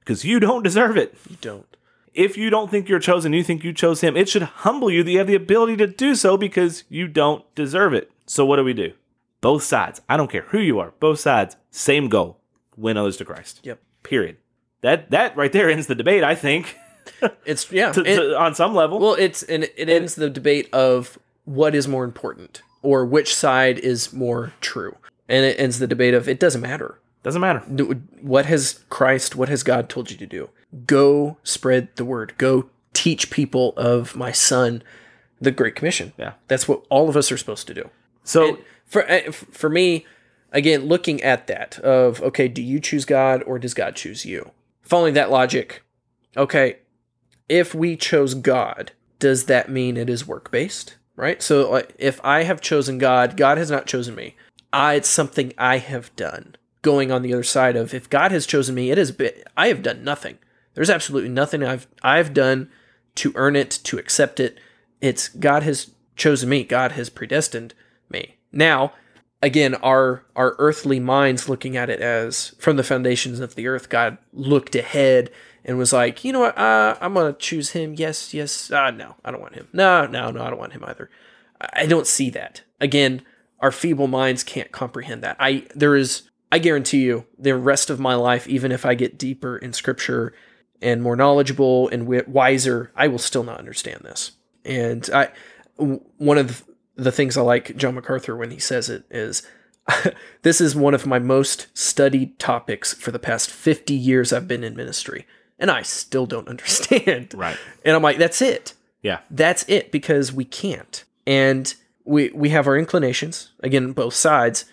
because 0.00 0.24
you 0.24 0.40
don't 0.40 0.62
deserve 0.64 0.96
it. 0.96 1.14
you 1.28 1.36
don't. 1.40 1.66
If 2.14 2.36
you 2.36 2.50
don't 2.50 2.70
think 2.70 2.88
you're 2.88 2.98
chosen, 2.98 3.32
you 3.32 3.42
think 3.44 3.64
you 3.64 3.72
chose 3.72 4.00
him, 4.02 4.16
it 4.18 4.28
should 4.28 4.42
humble 4.42 4.90
you 4.90 5.02
that 5.02 5.10
you 5.10 5.18
have 5.18 5.26
the 5.28 5.34
ability 5.34 5.76
to 5.78 5.86
do 5.86 6.14
so 6.14 6.36
because 6.36 6.84
you 6.90 7.08
don't 7.08 7.42
deserve 7.54 7.94
it. 7.94 8.10
So 8.26 8.44
what 8.44 8.56
do 8.56 8.64
we 8.64 8.74
do? 8.74 8.92
Both 9.40 9.62
sides. 9.62 10.00
I 10.10 10.16
don't 10.18 10.30
care 10.30 10.42
who 10.48 10.58
you 10.58 10.78
are. 10.78 10.92
Both 11.00 11.20
sides. 11.20 11.56
Same 11.70 12.08
goal. 12.08 12.38
Win 12.76 12.96
others 12.96 13.16
to 13.18 13.24
Christ. 13.24 13.60
Yep. 13.62 13.80
Period. 14.02 14.36
That 14.82 15.10
that 15.10 15.36
right 15.36 15.52
there 15.52 15.70
ends 15.70 15.86
the 15.86 15.94
debate. 15.94 16.24
I 16.24 16.34
think 16.34 16.76
It's 17.44 17.70
yeah. 17.70 17.92
to, 17.92 18.00
it- 18.00 18.16
to- 18.16 18.38
on 18.38 18.54
some 18.54 18.74
level. 18.74 18.98
well, 18.98 19.14
it's 19.14 19.42
and 19.44 19.64
it 19.76 19.88
ends 19.88 20.14
the 20.14 20.30
debate 20.30 20.68
of 20.72 21.18
what 21.44 21.74
is 21.74 21.86
more 21.88 22.04
important 22.04 22.62
or 22.82 23.04
which 23.04 23.34
side 23.34 23.78
is 23.78 24.12
more 24.12 24.52
true, 24.60 24.96
and 25.28 25.44
it 25.44 25.58
ends 25.58 25.78
the 25.78 25.86
debate 25.86 26.14
of 26.14 26.28
it 26.28 26.40
doesn't 26.40 26.60
matter. 26.60 26.98
Doesn't 27.22 27.40
matter. 27.40 27.60
What 28.20 28.46
has 28.46 28.80
Christ, 28.88 29.36
what 29.36 29.48
has 29.48 29.62
God 29.62 29.88
told 29.88 30.10
you 30.10 30.16
to 30.16 30.26
do? 30.26 30.50
Go 30.86 31.36
spread 31.44 31.88
the 31.94 32.04
word. 32.04 32.34
Go 32.38 32.68
teach 32.92 33.30
people 33.30 33.72
of 33.76 34.16
my 34.16 34.32
son, 34.32 34.82
the 35.40 35.52
Great 35.52 35.76
Commission. 35.76 36.12
Yeah. 36.18 36.32
That's 36.48 36.66
what 36.66 36.84
all 36.90 37.08
of 37.08 37.16
us 37.16 37.30
are 37.30 37.36
supposed 37.36 37.68
to 37.68 37.74
do. 37.74 37.90
So 38.24 38.48
And 38.48 38.58
for 38.86 39.08
uh, 39.08 39.30
for 39.30 39.70
me, 39.70 40.04
again, 40.52 40.86
looking 40.86 41.22
at 41.22 41.46
that 41.48 41.78
of 41.80 42.22
okay, 42.22 42.48
do 42.48 42.62
you 42.62 42.78
choose 42.78 43.04
God 43.04 43.42
or 43.44 43.58
does 43.58 43.74
God 43.74 43.96
choose 43.96 44.24
you? 44.24 44.52
Following 44.82 45.14
that 45.14 45.30
logic, 45.30 45.82
okay, 46.36 46.76
if 47.48 47.74
we 47.74 47.96
chose 47.96 48.34
God, 48.34 48.92
does 49.18 49.46
that 49.46 49.70
mean 49.70 49.96
it 49.96 50.08
is 50.08 50.26
work 50.26 50.50
based? 50.50 50.96
Right. 51.16 51.42
So 51.42 51.74
uh, 51.74 51.82
if 51.98 52.20
I 52.24 52.44
have 52.44 52.60
chosen 52.60 52.98
God, 52.98 53.36
God 53.36 53.58
has 53.58 53.70
not 53.70 53.86
chosen 53.86 54.14
me. 54.14 54.34
I, 54.72 54.94
it's 54.94 55.08
something 55.08 55.52
I 55.58 55.78
have 55.78 56.14
done. 56.16 56.56
Going 56.80 57.12
on 57.12 57.22
the 57.22 57.32
other 57.32 57.42
side 57.44 57.76
of 57.76 57.94
if 57.94 58.10
God 58.10 58.32
has 58.32 58.46
chosen 58.46 58.74
me, 58.74 58.90
it 58.90 58.98
is 58.98 59.12
bit, 59.12 59.46
I 59.56 59.68
have 59.68 59.82
done 59.82 60.02
nothing. 60.02 60.38
There's 60.74 60.90
absolutely 60.90 61.28
nothing 61.28 61.62
I've 61.62 61.86
I've 62.02 62.34
done 62.34 62.70
to 63.16 63.32
earn 63.36 63.56
it, 63.56 63.70
to 63.84 63.98
accept 63.98 64.40
it. 64.40 64.58
It's 65.00 65.28
God 65.28 65.62
has 65.62 65.90
chosen 66.16 66.48
me. 66.48 66.64
God 66.64 66.92
has 66.92 67.10
predestined 67.10 67.74
me. 68.08 68.36
Now, 68.50 68.92
again, 69.42 69.74
our 69.76 70.24
our 70.36 70.54
earthly 70.58 71.00
minds 71.00 71.48
looking 71.48 71.76
at 71.76 71.90
it 71.90 72.00
as 72.00 72.54
from 72.58 72.76
the 72.76 72.84
foundations 72.84 73.40
of 73.40 73.54
the 73.54 73.66
earth, 73.66 73.88
God 73.88 74.16
looked 74.32 74.74
ahead 74.74 75.30
and 75.64 75.76
was 75.76 75.92
like, 75.92 76.24
you 76.24 76.32
know 76.32 76.40
what, 76.40 76.56
uh, 76.56 76.96
I'm 77.00 77.14
gonna 77.14 77.34
choose 77.34 77.70
him. 77.70 77.94
Yes, 77.94 78.32
yes. 78.32 78.70
Uh, 78.70 78.90
no, 78.90 79.16
I 79.24 79.30
don't 79.30 79.40
want 79.40 79.54
him. 79.54 79.68
No, 79.72 80.06
no, 80.06 80.30
no, 80.30 80.42
I 80.42 80.50
don't 80.50 80.58
want 80.58 80.72
him 80.72 80.84
either. 80.84 81.10
I 81.60 81.86
don't 81.86 82.06
see 82.06 82.30
that. 82.30 82.62
Again, 82.80 83.22
our 83.60 83.70
feeble 83.70 84.08
minds 84.08 84.42
can't 84.42 84.72
comprehend 84.72 85.22
that. 85.22 85.36
I 85.38 85.66
there 85.74 85.96
is 85.96 86.30
I 86.50 86.58
guarantee 86.58 87.02
you 87.02 87.26
the 87.38 87.56
rest 87.56 87.90
of 87.90 88.00
my 88.00 88.14
life, 88.14 88.46
even 88.48 88.72
if 88.72 88.86
I 88.86 88.94
get 88.94 89.18
deeper 89.18 89.56
in 89.56 89.72
scripture 89.72 90.32
and 90.80 91.02
more 91.02 91.16
knowledgeable 91.16 91.88
and 91.88 92.06
wiser, 92.06 92.90
I 92.96 93.08
will 93.08 93.18
still 93.18 93.44
not 93.44 93.58
understand 93.58 94.00
this. 94.02 94.32
And 94.64 95.08
i 95.12 95.28
one 95.76 96.38
of 96.38 96.48
the 96.48 96.71
things 97.12 97.36
I 97.36 97.42
like 97.42 97.76
John 97.76 97.94
MacArthur 97.94 98.36
when 98.36 98.50
he 98.50 98.58
says 98.58 98.88
it 98.88 99.04
is 99.10 99.42
this 100.42 100.60
is 100.60 100.76
one 100.76 100.94
of 100.94 101.06
my 101.06 101.18
most 101.18 101.66
studied 101.76 102.38
topics 102.38 102.94
for 102.94 103.10
the 103.10 103.18
past 103.18 103.50
50 103.50 103.94
years 103.94 104.32
I've 104.32 104.48
been 104.48 104.64
in 104.64 104.76
ministry 104.76 105.26
and 105.58 105.70
I 105.70 105.82
still 105.82 106.26
don't 106.26 106.48
understand. 106.48 107.34
Right. 107.34 107.56
And 107.84 107.96
I'm 107.96 108.02
like 108.02 108.18
that's 108.18 108.42
it 108.42 108.74
yeah. 109.02 109.20
that's 109.30 109.64
it 109.68 109.92
because 109.92 110.32
we 110.32 110.44
can't 110.44 111.04
and 111.26 111.74
we 112.04 112.30
we 112.30 112.48
have 112.48 112.66
our 112.66 112.78
inclinations 112.78 113.52
again 113.60 113.92
both 113.92 114.14
sides 114.14 114.64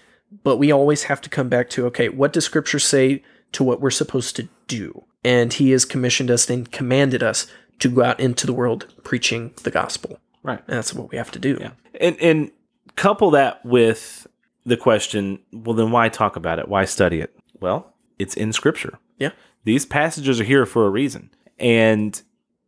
but 0.43 0.57
we 0.57 0.71
always 0.71 1.03
have 1.03 1.21
to 1.21 1.29
come 1.29 1.49
back 1.49 1.69
to 1.69 1.85
okay 1.87 2.09
what 2.09 2.33
does 2.33 2.45
scripture 2.45 2.79
say 2.79 3.21
to 3.51 3.63
what 3.63 3.81
we're 3.81 3.89
supposed 3.89 4.35
to 4.35 4.47
do 4.67 5.03
and 5.23 5.53
he 5.53 5.71
has 5.71 5.85
commissioned 5.85 6.31
us 6.31 6.49
and 6.49 6.71
commanded 6.71 7.21
us 7.21 7.47
to 7.79 7.89
go 7.89 8.03
out 8.03 8.19
into 8.19 8.45
the 8.45 8.53
world 8.53 8.93
preaching 9.03 9.51
the 9.63 9.71
gospel 9.71 10.19
Right. 10.43 10.59
and 10.67 10.77
that's 10.77 10.93
what 10.93 11.11
we 11.11 11.17
have 11.17 11.31
to 11.31 11.39
do 11.39 11.57
Yeah. 11.59 11.71
And 11.99 12.17
and 12.21 12.51
couple 12.95 13.31
that 13.31 13.65
with 13.65 14.27
the 14.65 14.77
question, 14.77 15.39
well 15.51 15.75
then 15.75 15.91
why 15.91 16.09
talk 16.09 16.35
about 16.35 16.59
it? 16.59 16.67
Why 16.67 16.85
study 16.85 17.21
it? 17.21 17.35
Well, 17.59 17.93
it's 18.17 18.35
in 18.35 18.53
scripture. 18.53 18.99
yeah 19.17 19.31
These 19.63 19.85
passages 19.85 20.39
are 20.39 20.45
here 20.45 20.65
for 20.65 20.85
a 20.85 20.89
reason. 20.89 21.29
And 21.57 22.21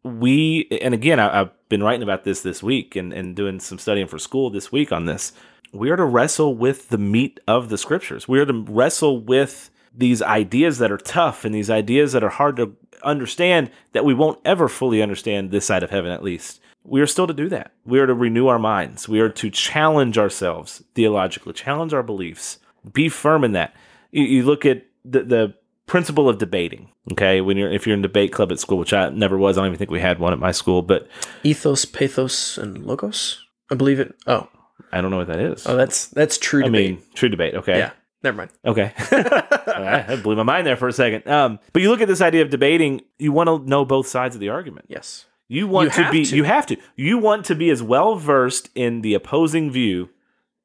we 0.03 0.67
and 0.81 0.93
again 0.93 1.19
I, 1.19 1.41
I've 1.41 1.69
been 1.69 1.83
writing 1.83 2.03
about 2.03 2.23
this 2.23 2.41
this 2.41 2.61
week 2.61 2.95
and, 2.95 3.13
and 3.13 3.35
doing 3.35 3.59
some 3.59 3.79
studying 3.79 4.07
for 4.07 4.19
school 4.19 4.49
this 4.49 4.71
week 4.71 4.91
on 4.91 5.05
this. 5.05 5.31
We 5.73 5.89
are 5.89 5.95
to 5.95 6.03
wrestle 6.05 6.55
with 6.55 6.89
the 6.89 6.97
meat 6.97 7.39
of 7.47 7.69
the 7.69 7.77
scriptures. 7.77 8.27
We 8.27 8.39
are 8.39 8.45
to 8.45 8.65
wrestle 8.67 9.21
with 9.21 9.69
these 9.95 10.21
ideas 10.21 10.77
that 10.79 10.91
are 10.91 10.97
tough 10.97 11.45
and 11.45 11.53
these 11.53 11.69
ideas 11.69 12.11
that 12.13 12.23
are 12.23 12.29
hard 12.29 12.57
to 12.57 12.75
understand 13.03 13.71
that 13.93 14.05
we 14.05 14.13
won't 14.13 14.39
ever 14.45 14.67
fully 14.67 15.01
understand 15.01 15.51
this 15.51 15.65
side 15.65 15.83
of 15.83 15.89
heaven 15.89 16.11
at 16.11 16.23
least. 16.23 16.59
We 16.83 17.01
are 17.01 17.07
still 17.07 17.27
to 17.27 17.33
do 17.33 17.47
that. 17.49 17.71
We 17.85 17.99
are 17.99 18.07
to 18.07 18.13
renew 18.13 18.47
our 18.47 18.59
minds. 18.59 19.07
We 19.07 19.19
are 19.19 19.29
to 19.29 19.49
challenge 19.49 20.17
ourselves 20.17 20.83
theologically, 20.95 21.53
challenge 21.53 21.93
our 21.93 22.03
beliefs, 22.03 22.57
be 22.91 23.07
firm 23.09 23.43
in 23.43 23.51
that. 23.53 23.75
You, 24.11 24.23
you 24.23 24.43
look 24.43 24.65
at 24.65 24.85
the, 25.05 25.23
the 25.23 25.53
principle 25.85 26.27
of 26.27 26.37
debating. 26.37 26.89
Okay, 27.11 27.41
when 27.41 27.57
you're 27.57 27.71
if 27.71 27.85
you're 27.87 27.95
in 27.95 28.01
debate 28.01 28.31
club 28.31 28.51
at 28.51 28.59
school, 28.59 28.77
which 28.77 28.93
I 28.93 29.09
never 29.09 29.37
was, 29.37 29.57
I 29.57 29.61
don't 29.61 29.67
even 29.67 29.77
think 29.79 29.91
we 29.91 29.99
had 29.99 30.19
one 30.19 30.33
at 30.33 30.39
my 30.39 30.51
school, 30.51 30.81
but 30.81 31.07
ethos 31.43 31.83
pathos 31.85 32.57
and 32.59 32.85
logos 32.85 33.43
i 33.71 33.75
believe 33.75 33.99
it 33.99 34.13
oh 34.27 34.47
I 34.91 35.01
don't 35.01 35.09
know 35.09 35.17
what 35.17 35.27
that 35.27 35.39
is. 35.39 35.65
oh 35.67 35.75
that's 35.75 36.07
that's 36.07 36.37
true 36.37 36.61
I 36.63 36.65
debate 36.67 36.91
mean, 36.91 37.01
true 37.15 37.29
debate. 37.29 37.55
Okay, 37.55 37.77
yeah 37.77 37.91
never 38.23 38.37
mind 38.37 38.51
Okay. 38.65 38.93
I 39.11 40.19
blew 40.21 40.35
my 40.35 40.43
mind 40.43 40.67
there 40.67 40.77
for 40.77 40.87
a 40.87 40.93
second. 40.93 41.27
Um, 41.27 41.57
but 41.73 41.81
you 41.81 41.89
look 41.89 42.01
at 42.01 42.07
this 42.07 42.21
idea 42.21 42.43
of 42.43 42.51
debating, 42.51 43.01
you 43.17 43.31
want 43.31 43.47
to 43.47 43.67
know 43.67 43.83
both 43.83 44.07
sides 44.07 44.35
of 44.35 44.41
the 44.41 44.49
argument. 44.49 44.85
yes 44.89 45.25
You 45.51 45.67
want 45.67 45.97
You 45.97 46.03
to 46.05 46.11
be 46.11 46.25
to. 46.25 46.35
you 46.37 46.43
have 46.45 46.65
to. 46.67 46.77
You 46.95 47.17
want 47.17 47.45
to 47.47 47.55
be 47.55 47.69
as 47.69 47.83
well 47.83 48.15
versed 48.15 48.69
in 48.73 49.01
the 49.01 49.13
opposing 49.13 49.69
view 49.69 50.09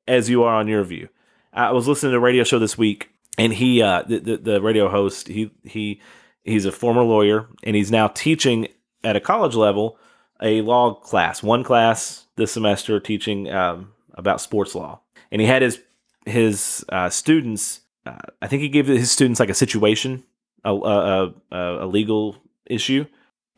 as 0.06 0.30
you 0.30 0.44
are 0.44 0.54
on 0.54 0.68
your 0.68 0.84
view. 0.84 1.08
I 1.52 1.72
was 1.72 1.88
listening 1.88 2.12
to 2.12 2.18
a 2.18 2.20
radio 2.20 2.44
show 2.44 2.60
this 2.60 2.78
week 2.78 3.10
and 3.36 3.52
he 3.52 3.82
uh 3.82 4.02
the, 4.06 4.18
the, 4.20 4.36
the 4.36 4.62
radio 4.62 4.88
host, 4.88 5.26
he 5.28 5.50
he 5.64 6.00
he's 6.44 6.64
a 6.66 6.70
former 6.72 7.02
lawyer 7.02 7.48
and 7.64 7.74
he's 7.74 7.90
now 7.90 8.06
teaching 8.08 8.68
at 9.02 9.16
a 9.16 9.20
college 9.20 9.56
level 9.56 9.98
a 10.40 10.60
law 10.60 10.94
class, 10.94 11.42
one 11.42 11.64
class 11.64 12.26
this 12.36 12.52
semester 12.52 13.00
teaching 13.00 13.50
um, 13.50 13.92
about 14.14 14.40
sports 14.40 14.74
law. 14.74 15.00
and 15.32 15.40
he 15.40 15.46
had 15.48 15.62
his 15.62 15.80
his 16.26 16.84
uh, 16.90 17.10
students. 17.10 17.80
Uh, 18.04 18.18
I 18.40 18.46
think 18.46 18.62
he 18.62 18.68
gave 18.68 18.86
his 18.86 19.10
students 19.10 19.40
like 19.40 19.48
a 19.50 19.54
situation, 19.54 20.22
a, 20.64 20.72
a, 20.72 21.34
a, 21.50 21.84
a 21.84 21.86
legal 21.86 22.36
issue, 22.66 23.04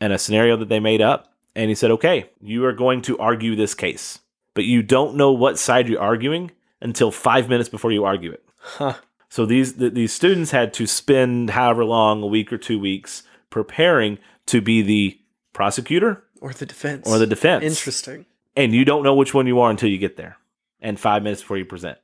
and 0.01 0.13
a 0.13 0.17
scenario 0.19 0.55
that 0.57 0.69
they 0.69 0.79
made 0.79 1.01
up. 1.01 1.33
And 1.55 1.69
he 1.69 1.75
said, 1.75 1.91
"Okay, 1.91 2.29
you 2.41 2.63
are 2.65 2.73
going 2.73 3.01
to 3.03 3.17
argue 3.17 3.55
this 3.55 3.73
case, 3.73 4.19
but 4.53 4.65
you 4.65 4.81
don't 4.83 5.15
know 5.15 5.31
what 5.31 5.57
side 5.59 5.89
you're 5.89 5.99
arguing 6.01 6.51
until 6.81 7.11
five 7.11 7.49
minutes 7.49 7.69
before 7.69 7.91
you 7.91 8.05
argue 8.05 8.31
it." 8.31 8.43
Huh. 8.57 8.93
So 9.29 9.45
these 9.45 9.73
th- 9.73 9.93
these 9.93 10.13
students 10.13 10.51
had 10.51 10.73
to 10.75 10.85
spend 10.87 11.51
however 11.51 11.83
long, 11.85 12.21
a 12.23 12.27
week 12.27 12.53
or 12.53 12.57
two 12.57 12.79
weeks, 12.79 13.23
preparing 13.49 14.19
to 14.47 14.61
be 14.61 14.81
the 14.81 15.19
prosecutor 15.53 16.23
Or 16.41 16.53
the 16.53 16.65
defense. 16.65 17.07
or 17.07 17.17
the 17.17 17.27
defense. 17.27 17.63
Interesting. 17.63 18.25
And 18.55 18.73
you 18.73 18.85
don't 18.85 19.03
know 19.03 19.13
which 19.15 19.33
one 19.33 19.47
you 19.47 19.59
are 19.59 19.69
until 19.69 19.89
you 19.89 19.97
get 19.97 20.17
there, 20.17 20.37
and 20.81 20.99
five 20.99 21.23
minutes 21.23 21.41
before 21.41 21.57
you 21.57 21.65
present. 21.65 21.97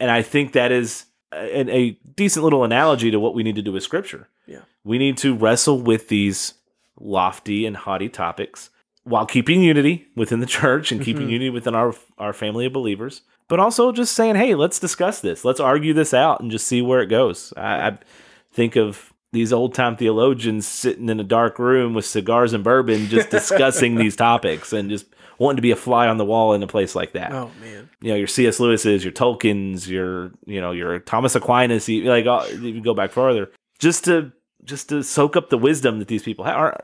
And 0.00 0.10
I 0.10 0.22
think 0.22 0.52
that 0.52 0.72
is 0.72 1.06
a, 1.32 1.60
a 1.70 1.90
decent 2.16 2.44
little 2.44 2.64
analogy 2.64 3.10
to 3.10 3.20
what 3.20 3.34
we 3.34 3.42
need 3.42 3.54
to 3.56 3.62
do 3.62 3.72
with 3.72 3.82
Scripture. 3.82 4.28
Yeah. 4.46 4.60
we 4.84 4.98
need 4.98 5.16
to 5.18 5.34
wrestle 5.34 5.80
with 5.80 6.08
these 6.08 6.54
lofty 6.98 7.66
and 7.66 7.76
haughty 7.76 8.08
topics 8.08 8.70
while 9.04 9.26
keeping 9.26 9.60
unity 9.62 10.06
within 10.16 10.40
the 10.40 10.46
church 10.46 10.90
and 10.92 11.02
keeping 11.02 11.28
Mhm. 11.28 11.32
unity 11.32 11.50
within 11.50 11.74
our 11.74 11.94
our 12.18 12.32
family 12.32 12.66
of 12.66 12.72
believers, 12.72 13.22
but 13.48 13.60
also 13.60 13.92
just 13.92 14.14
saying, 14.14 14.36
"Hey, 14.36 14.54
let's 14.54 14.78
discuss 14.78 15.20
this. 15.20 15.44
Let's 15.44 15.60
argue 15.60 15.92
this 15.92 16.14
out 16.14 16.40
and 16.40 16.50
just 16.50 16.66
see 16.66 16.80
where 16.80 17.00
it 17.02 17.06
goes." 17.08 17.52
I, 17.56 17.88
I 17.88 17.98
think 18.52 18.76
of 18.76 19.12
these 19.32 19.52
old 19.52 19.74
time 19.74 19.96
theologians 19.96 20.66
sitting 20.66 21.08
in 21.08 21.18
a 21.18 21.24
dark 21.24 21.58
room 21.58 21.92
with 21.92 22.04
cigars 22.06 22.52
and 22.52 22.62
bourbon, 22.62 23.08
just 23.08 23.30
discussing 23.30 23.94
these 23.96 24.14
topics 24.16 24.72
and 24.72 24.88
just 24.88 25.06
wanting 25.40 25.56
to 25.56 25.62
be 25.62 25.72
a 25.72 25.76
fly 25.76 26.06
on 26.06 26.16
the 26.16 26.24
wall 26.24 26.52
in 26.54 26.62
a 26.62 26.66
place 26.68 26.94
like 26.94 27.12
that. 27.14 27.32
Oh 27.32 27.50
man. 27.60 27.90
You 28.00 28.10
know, 28.10 28.14
your 28.16 28.28
C.S. 28.28 28.60
Lewis's, 28.60 29.02
your 29.04 29.12
Tolkien's, 29.12 29.90
your 29.90 30.30
you 30.46 30.60
know, 30.60 30.70
your 30.70 31.00
Thomas 31.00 31.34
Aquinas. 31.34 31.88
Like, 31.88 32.24
you 32.62 32.80
go 32.80 32.94
back 32.94 33.10
farther, 33.10 33.50
just 33.80 34.04
to 34.04 34.30
just 34.64 34.88
to 34.88 35.02
soak 35.02 35.36
up 35.36 35.50
the 35.50 35.58
wisdom 35.58 35.98
that 35.98 36.08
these 36.08 36.22
people 36.22 36.44
have. 36.44 36.56
Ar- 36.56 36.80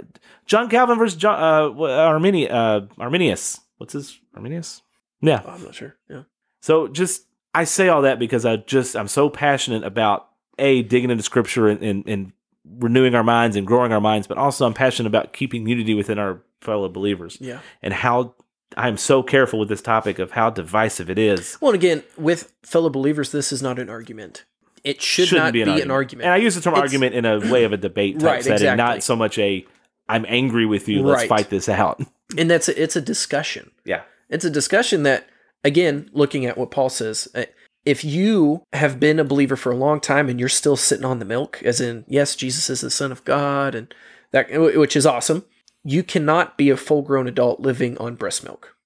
John 0.47 0.69
Calvin 0.69 0.99
versus 0.99 1.17
John 1.19 1.39
uh, 1.39 1.71
Armini- 1.75 2.51
uh, 2.51 2.83
Arminius. 2.99 3.61
What's 3.79 3.95
his 3.95 4.19
Arminius? 4.35 4.83
Yeah. 5.23 5.43
Oh, 5.45 5.51
I'm 5.51 5.65
not 5.65 5.75
sure. 5.75 5.97
Yeah. 6.09 6.23
So 6.63 6.89
just 6.89 7.25
I 7.55 7.65
say 7.65 7.89
all 7.89 8.03
that 8.03 8.19
because 8.19 8.45
I 8.45 8.57
just 8.57 8.95
I'm 8.97 9.09
so 9.09 9.29
passionate 9.31 9.85
about 9.85 10.29
a 10.59 10.83
digging 10.83 11.11
into 11.11 11.23
scripture 11.23 11.69
and, 11.69 11.83
and, 11.83 12.05
and 12.07 12.33
renewing 12.65 13.15
our 13.15 13.25
minds 13.25 13.57
and 13.57 13.67
growing 13.67 13.93
our 13.93 14.01
minds, 14.01 14.27
but 14.27 14.37
also 14.39 14.67
I'm 14.67 14.75
passionate 14.75 15.09
about 15.09 15.33
keeping 15.33 15.67
unity 15.67 15.95
within 15.95 16.19
our 16.19 16.43
fellow 16.61 16.89
believers 16.89 17.39
Yeah. 17.41 17.61
and 17.83 17.95
how 17.95 18.35
I'm 18.77 18.99
so 18.99 19.23
careful 19.23 19.59
with 19.59 19.69
this 19.71 19.81
topic 19.83 20.19
of 20.19 20.33
how 20.33 20.51
divisive 20.51 21.09
it 21.11 21.19
is. 21.19 21.57
Well, 21.61 21.73
and 21.73 21.81
again, 21.83 22.03
with 22.19 22.53
fellow 22.63 22.91
believers, 22.91 23.33
this 23.33 23.51
is 23.53 23.63
not 23.63 23.79
an 23.79 23.89
argument. 23.89 24.45
It 24.85 25.03
should 25.03 25.29
Shouldn't 25.29 25.47
not 25.47 25.53
be, 25.53 25.63
an 25.63 25.91
argument. 25.91 26.25
And 26.27 26.33
I 26.33 26.39
use 26.39 26.55
the 26.55 26.61
term 26.61 26.73
It's- 26.75 26.83
argument 26.83 27.15
in 27.15 27.25
a 27.25 27.39
way 27.51 27.65
of 27.65 27.73
a 27.73 27.77
debate 27.77 28.19
type 28.19 28.27
Right, 28.27 28.43
setting, 28.43 28.55
exactly. 28.69 28.77
not 28.85 29.03
so 29.03 29.17
much 29.17 29.39
a 29.39 29.67
I'm 30.09 30.27
angry 30.29 30.67
with 30.67 30.89
you, 30.89 31.03
let's 31.03 31.21
Right. 31.21 31.29
fight 31.29 31.51
this 31.51 31.69
out. 31.69 32.01
and 32.39 32.51
that's 32.51 32.69
a, 32.69 32.83
it's 32.83 32.97
a 32.97 33.01
discussion. 33.01 33.71
Yeah. 33.85 34.03
It's 34.29 34.45
a 34.45 34.51
discussion 34.51 35.05
that, 35.05 35.29
again, 35.63 36.11
looking 36.13 36.47
at 36.47 36.59
what 36.59 36.71
Paul 36.73 36.89
says, 36.89 37.29
uh, 37.35 37.45
if 37.85 38.05
you 38.05 38.63
have 38.73 38.99
been 38.99 39.19
a 39.21 39.25
believer 39.25 39.55
for 39.57 39.71
a 39.71 39.77
long 39.77 40.01
time 40.01 40.29
and 40.29 40.41
you're 40.41 40.49
still 40.49 40.77
sitting 40.77 41.05
on 41.05 41.19
the 41.21 41.25
milk, 41.25 41.63
as 41.65 41.81
in, 41.81 42.05
yes, 42.09 42.35
Jesus 42.35 42.69
is 42.69 42.81
the 42.81 42.91
Son 42.91 43.13
of 43.13 43.25
God, 43.25 43.75
and 43.75 43.95
that, 44.33 44.49
which 44.77 44.97
is 44.97 45.07
awesome, 45.07 45.45
you 45.85 46.03
cannot 46.03 46.59
be 46.59 46.71
a 46.71 46.77
full 46.77 47.03
grown 47.03 47.27
adult 47.29 47.61
living 47.61 47.97
on 47.99 48.17
breast 48.17 48.43
milk. 48.45 48.77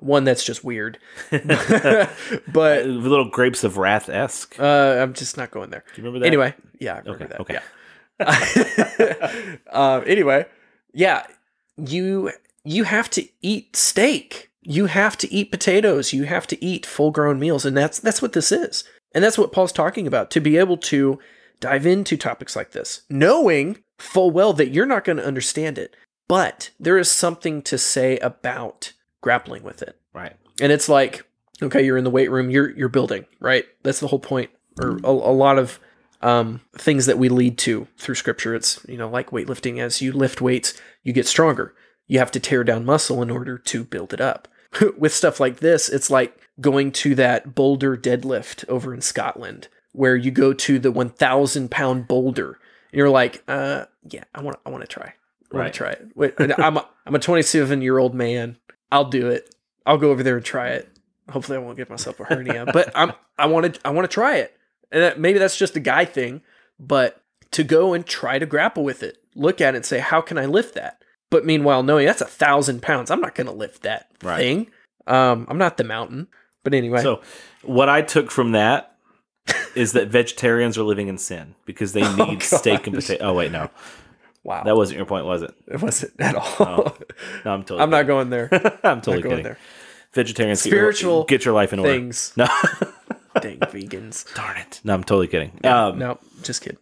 One 0.00 0.24
that's 0.24 0.42
just 0.44 0.64
weird, 0.64 0.98
but 1.30 2.86
little 2.86 3.28
grapes 3.28 3.64
of 3.64 3.76
wrath 3.76 4.08
esque. 4.08 4.58
Uh, 4.58 4.98
I'm 5.00 5.12
just 5.12 5.36
not 5.36 5.50
going 5.50 5.70
there. 5.70 5.84
Do 5.94 6.00
you 6.00 6.06
remember 6.06 6.20
that? 6.20 6.26
Anyway, 6.26 6.54
yeah, 6.78 6.94
I 6.94 6.98
Okay. 7.10 7.10
remember 7.10 7.28
that. 7.28 7.40
Okay. 7.40 7.58
Yeah. 8.18 9.56
um, 9.72 10.02
anyway, 10.06 10.46
yeah, 10.92 11.26
you 11.76 12.30
you 12.64 12.84
have 12.84 13.10
to 13.10 13.26
eat 13.42 13.76
steak. 13.76 14.50
You 14.62 14.86
have 14.86 15.16
to 15.18 15.32
eat 15.32 15.50
potatoes. 15.50 16.12
You 16.12 16.24
have 16.24 16.46
to 16.48 16.64
eat 16.64 16.84
full 16.86 17.10
grown 17.10 17.38
meals, 17.38 17.64
and 17.64 17.76
that's 17.76 17.98
that's 17.98 18.20
what 18.22 18.32
this 18.32 18.52
is, 18.52 18.84
and 19.14 19.22
that's 19.24 19.38
what 19.38 19.52
Paul's 19.52 19.72
talking 19.72 20.06
about. 20.06 20.30
To 20.32 20.40
be 20.40 20.56
able 20.56 20.76
to 20.78 21.18
dive 21.60 21.86
into 21.86 22.16
topics 22.16 22.56
like 22.56 22.72
this, 22.72 23.02
knowing 23.10 23.78
full 23.98 24.30
well 24.30 24.52
that 24.54 24.70
you're 24.70 24.86
not 24.86 25.04
going 25.04 25.18
to 25.18 25.26
understand 25.26 25.76
it, 25.78 25.94
but 26.28 26.70
there 26.80 26.98
is 26.98 27.10
something 27.10 27.60
to 27.62 27.76
say 27.78 28.18
about 28.18 28.92
grappling 29.20 29.62
with 29.62 29.82
it. 29.82 29.98
Right. 30.12 30.34
And 30.60 30.72
it's 30.72 30.88
like, 30.88 31.24
okay, 31.62 31.84
you're 31.84 31.96
in 31.98 32.04
the 32.04 32.10
weight 32.10 32.30
room, 32.30 32.50
you're 32.50 32.70
you're 32.76 32.88
building, 32.88 33.26
right? 33.40 33.64
That's 33.82 34.00
the 34.00 34.08
whole 34.08 34.18
point. 34.18 34.50
Or 34.80 34.98
a, 35.04 35.10
a 35.10 35.34
lot 35.34 35.58
of 35.58 35.78
um, 36.22 36.60
things 36.76 37.06
that 37.06 37.18
we 37.18 37.28
lead 37.28 37.58
to 37.58 37.86
through 37.98 38.14
scripture. 38.14 38.54
It's 38.54 38.84
you 38.88 38.96
know 38.96 39.08
like 39.08 39.30
weightlifting. 39.30 39.78
As 39.78 40.00
you 40.02 40.12
lift 40.12 40.40
weights, 40.40 40.80
you 41.02 41.12
get 41.12 41.26
stronger. 41.26 41.74
You 42.06 42.18
have 42.18 42.30
to 42.32 42.40
tear 42.40 42.64
down 42.64 42.84
muscle 42.84 43.22
in 43.22 43.30
order 43.30 43.56
to 43.56 43.84
build 43.84 44.12
it 44.12 44.20
up. 44.20 44.48
With 44.98 45.12
stuff 45.14 45.40
like 45.40 45.58
this, 45.60 45.88
it's 45.88 46.10
like 46.10 46.36
going 46.60 46.92
to 46.92 47.14
that 47.16 47.54
boulder 47.54 47.96
deadlift 47.96 48.68
over 48.68 48.92
in 48.94 49.00
Scotland, 49.00 49.68
where 49.92 50.14
you 50.16 50.30
go 50.30 50.52
to 50.52 50.78
the 50.78 50.92
1,000 50.92 51.70
pound 51.70 52.06
boulder, 52.06 52.58
and 52.92 52.98
you're 52.98 53.10
like, 53.10 53.42
uh, 53.48 53.86
yeah, 54.08 54.24
I 54.34 54.42
want, 54.42 54.58
I 54.66 54.70
want 54.70 54.82
to 54.82 54.86
try, 54.86 55.06
I 55.52 55.56
want 55.56 55.64
Right. 55.64 55.72
to 55.72 55.76
try 55.76 55.90
it. 55.90 56.08
Wait, 56.14 56.34
I'm, 56.58 56.76
a, 56.76 56.88
I'm 57.06 57.14
a 57.14 57.18
27 57.18 57.80
year 57.82 57.98
old 57.98 58.14
man. 58.14 58.58
I'll 58.92 59.04
do 59.08 59.28
it. 59.28 59.54
I'll 59.86 59.98
go 59.98 60.10
over 60.10 60.22
there 60.22 60.36
and 60.36 60.44
try 60.44 60.70
it. 60.70 60.88
Hopefully, 61.30 61.56
I 61.58 61.60
won't 61.60 61.76
get 61.76 61.88
myself 61.90 62.18
a 62.20 62.24
hernia, 62.24 62.66
but 62.66 62.90
I'm, 62.94 63.12
I 63.38 63.46
want 63.46 63.74
to, 63.74 63.80
I 63.84 63.90
want 63.90 64.04
to 64.10 64.12
try 64.12 64.36
it. 64.38 64.56
And 64.90 65.02
that, 65.02 65.20
maybe 65.20 65.38
that's 65.38 65.56
just 65.56 65.76
a 65.76 65.80
guy 65.80 66.04
thing, 66.04 66.42
but 66.78 67.22
to 67.52 67.62
go 67.64 67.92
and 67.94 68.04
try 68.04 68.38
to 68.38 68.46
grapple 68.46 68.82
with 68.84 69.02
it, 69.02 69.18
look 69.34 69.60
at 69.60 69.74
it 69.74 69.78
and 69.78 69.86
say, 69.86 70.00
how 70.00 70.20
can 70.20 70.38
I 70.38 70.46
lift 70.46 70.74
that? 70.74 71.02
But 71.30 71.46
meanwhile, 71.46 71.82
knowing 71.84 72.06
that's 72.06 72.20
a 72.20 72.24
thousand 72.26 72.82
pounds, 72.82 73.10
I'm 73.10 73.20
not 73.20 73.34
going 73.36 73.46
to 73.46 73.52
lift 73.52 73.82
that 73.82 74.10
Right. 74.22 74.38
thing. 74.38 74.66
Um, 75.06 75.46
I'm 75.48 75.58
not 75.58 75.76
the 75.76 75.84
mountain. 75.84 76.26
But 76.64 76.74
anyway, 76.74 77.02
So, 77.02 77.22
what 77.62 77.88
I 77.88 78.02
took 78.02 78.30
from 78.30 78.52
that 78.52 78.96
is 79.74 79.92
that 79.92 80.08
vegetarians 80.08 80.76
are 80.76 80.82
living 80.82 81.06
in 81.08 81.16
sin 81.18 81.54
because 81.64 81.92
they 81.92 82.02
need 82.16 82.38
Oh, 82.42 82.56
steak 82.56 82.86
and 82.88 82.96
potato. 82.96 83.24
Oh 83.26 83.34
wait, 83.34 83.52
no, 83.52 83.70
wow, 84.44 84.62
that 84.64 84.76
wasn't 84.76 84.96
your 84.98 85.06
point, 85.06 85.26
was 85.26 85.42
it? 85.42 85.54
it 85.66 85.80
wasn't 85.82 86.12
at 86.20 86.34
all. 86.34 86.46
Oh, 86.60 86.96
No, 87.44 87.52
I'm 87.54 87.62
totally. 87.62 87.80
I'm 87.82 87.90
not 87.90 88.06
going 88.06 88.30
there. 88.30 88.48
I'm 88.52 88.60
not 88.96 89.02
totally 89.04 89.22
going 89.22 89.30
kidding. 89.36 89.42
there. 89.44 89.58
Vegetarians, 90.12 90.60
Spiritual 90.60 91.24
get 91.24 91.44
your 91.44 91.54
life 91.54 91.72
in 91.72 91.78
order. 91.78 91.92
Things, 91.92 92.32
No, 92.36 92.46
dang 93.40 93.58
vegans. 93.60 94.32
darn 94.34 94.56
it. 94.56 94.80
No, 94.82 94.94
I'm 94.94 95.04
totally 95.04 95.28
kidding. 95.28 95.52
Um, 95.64 95.98
no, 95.98 96.18
just 96.42 96.62
kidding. 96.62 96.78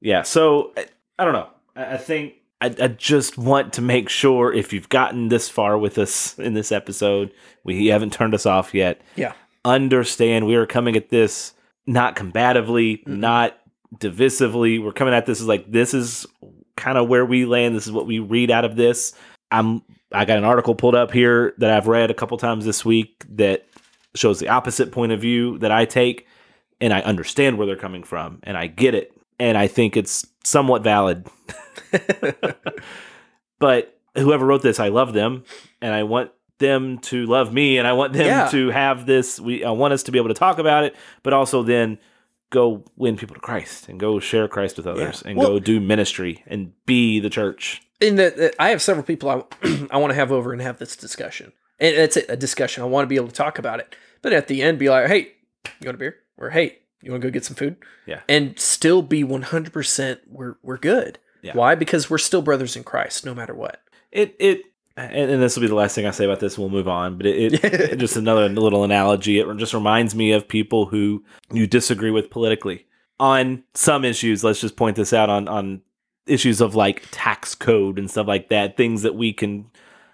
Yeah. 0.00 0.22
So 0.22 0.72
I, 0.76 0.86
I 1.18 1.24
don't 1.24 1.32
know. 1.34 1.48
I, 1.76 1.94
I 1.94 1.96
think 1.96 2.34
I, 2.60 2.66
I 2.80 2.88
just 2.88 3.38
want 3.38 3.72
to 3.74 3.82
make 3.82 4.08
sure 4.08 4.52
if 4.52 4.72
you've 4.72 4.88
gotten 4.88 5.28
this 5.28 5.48
far 5.48 5.78
with 5.78 5.96
us 5.96 6.36
in 6.40 6.54
this 6.54 6.72
episode, 6.72 7.30
we 7.62 7.86
haven't 7.86 8.12
turned 8.12 8.34
us 8.34 8.46
off 8.46 8.74
yet. 8.74 9.00
Yeah. 9.14 9.32
Understand 9.64 10.46
we 10.46 10.56
are 10.56 10.66
coming 10.66 10.96
at 10.96 11.10
this 11.10 11.52
not 11.86 12.16
combatively, 12.16 13.04
Mhm. 13.04 13.18
not 13.18 13.56
divisively. 13.96 14.82
We're 14.82 14.92
coming 14.92 15.14
at 15.14 15.26
this 15.26 15.40
as 15.40 15.46
like 15.46 15.70
this 15.70 15.94
is 15.94 16.26
kind 16.80 16.98
of 16.98 17.08
where 17.08 17.24
we 17.24 17.44
land. 17.44 17.76
This 17.76 17.86
is 17.86 17.92
what 17.92 18.06
we 18.06 18.18
read 18.18 18.50
out 18.50 18.64
of 18.64 18.74
this. 18.76 19.12
I'm 19.50 19.82
I 20.12 20.24
got 20.24 20.38
an 20.38 20.44
article 20.44 20.74
pulled 20.74 20.94
up 20.96 21.12
here 21.12 21.54
that 21.58 21.70
I've 21.70 21.86
read 21.86 22.10
a 22.10 22.14
couple 22.14 22.36
times 22.38 22.64
this 22.64 22.84
week 22.84 23.24
that 23.36 23.66
shows 24.16 24.40
the 24.40 24.48
opposite 24.48 24.90
point 24.90 25.12
of 25.12 25.20
view 25.20 25.58
that 25.58 25.70
I 25.70 25.84
take 25.84 26.26
and 26.80 26.92
I 26.92 27.00
understand 27.02 27.58
where 27.58 27.66
they're 27.66 27.76
coming 27.76 28.02
from 28.02 28.40
and 28.42 28.56
I 28.56 28.66
get 28.66 28.94
it 28.94 29.12
and 29.38 29.56
I 29.56 29.68
think 29.68 29.96
it's 29.96 30.26
somewhat 30.42 30.82
valid. 30.82 31.26
but 33.58 33.98
whoever 34.16 34.46
wrote 34.46 34.62
this, 34.62 34.80
I 34.80 34.88
love 34.88 35.12
them 35.12 35.44
and 35.80 35.94
I 35.94 36.02
want 36.04 36.30
them 36.58 36.98
to 36.98 37.24
love 37.26 37.52
me 37.52 37.78
and 37.78 37.86
I 37.86 37.92
want 37.92 38.12
them 38.12 38.26
Yeah. 38.26 38.48
to 38.48 38.68
have 38.70 39.06
this 39.06 39.40
we 39.40 39.64
I 39.64 39.70
want 39.70 39.94
us 39.94 40.02
to 40.04 40.12
be 40.12 40.18
able 40.18 40.28
to 40.28 40.34
talk 40.34 40.58
about 40.58 40.84
it, 40.84 40.94
but 41.22 41.32
also 41.32 41.62
then 41.62 41.98
go 42.50 42.84
win 42.96 43.16
people 43.16 43.34
to 43.34 43.40
Christ 43.40 43.88
and 43.88 43.98
go 43.98 44.18
share 44.20 44.48
Christ 44.48 44.76
with 44.76 44.86
others 44.86 45.22
and 45.22 45.36
Well- 45.36 45.48
go 45.48 45.58
do 45.60 45.80
ministry 45.80 46.42
and 46.46 46.72
be 46.86 47.20
the 47.20 47.30
church. 47.30 47.80
in 48.00 48.16
that 48.16 48.36
that 48.36 48.54
I 48.58 48.70
have 48.70 48.82
several 48.82 49.04
people 49.04 49.28
I, 49.30 49.42
I 49.90 49.96
want 49.98 50.10
to 50.10 50.14
have 50.14 50.32
over 50.32 50.52
and 50.52 50.60
have 50.62 50.78
this 50.78 50.96
discussion. 50.96 51.52
And 51.78 51.96
it's 51.96 52.16
a, 52.16 52.32
a 52.32 52.36
discussion. 52.36 52.82
I 52.82 52.86
want 52.86 53.04
to 53.04 53.08
be 53.08 53.16
able 53.16 53.28
to 53.28 53.34
talk 53.34 53.58
about 53.58 53.80
it. 53.80 53.94
But 54.22 54.32
at 54.34 54.48
the 54.48 54.62
end, 54.62 54.78
be 54.78 54.90
like, 54.90 55.06
hey, 55.06 55.32
you 55.80 55.86
want 55.86 55.94
a 55.94 55.98
beer? 55.98 56.16
Or 56.36 56.50
hey, 56.50 56.78
you 57.02 57.10
want 57.10 57.22
to 57.22 57.28
go 57.28 57.32
get 57.32 57.44
some 57.44 57.56
food? 57.56 57.76
Yeah. 58.06 58.20
And 58.28 58.58
still 58.58 59.00
be 59.00 59.24
100% 59.24 60.18
we're, 60.28 60.56
we're 60.62 60.76
good. 60.76 61.18
Yeah. 61.42 61.52
Why? 61.54 61.74
Because 61.74 62.10
we're 62.10 62.18
still 62.18 62.42
brothers 62.42 62.76
in 62.76 62.84
Christ, 62.84 63.24
no 63.24 63.34
matter 63.34 63.54
what. 63.54 63.80
It 64.12 64.34
it 64.38 64.62
and, 65.02 65.30
and 65.30 65.42
this 65.42 65.56
will 65.56 65.62
be 65.62 65.68
the 65.68 65.74
last 65.74 65.94
thing 65.94 66.06
I 66.06 66.10
say 66.10 66.24
about 66.24 66.40
this. 66.40 66.58
We'll 66.58 66.68
move 66.68 66.88
on, 66.88 67.16
but 67.16 67.26
it, 67.26 67.64
it 67.64 67.96
just 67.98 68.16
another 68.16 68.48
little 68.48 68.84
analogy. 68.84 69.38
It 69.38 69.56
just 69.56 69.74
reminds 69.74 70.14
me 70.14 70.32
of 70.32 70.48
people 70.48 70.86
who 70.86 71.24
you 71.52 71.66
disagree 71.66 72.10
with 72.10 72.30
politically 72.30 72.86
on 73.18 73.62
some 73.74 74.04
issues. 74.04 74.42
Let's 74.42 74.60
just 74.60 74.76
point 74.76 74.96
this 74.96 75.12
out 75.12 75.30
on 75.30 75.48
on 75.48 75.82
issues 76.26 76.60
of 76.60 76.74
like 76.74 77.04
tax 77.10 77.54
code 77.54 77.98
and 77.98 78.10
stuff 78.10 78.26
like 78.26 78.48
that. 78.48 78.76
Things 78.76 79.02
that 79.02 79.14
we 79.14 79.32
can 79.32 79.70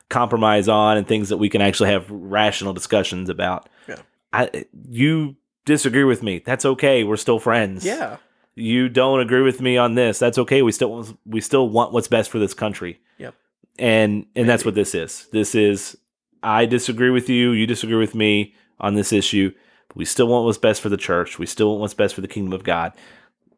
compromise 0.09 0.69
on 0.69 0.97
and 0.97 1.07
things 1.07 1.29
that 1.29 1.39
we 1.39 1.49
can 1.49 1.61
actually 1.61 1.91
have 1.91 2.11
rational 2.11 2.73
discussions 2.73 3.29
about. 3.29 3.69
Yeah. 3.89 4.03
I 4.33 4.65
you 4.89 5.37
disagree 5.65 6.05
with 6.05 6.23
me. 6.23 6.43
That's 6.45 6.65
okay. 6.65 7.05
We're 7.05 7.17
still 7.17 7.39
friends. 7.39 7.85
Yeah. 7.85 8.19
You 8.55 8.89
don't 8.89 9.21
agree 9.21 9.43
with 9.43 9.61
me 9.61 9.77
on 9.77 9.95
this. 9.95 10.19
That's 10.19 10.39
okay. 10.39 10.63
We 10.63 10.73
still 10.73 11.07
we 11.25 11.41
still 11.41 11.69
want 11.69 11.93
what's 11.93 12.09
best 12.09 12.31
for 12.31 12.39
this 12.39 12.55
country. 12.55 13.01
Yep. 13.19 13.35
And 13.79 14.27
and 14.35 14.49
that's 14.49 14.65
what 14.65 14.75
this 14.75 14.95
is. 14.95 15.27
This 15.33 15.55
is 15.55 15.97
I 16.43 16.67
disagree 16.67 17.11
with 17.11 17.29
you, 17.29 17.53
you 17.53 17.67
disagree 17.67 17.97
with 17.97 18.15
me 18.15 18.55
on 18.81 18.95
this 18.95 19.13
issue. 19.13 19.53
But 19.89 19.97
we 19.97 20.05
still 20.05 20.29
want 20.29 20.45
what's 20.45 20.59
best 20.59 20.81
for 20.81 20.89
the 20.89 20.97
church. 20.97 21.39
We 21.39 21.47
still 21.47 21.71
want 21.71 21.81
what's 21.81 21.95
best 21.95 22.15
for 22.15 22.21
the 22.21 22.29
kingdom 22.29 22.53
of 22.53 22.65
God. 22.65 22.93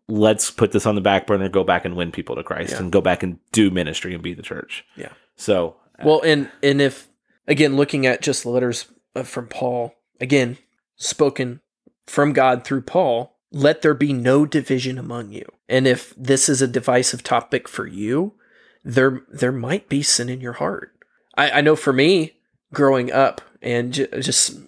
Let's 0.09 0.51
put 0.51 0.73
this 0.73 0.87
on 0.87 0.95
the 0.95 1.01
back 1.03 1.27
burner, 1.27 1.49
go 1.51 1.65
back 1.65 1.85
and 1.85 1.95
win 1.97 2.13
people 2.13 2.35
to 2.37 2.43
Christ 2.43 2.73
Yeah. 2.73 2.79
and 2.79 2.91
go 2.93 3.01
back 3.01 3.23
and 3.23 3.39
do 3.53 3.71
ministry 3.71 4.15
and 4.15 4.23
be 4.23 4.33
the 4.35 4.43
church. 4.43 4.85
Yeah. 4.97 5.13
So 5.37 5.77
Well, 6.03 6.23
and 6.23 6.51
and 6.63 6.81
if 6.81 7.09
again 7.47 7.77
looking 7.77 8.07
at 8.07 8.23
just 8.23 8.43
the 8.43 8.51
letters 8.51 8.87
uh, 9.15 9.23
from 9.23 9.49
Paul, 9.49 9.95
again 10.21 10.57
spoken 10.97 11.61
from 12.07 12.33
God 12.33 12.65
through 12.65 12.83
Paul, 12.83 13.37
let 13.53 13.83
there 13.83 13.95
be 13.95 14.13
no 14.13 14.47
division 14.47 14.99
among 14.99 15.33
you. 15.33 15.45
And 15.69 15.87
if 15.87 16.15
this 16.17 16.49
is 16.49 16.63
a 16.63 16.67
divisive 16.67 17.23
topic 17.23 17.69
for 17.69 17.87
you, 17.87 18.33
there 18.89 19.21
there 19.31 19.53
might 19.53 19.89
be 19.89 20.03
sin 20.03 20.31
in 20.31 20.41
your 20.41 20.55
heart. 20.55 20.93
I, 21.37 21.51
I 21.51 21.61
know 21.61 21.77
for 21.77 21.93
me, 21.93 22.39
growing 22.73 23.13
up 23.13 23.43
and 23.61 23.93
j- 23.93 24.09
just 24.21 24.59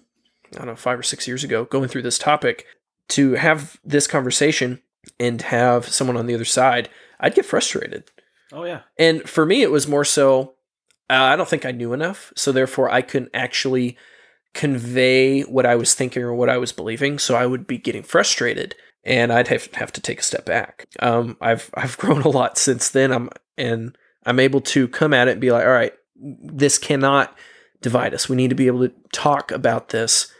I 0.53 0.57
don't 0.57 0.67
know 0.67 0.75
five 0.75 0.99
or 0.99 1.03
six 1.03 1.27
years 1.27 1.43
ago, 1.43 1.65
going 1.65 1.89
through 1.89 2.03
this 2.03 2.19
topic, 2.19 2.65
to 3.09 3.33
have 3.33 3.79
this 3.83 4.05
conversation 4.05 4.79
and 5.19 5.41
have 5.41 5.87
someone 5.87 6.17
on 6.17 6.27
the 6.27 6.35
other 6.35 6.45
side, 6.45 6.89
I'd 7.19 7.33
get 7.33 7.45
frustrated. 7.45 8.11
Oh 8.53 8.63
yeah. 8.63 8.81
And 8.99 9.27
for 9.27 9.45
me, 9.45 9.63
it 9.63 9.71
was 9.71 9.87
more 9.87 10.05
so 10.05 10.53
uh, 11.09 11.15
I 11.15 11.35
don't 11.35 11.49
think 11.49 11.65
I 11.65 11.71
knew 11.71 11.91
enough. 11.91 12.31
So 12.35 12.51
therefore, 12.51 12.91
I 12.91 13.01
couldn't 13.01 13.31
actually 13.33 13.97
convey 14.53 15.41
what 15.41 15.65
I 15.65 15.75
was 15.75 15.95
thinking 15.95 16.21
or 16.21 16.33
what 16.33 16.49
I 16.49 16.57
was 16.57 16.71
believing. 16.71 17.17
So 17.17 17.35
I 17.35 17.47
would 17.47 17.65
be 17.65 17.77
getting 17.79 18.03
frustrated 18.03 18.75
and 19.03 19.33
I'd 19.33 19.47
have, 19.47 19.73
have 19.73 19.91
to 19.93 20.01
take 20.01 20.19
a 20.19 20.23
step 20.23 20.45
back. 20.45 20.87
Um, 20.99 21.37
I've, 21.41 21.71
I've 21.73 21.97
grown 21.99 22.21
a 22.21 22.29
lot 22.29 22.57
since 22.57 22.89
then. 22.89 23.11
I'm, 23.11 23.29
and 23.57 23.97
I'm 24.25 24.39
able 24.39 24.61
to 24.61 24.87
come 24.87 25.13
at 25.13 25.27
it 25.27 25.31
and 25.33 25.41
be 25.41 25.51
like, 25.51 25.65
all 25.65 25.71
right, 25.71 25.93
this 26.15 26.77
cannot 26.77 27.35
divide 27.81 28.13
us. 28.13 28.29
We 28.29 28.35
need 28.35 28.49
to 28.49 28.55
be 28.55 28.67
able 28.67 28.87
to 28.87 28.93
talk 29.11 29.51
about 29.51 29.89
this 29.89 30.31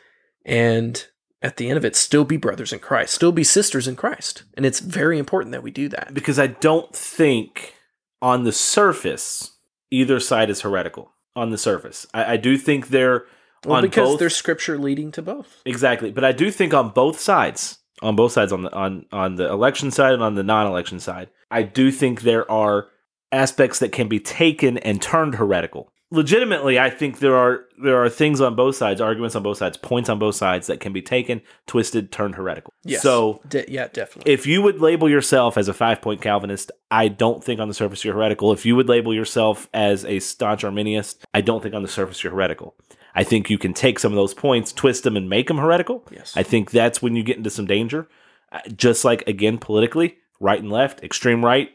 and 0.45 1.05
at 1.43 1.57
the 1.57 1.69
end 1.69 1.77
of 1.77 1.83
it, 1.85 1.95
still 1.95 2.23
be 2.23 2.37
brothers 2.37 2.71
in 2.71 2.77
Christ, 2.79 3.15
still 3.15 3.31
be 3.31 3.43
sisters 3.43 3.87
in 3.87 3.95
Christ. 3.95 4.43
And 4.55 4.63
it's 4.65 4.79
very 4.79 5.17
important 5.17 5.53
that 5.53 5.63
we 5.63 5.71
do 5.71 5.89
that. 5.89 6.13
because 6.13 6.37
I 6.37 6.45
don't 6.47 6.95
think 6.95 7.73
on 8.21 8.43
the 8.43 8.51
surface 8.51 9.57
either 9.89 10.19
side 10.19 10.49
is 10.51 10.61
heretical. 10.61 11.11
On 11.35 11.49
the 11.49 11.57
surface, 11.57 12.05
I, 12.13 12.33
I 12.33 12.37
do 12.37 12.57
think 12.57 12.89
they're 12.89 13.25
Well, 13.65 13.77
on 13.77 13.81
because 13.83 14.09
both 14.09 14.19
there's 14.19 14.35
scripture 14.35 14.77
leading 14.77 15.11
to 15.13 15.21
both. 15.21 15.61
exactly, 15.65 16.11
but 16.11 16.25
I 16.25 16.31
do 16.33 16.51
think 16.51 16.73
on 16.73 16.89
both 16.89 17.19
sides, 17.21 17.79
on 18.01 18.15
both 18.17 18.33
sides, 18.33 18.51
on 18.51 18.63
the 18.63 18.73
on 18.73 19.05
on 19.13 19.35
the 19.35 19.49
election 19.49 19.89
side 19.91 20.13
and 20.13 20.21
on 20.21 20.35
the 20.35 20.43
non-election 20.43 20.99
side, 20.99 21.29
I 21.49 21.63
do 21.63 21.89
think 21.89 22.21
there 22.21 22.49
are 22.51 22.89
aspects 23.31 23.79
that 23.79 23.91
can 23.91 24.07
be 24.07 24.19
taken 24.19 24.77
and 24.79 25.01
turned 25.01 25.35
heretical. 25.35 25.91
Legitimately, 26.13 26.77
I 26.77 26.89
think 26.89 27.19
there 27.19 27.37
are 27.37 27.61
there 27.81 28.03
are 28.03 28.09
things 28.09 28.41
on 28.41 28.53
both 28.53 28.75
sides, 28.75 28.99
arguments 28.99 29.33
on 29.33 29.43
both 29.43 29.57
sides, 29.57 29.77
points 29.77 30.09
on 30.09 30.19
both 30.19 30.35
sides 30.35 30.67
that 30.67 30.81
can 30.81 30.91
be 30.91 31.01
taken, 31.01 31.41
twisted, 31.67 32.11
turned 32.11 32.35
heretical. 32.35 32.73
Yes. 32.83 33.01
So 33.01 33.39
De- 33.47 33.71
yeah, 33.71 33.87
definitely. 33.87 34.33
if 34.33 34.45
you 34.45 34.61
would 34.61 34.81
label 34.81 35.07
yourself 35.09 35.57
as 35.57 35.69
a 35.69 35.73
five 35.73 36.01
point 36.01 36.21
Calvinist, 36.21 36.69
I 36.91 37.07
don't 37.07 37.41
think 37.41 37.61
on 37.61 37.69
the 37.69 37.73
surface 37.73 38.03
you're 38.03 38.13
heretical. 38.13 38.51
If 38.51 38.65
you 38.65 38.75
would 38.75 38.89
label 38.89 39.13
yourself 39.13 39.69
as 39.73 40.03
a 40.03 40.19
staunch 40.19 40.63
Arminianist, 40.63 41.19
I 41.33 41.39
don't 41.39 41.63
think 41.63 41.73
on 41.75 41.81
the 41.81 41.87
surface 41.87 42.21
you're 42.25 42.33
heretical. 42.33 42.75
I 43.15 43.23
think 43.23 43.49
you 43.49 43.57
can 43.57 43.73
take 43.73 43.97
some 43.97 44.11
of 44.11 44.17
those 44.17 44.33
points, 44.33 44.73
twist 44.73 45.03
them, 45.05 45.15
and 45.15 45.29
make 45.29 45.47
them 45.47 45.57
heretical. 45.59 46.03
yes. 46.11 46.33
I 46.35 46.43
think 46.43 46.71
that's 46.71 47.01
when 47.01 47.15
you 47.15 47.23
get 47.23 47.37
into 47.37 47.49
some 47.49 47.65
danger. 47.67 48.09
Uh, 48.51 48.59
Just 48.75 49.05
like, 49.05 49.25
again, 49.27 49.57
politically, 49.57 50.17
right 50.41 50.59
and 50.61 50.69
left, 50.71 51.03
extreme 51.03 51.43
right, 51.43 51.71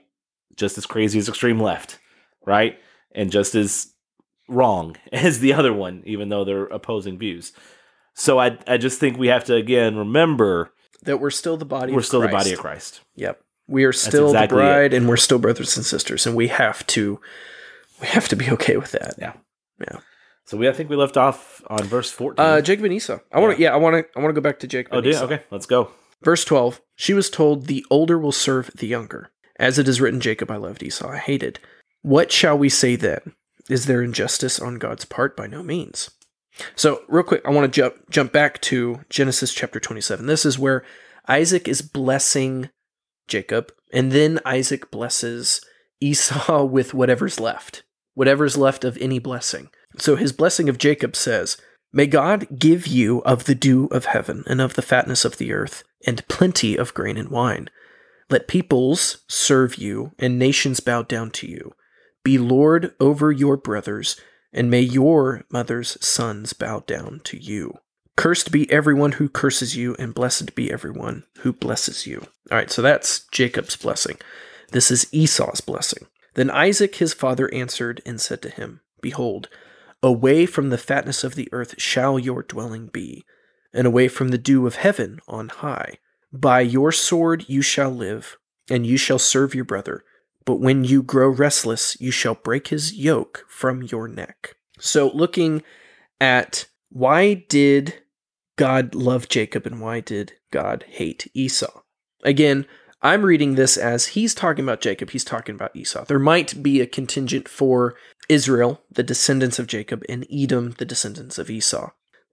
just 0.57 0.79
as 0.79 0.87
crazy 0.87 1.19
as 1.19 1.29
extreme 1.29 1.61
left, 1.61 1.99
right? 2.45 2.79
And 3.15 3.31
just 3.31 3.55
as 3.55 3.93
wrong 4.49 4.97
as 5.13 5.41
the 5.41 5.53
other 5.53 5.73
one, 5.73 6.03
even 6.07 6.29
though 6.29 6.45
they're 6.45 6.67
opposing 6.67 7.19
views. 7.19 7.53
So 8.15 8.39
I, 8.39 8.59
I 8.67 8.79
just 8.79 8.99
think 8.99 9.19
we 9.19 9.29
have 9.29 9.45
to, 9.45 9.55
again, 9.55 9.97
remember 9.97 10.73
that 11.03 11.21
we're 11.21 11.31
still 11.31 11.57
the 11.57 11.67
body. 11.67 11.93
we're 11.93 11.99
of 11.99 12.07
still 12.07 12.21
the 12.21 12.29
Christ. 12.29 12.45
body 12.45 12.53
of 12.55 12.59
Christ. 12.61 13.01
Yep. 13.17 13.41
We 13.69 13.85
are 13.85 13.93
still 13.93 14.29
exactly 14.29 14.59
the 14.59 14.63
bride, 14.63 14.95
and 14.95 15.09
we're 15.09 15.17
still 15.17 15.39
brothers 15.39 15.77
and 15.77 15.85
sisters, 15.85 16.27
and 16.27 16.37
we 16.37 16.49
have 16.49 16.87
to, 16.89 17.21
we 18.01 18.07
have 18.07 18.29
to 18.29 18.37
be 18.37 18.49
okay 18.53 18.77
with 18.77 18.93
that. 18.93 19.15
Yeah. 19.19 19.33
Yeah. 19.81 19.99
So 20.45 20.57
we 20.57 20.69
I 20.69 20.73
think 20.73 20.89
we 20.89 20.95
left 20.95 21.17
off 21.17 21.61
on 21.67 21.83
verse 21.83 22.11
14. 22.13 22.45
Uh, 22.45 22.61
Jacob 22.61 22.85
and 22.85 22.95
Esau. 22.95 23.19
I 23.33 23.41
want 23.41 23.57
to. 23.57 23.63
Yeah, 23.63 23.75
I 23.75 23.77
want 23.77 23.95
to. 23.95 24.19
I 24.19 24.23
want 24.23 24.33
to 24.33 24.41
go 24.41 24.43
back 24.43 24.61
to 24.61 24.69
Jacob. 24.69 24.95
oh, 24.95 24.99
and 24.99 25.05
do 25.05 25.11
you? 25.11 25.17
Esau. 25.17 25.25
Okay, 25.25 25.43
let's 25.51 25.67
go. 25.67 25.91
Verse 26.23 26.45
12 26.45 26.81
She 26.95 27.15
was 27.15 27.29
told, 27.31 27.67
The 27.67 27.85
older 27.91 28.19
will 28.19 28.33
serve 28.33 28.71
the 28.75 28.87
younger. 28.87 29.31
As 29.59 29.79
it 29.79 29.89
is 29.89 30.01
written, 30.01 30.21
Jacob 30.21 30.51
I 30.51 30.57
loved, 30.57 30.83
Esau 30.83 31.11
I 31.11 31.19
hated. 31.19 31.61
What 32.03 32.31
shall 32.31 32.57
we 32.57 32.69
say 32.69 32.97
then? 32.97 33.35
Is 33.69 33.87
there 33.87 34.03
injustice 34.03 34.61
on 34.61 34.77
God's 34.77 35.05
part? 35.05 35.37
By 35.37 35.47
no 35.47 35.63
means. 35.63 36.11
So, 36.75 37.03
real 37.09 37.25
quick, 37.25 37.43
I 37.45 37.51
want 37.51 37.73
to 37.73 37.81
jump 37.81 38.11
jump 38.11 38.33
back 38.33 38.61
to 38.63 39.01
Genesis 39.11 39.53
chapter 39.53 39.81
27. 39.81 40.27
This 40.27 40.47
is 40.47 40.59
where 40.59 40.85
Isaac 41.29 41.69
is 41.69 41.83
blessing 41.83 42.71
Jacob, 43.29 43.73
and 43.93 44.13
then 44.13 44.41
Isaac 44.45 44.91
blesses 44.91 45.61
Esau 46.01 46.65
with 46.71 46.95
whatever's 46.95 47.41
left, 47.41 47.83
whatever's 48.15 48.57
left 48.57 48.85
of 48.85 48.97
any 48.99 49.19
blessing. 49.19 49.71
So, 49.99 50.17
his 50.17 50.33
blessing 50.33 50.69
of 50.69 50.79
Jacob 50.79 51.17
says, 51.17 51.57
May 51.93 52.07
God 52.07 52.47
give 52.59 52.87
you 52.87 53.23
of 53.23 53.45
the 53.45 53.55
dew 53.55 53.87
of 53.87 54.07
heaven 54.07 54.45
and 54.47 54.61
of 54.61 54.75
the 54.75 54.83
fatness 54.83 55.25
of 55.25 55.39
the 55.39 55.53
earth, 55.53 55.83
and 56.07 56.27
plenty 56.29 56.77
of 56.77 56.95
grain 56.95 57.17
and 57.17 57.29
wine. 57.29 57.69
Let 58.29 58.49
peoples 58.49 59.19
serve 59.29 59.77
you, 59.77 60.13
and 60.19 60.39
nations 60.39 60.81
bow 60.81 61.03
down 61.03 61.31
to 61.33 61.47
you. 61.47 61.75
Be 62.25 62.39
Lord 62.39 62.93
over 62.99 63.31
your 63.31 63.57
brothers, 63.57 64.21
and 64.53 64.71
may 64.71 64.81
your 64.81 65.45
mother's 65.51 65.97
sons 66.05 66.53
bow 66.53 66.81
down 66.87 67.21
to 67.25 67.37
you. 67.37 67.79
Cursed 68.17 68.51
be 68.51 68.71
everyone 68.73 69.13
who 69.13 69.29
curses 69.29 69.77
you, 69.77 69.95
and 69.99 70.15
blessed 70.15 70.55
be 70.55 70.73
everyone 70.73 71.25
who 71.41 71.53
blesses 71.53 72.07
you. 72.07 72.27
All 72.51 72.59
right, 72.59 72.71
so 72.71 72.83
that's 72.83 73.27
Jacob's 73.31 73.77
blessing. 73.77 74.17
This 74.73 74.91
is 74.91 75.07
Esau's 75.13 75.61
blessing. 75.61 76.07
Then 76.35 76.51
Isaac 76.51 76.97
his 76.97 77.15
father 77.15 77.53
answered 77.55 78.03
and 78.05 78.21
said 78.21 78.43
to 78.43 78.51
him, 78.51 78.81
Behold, 79.01 79.49
away 80.03 80.47
from 80.47 80.71
the 80.71 80.79
fatness 80.79 81.23
of 81.23 81.35
the 81.35 81.49
earth 81.53 81.75
shall 81.79 82.19
your 82.19 82.43
dwelling 82.43 82.89
be, 82.89 83.25
and 83.73 83.87
away 83.87 84.09
from 84.09 84.29
the 84.29 84.39
dew 84.39 84.67
of 84.67 84.77
heaven 84.77 85.21
on 85.29 85.49
high. 85.49 85.99
By 86.37 86.61
your 86.61 86.93
sword 86.93 87.49
you 87.49 87.63
shall 87.63 87.91
live, 87.91 88.37
and 88.69 88.87
you 88.87 88.99
shall 88.99 89.19
serve 89.19 89.55
your 89.55 89.65
brother. 89.65 90.05
But 90.45 90.61
when 90.61 90.85
you 90.85 91.03
grow 91.03 91.29
restless, 91.29 91.97
you 92.01 92.11
shall 92.11 92.35
break 92.35 92.69
his 92.69 92.93
yoke 92.93 93.45
from 93.49 93.83
your 93.83 94.07
neck. 94.07 94.57
So, 94.79 95.11
looking 95.15 95.63
at 96.21 96.67
why 96.91 97.35
did 97.49 98.03
God 98.57 98.95
love 98.95 99.29
Jacob 99.29 99.67
and 99.67 99.81
why 99.81 100.01
did 100.01 100.35
God 100.51 100.85
hate 100.89 101.31
Esau? 101.33 101.81
Again, 102.23 102.67
I'm 103.03 103.23
reading 103.23 103.55
this 103.55 103.77
as 103.77 104.09
he's 104.09 104.35
talking 104.35 104.65
about 104.65 104.81
Jacob, 104.81 105.11
he's 105.11 105.25
talking 105.25 105.55
about 105.55 105.75
Esau. 105.75 106.05
There 106.05 106.19
might 106.19 106.63
be 106.63 106.81
a 106.81 106.87
contingent 106.87 107.49
for 107.49 107.95
Israel, 108.29 108.83
the 108.91 109.03
descendants 109.03 109.59
of 109.59 109.67
Jacob, 109.67 110.03
and 110.09 110.27
Edom, 110.31 110.75
the 110.79 110.85
descendants 110.85 111.39
of 111.39 111.49
Esau. 111.49 111.91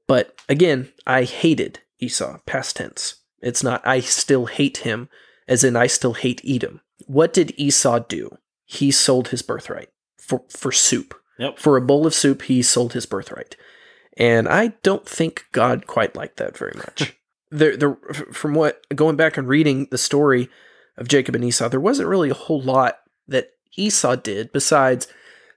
But 0.08 0.36
again, 0.50 0.92
I 1.08 1.24
hated 1.24 1.80
Esau, 2.00 2.40
past 2.46 2.76
tense. 2.78 3.23
It's 3.44 3.64
not 3.64 3.86
I 3.86 4.00
still 4.00 4.46
hate 4.46 4.78
him, 4.78 5.10
as 5.48 5.64
in 5.64 5.76
I 5.76 5.88
still 5.88 6.14
hate 6.14 6.42
Edom. 6.48 6.82
What 7.06 7.34
did 7.34 7.54
Esau 7.58 8.00
do? 8.00 8.38
He 8.66 8.90
sold 8.90 9.28
his 9.28 9.42
birthright 9.42 9.90
for, 10.18 10.44
for 10.50 10.72
soup. 10.72 11.14
Yep. 11.38 11.60
For 11.60 11.76
a 11.76 11.82
bowl 11.82 12.08
of 12.08 12.14
soup, 12.14 12.44
he 12.44 12.62
sold 12.62 12.94
his 12.94 13.06
birthright. 13.06 13.56
And 14.16 14.48
I 14.48 14.68
don't 14.84 15.08
think 15.08 15.46
God 15.52 15.88
quite 15.88 16.16
liked 16.16 16.38
that 16.38 16.58
very 16.58 16.74
much. 16.76 17.18
there, 17.52 17.76
there, 17.76 17.96
from 18.32 18.54
what 18.54 18.86
going 18.96 19.16
back 19.16 19.38
and 19.38 19.48
reading 19.48 19.88
the 19.92 19.98
story 19.98 20.50
of 20.98 21.08
Jacob 21.08 21.36
and 21.36 21.44
Esau, 21.44 21.68
there 21.68 21.80
wasn't 21.80 22.08
really 22.08 22.30
a 22.30 22.36
whole 22.36 22.62
lot 22.62 23.00
that 23.28 23.52
Esau 23.76 24.16
did 24.16 24.52
besides 24.52 25.08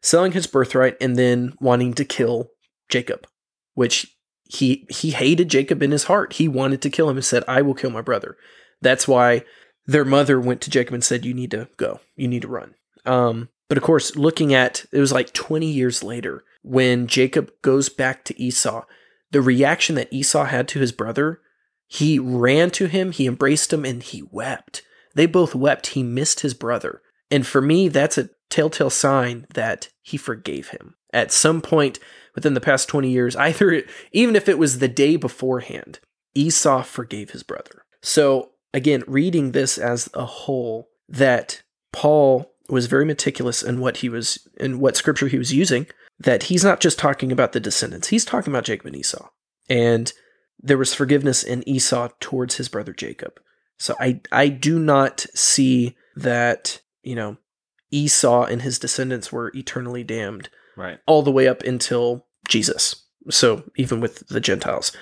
selling 0.01 0.32
his 0.32 0.47
birthright 0.47 0.97
and 1.01 1.16
then 1.16 1.53
wanting 1.61 1.95
to 1.95 2.05
kill 2.05 2.51
Jacob, 2.89 3.26
which 3.74 4.16
he 4.49 4.86
he 4.88 5.11
hated 5.11 5.49
Jacob 5.49 5.82
in 5.82 5.90
his 5.90 6.05
heart. 6.05 6.34
He 6.34 6.49
wanted 6.49 6.82
to 6.82 6.90
kill 6.90 7.09
him 7.11 7.16
and 7.16 7.24
said, 7.24 7.44
"I 7.49 7.62
will 7.62 7.74
kill 7.74 7.90
my 7.90 8.01
brother." 8.03 8.36
That's 8.80 9.09
why 9.09 9.44
their 9.86 10.05
mother 10.05 10.40
went 10.40 10.61
to 10.62 10.70
Jacob 10.70 10.94
and 10.94 11.05
said, 11.05 11.24
"You 11.24 11.34
need 11.34 11.51
to 11.53 11.68
go. 11.76 12.01
You 12.16 12.28
need 12.28 12.42
to 12.42 12.49
run." 12.49 12.74
Um, 13.05 13.49
but 13.68 13.78
of 13.78 13.84
course, 13.84 14.16
looking 14.16 14.55
at 14.55 14.84
it 14.92 15.01
was 15.01 15.12
like 15.12 15.32
20 15.32 15.66
years 15.66 16.03
later 16.03 16.44
when 16.62 17.07
Jacob 17.07 17.53
goes 17.62 17.88
back 17.88 18.24
to 18.24 18.40
Esau, 18.40 18.84
the 19.30 19.40
reaction 19.40 19.94
that 19.94 20.12
Esau 20.12 20.44
had 20.44 20.66
to 20.68 20.80
his 20.80 20.92
brother, 20.92 21.40
he 21.86 22.18
ran 22.18 22.70
to 22.72 22.86
him, 22.86 23.12
he 23.12 23.26
embraced 23.26 23.72
him, 23.72 23.84
and 23.84 24.03
he 24.03 24.22
wept. 24.30 24.82
They 25.14 25.26
both 25.26 25.55
wept. 25.55 25.88
He 25.88 26.03
missed 26.03 26.40
his 26.40 26.55
brother. 26.55 27.01
And 27.30 27.47
for 27.47 27.61
me, 27.61 27.88
that's 27.88 28.18
a 28.18 28.30
telltale 28.51 28.90
sign 28.90 29.47
that 29.55 29.88
he 30.03 30.16
forgave 30.16 30.68
him. 30.68 30.94
at 31.12 31.32
some 31.32 31.62
point 31.62 31.99
within 32.37 32.55
the 32.55 32.61
past 32.61 32.89
20 32.89 33.11
years, 33.11 33.34
either 33.34 33.82
even 34.12 34.37
if 34.37 34.49
it 34.49 34.59
was 34.59 34.78
the 34.78 34.87
day 34.89 35.16
beforehand, 35.16 35.99
Esau 36.34 36.82
forgave 36.82 37.30
his 37.30 37.43
brother. 37.43 37.82
So 38.03 38.51
again, 38.72 39.03
reading 39.09 39.51
this 39.51 39.76
as 39.78 40.09
a 40.14 40.24
whole, 40.26 40.89
that 41.09 41.62
Paul 41.93 42.53
was 42.68 42.87
very 42.87 43.05
meticulous 43.05 43.62
in 43.62 43.80
what 43.80 43.99
he 43.99 44.09
was 44.09 44.47
in 44.59 44.78
what 44.78 44.97
scripture 44.97 45.28
he 45.28 45.39
was 45.39 45.53
using, 45.55 45.87
that 46.18 46.45
he's 46.45 46.62
not 46.64 46.80
just 46.80 46.99
talking 46.99 47.32
about 47.32 47.53
the 47.53 47.61
descendants, 47.61 48.09
he's 48.09 48.24
talking 48.24 48.53
about 48.53 48.64
Jacob 48.64 48.87
and 48.87 48.97
Esau. 48.97 49.28
And 49.68 50.12
there 50.61 50.78
was 50.78 50.95
forgiveness 50.95 51.43
in 51.43 51.68
Esau 51.68 52.09
towards 52.20 52.57
his 52.57 52.68
brother 52.68 52.93
Jacob. 52.93 53.41
So 53.78 53.95
I 53.99 54.20
I 54.30 54.49
do 54.49 54.78
not 54.78 55.26
see 55.34 55.97
that, 56.16 56.80
you 57.03 57.14
know, 57.14 57.37
Esau 57.91 58.45
and 58.45 58.62
his 58.62 58.78
descendants 58.78 59.30
were 59.32 59.53
eternally 59.55 60.03
damned 60.05 60.49
Right. 60.76 60.99
all 61.07 61.22
the 61.22 61.30
way 61.32 61.49
up 61.49 61.62
until 61.62 62.26
Jesus. 62.49 63.05
So 63.30 63.64
even 63.76 64.01
with 64.01 64.26
the 64.28 64.40
Gentiles, 64.40 64.92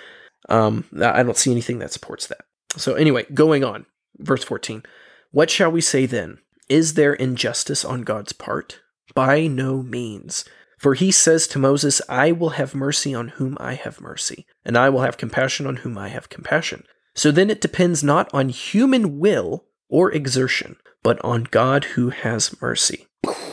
um, 0.49 0.85
I 1.01 1.23
don't 1.23 1.37
see 1.37 1.51
anything 1.51 1.79
that 1.79 1.93
supports 1.93 2.27
that. 2.29 2.45
So 2.77 2.95
anyway, 2.95 3.27
going 3.33 3.65
on, 3.65 3.87
verse 4.19 4.45
14. 4.45 4.83
What 5.31 5.51
shall 5.51 5.71
we 5.71 5.81
say 5.81 6.07
then? 6.07 6.39
Is 6.69 6.95
there 6.95 7.13
injustice 7.15 7.85
on 7.85 8.03
God's 8.03 8.33
part? 8.33 8.81
By 9.15 9.47
no 9.47 9.83
means. 9.83 10.45
For 10.79 10.95
he 10.95 11.11
says 11.13 11.47
to 11.49 11.59
Moses, 11.59 12.01
I 12.09 12.33
will 12.33 12.51
have 12.51 12.75
mercy 12.75 13.15
on 13.15 13.29
whom 13.29 13.57
I 13.61 13.75
have 13.75 14.01
mercy, 14.01 14.47
and 14.65 14.77
I 14.77 14.89
will 14.91 15.01
have 15.01 15.17
compassion 15.17 15.67
on 15.67 15.77
whom 15.77 15.97
I 15.97 16.09
have 16.09 16.29
compassion. 16.29 16.85
So 17.15 17.31
then 17.31 17.49
it 17.49 17.61
depends 17.61 18.03
not 18.03 18.29
on 18.35 18.49
human 18.49 19.19
will 19.19 19.67
or 19.89 20.11
exertion, 20.13 20.77
but 21.03 21.23
on 21.25 21.45
God 21.45 21.85
who 21.85 22.11
has 22.11 22.61
mercy 22.61 23.07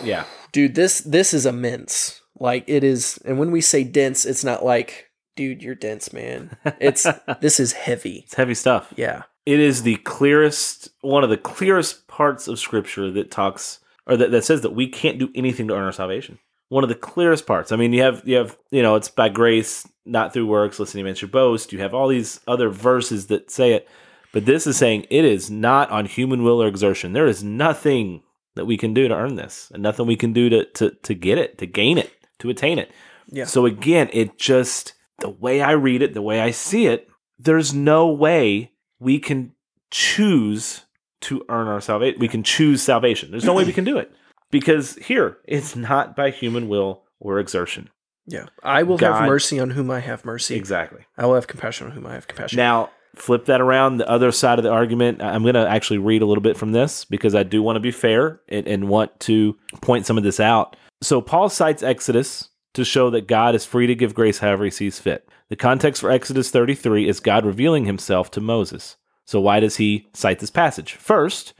Yeah. 0.04 0.26
dude 0.52 0.76
this 0.76 1.00
this 1.02 1.34
is 1.34 1.46
immense 1.46 2.21
like 2.42 2.64
it 2.68 2.84
is 2.84 3.20
and 3.24 3.38
when 3.40 3.52
we 3.52 3.62
say 3.62 3.84
dense 3.84 4.26
it's 4.26 4.44
not 4.44 4.66
like 4.66 5.10
dude 5.36 5.62
you're 5.64 5.76
dense 5.76 6.12
man 6.12 6.58
it's 6.80 7.08
this 7.42 7.60
is 7.60 7.72
heavy 7.74 8.24
It's 8.26 8.36
heavy 8.36 8.56
stuff. 8.56 8.94
yeah 8.98 9.24
It 9.46 9.60
is 9.60 9.84
the 9.84 9.96
clearest, 9.98 10.90
one 11.02 11.24
of 11.24 11.30
the 11.30 11.38
clearest 11.38 12.08
parts 12.08 12.48
of 12.48 12.60
Scripture 12.60 13.10
that 13.12 13.32
talks 13.32 13.80
or 14.08 14.18
that, 14.18 14.32
that 14.32 14.44
says 14.44 14.62
that 14.62 14.76
we 14.76 14.88
can't 14.88 15.20
do 15.20 15.30
anything 15.36 15.68
to 15.68 15.74
earn 15.76 15.84
our 15.86 15.92
salvation. 15.92 16.40
One 16.70 16.84
of 16.84 16.90
the 16.90 16.96
clearest 16.96 17.46
parts. 17.46 17.72
I 17.72 17.76
mean, 17.76 17.94
you 17.94 18.02
have 18.02 18.22
you 18.26 18.36
have 18.38 18.58
you 18.72 18.82
know 18.82 18.96
it's 18.96 19.10
by 19.10 19.30
grace, 19.30 19.88
not 20.06 20.32
through 20.34 20.48
works, 20.48 20.80
lest 20.80 20.96
any 20.96 21.04
man 21.04 21.16
should 21.16 21.32
boast. 21.32 21.72
You 21.74 21.80
have 21.80 21.94
all 21.94 22.08
these 22.08 22.40
other 22.48 22.70
verses 22.70 23.28
that 23.28 23.52
say 23.52 23.74
it, 23.74 23.88
but 24.34 24.46
this 24.46 24.66
is 24.68 24.78
saying 24.78 25.06
it 25.10 25.26
is 25.26 25.52
not 25.52 25.90
on 25.92 26.06
human 26.06 26.44
will 26.44 26.62
or 26.62 26.68
exertion. 26.68 27.14
There 27.14 27.28
is 27.28 27.44
nothing 27.44 28.24
that 28.56 28.66
we 28.66 28.78
can 28.78 28.94
do 28.94 29.08
to 29.08 29.14
earn 29.16 29.36
this, 29.36 29.70
and 29.74 29.84
nothing 29.84 30.08
we 30.08 30.16
can 30.16 30.34
do 30.34 30.50
to 30.50 30.66
to 30.66 30.92
to 31.04 31.14
get 31.14 31.38
it, 31.38 31.58
to 31.60 31.66
gain 31.66 31.98
it, 31.98 32.12
to 32.42 32.50
attain 32.50 32.78
it. 32.78 32.92
Yeah. 33.30 33.46
So 33.46 33.66
again, 33.66 34.10
it 34.14 34.38
just 34.38 34.94
the 35.20 35.30
way 35.30 35.62
I 35.62 35.72
read 35.72 36.02
it, 36.02 36.14
the 36.14 36.22
way 36.22 36.42
I 36.42 36.52
see 36.52 36.86
it, 36.88 37.08
there's 37.40 37.74
no 37.74 38.08
way 38.08 38.72
we 39.00 39.18
can 39.20 39.54
choose 39.90 40.86
to 41.22 41.46
earn 41.50 41.68
our 41.68 41.82
salvation. 41.82 42.20
We 42.20 42.28
can 42.28 42.44
choose 42.44 42.82
salvation. 42.82 43.32
There's 43.32 43.46
no 43.46 43.54
way 43.54 43.64
we 43.64 43.74
can 43.74 43.84
do 43.84 43.98
it 43.98 44.12
because 44.50 44.96
here 44.96 45.38
it's 45.46 45.76
not 45.76 46.16
by 46.16 46.32
human 46.32 46.68
will 46.68 47.04
or 47.20 47.40
exertion. 47.40 47.90
yeah 48.28 48.46
i 48.64 48.82
will 48.84 48.98
God- 48.98 49.20
have 49.20 49.28
mercy 49.30 49.60
on 49.60 49.70
whom 49.72 49.90
i 49.92 50.00
have 50.00 50.26
mercy 50.26 50.56
Exactly. 50.56 51.06
i 51.18 51.26
will 51.26 51.36
have 51.36 51.48
compassion 51.48 51.88
on 51.88 51.94
whom 51.94 52.06
i 52.08 52.14
have 52.14 52.28
compassion 52.28 52.58
Now, 52.58 52.90
flip 53.16 53.46
that 53.46 53.62
around. 53.62 53.98
The 53.98 54.10
other 54.10 54.32
side 54.32 54.58
of 54.60 54.64
the 54.64 54.72
argument, 54.72 55.22
I'm 55.22 55.44
going 55.44 55.56
to 55.56 55.68
actually 55.68 55.98
read 56.00 56.22
a 56.22 56.26
little 56.26 56.42
bit 56.42 56.56
from 56.58 56.72
this 56.72 57.04
because 57.06 57.36
I 57.36 57.44
do 57.44 57.62
want 57.62 57.76
to 57.76 57.80
be 57.82 57.92
fair 57.92 58.40
and, 58.50 58.66
and 58.68 58.88
want 58.90 59.20
to 59.22 59.58
point 59.82 60.06
some 60.06 60.18
of 60.18 60.24
this 60.24 60.40
out. 60.40 60.76
So, 61.02 61.22
Paul 61.22 61.50
cites 61.50 61.82
Exodus 61.84 62.50
to 62.74 62.86
show 62.86 63.10
that 63.10 63.28
God 63.28 63.56
is 63.56 63.66
free 63.66 63.88
to 63.88 63.96
give 63.96 64.14
grace 64.14 64.40
however 64.40 64.66
he 64.66 64.72
sees 64.72 65.00
fit. 65.00 65.28
The 65.50 65.56
context 65.56 66.02
for 66.02 66.12
Exodus 66.12 66.52
33 66.52 67.08
is 67.10 67.20
God 67.20 67.46
revealing 67.46 67.86
himself 67.86 68.32
to 68.32 68.42
Moses. 68.42 68.98
So, 69.26 69.42
why 69.42 69.60
does 69.60 69.78
he 69.78 70.08
cite 70.14 70.40
this 70.40 70.52
passage? 70.52 70.94
First, 70.94 71.54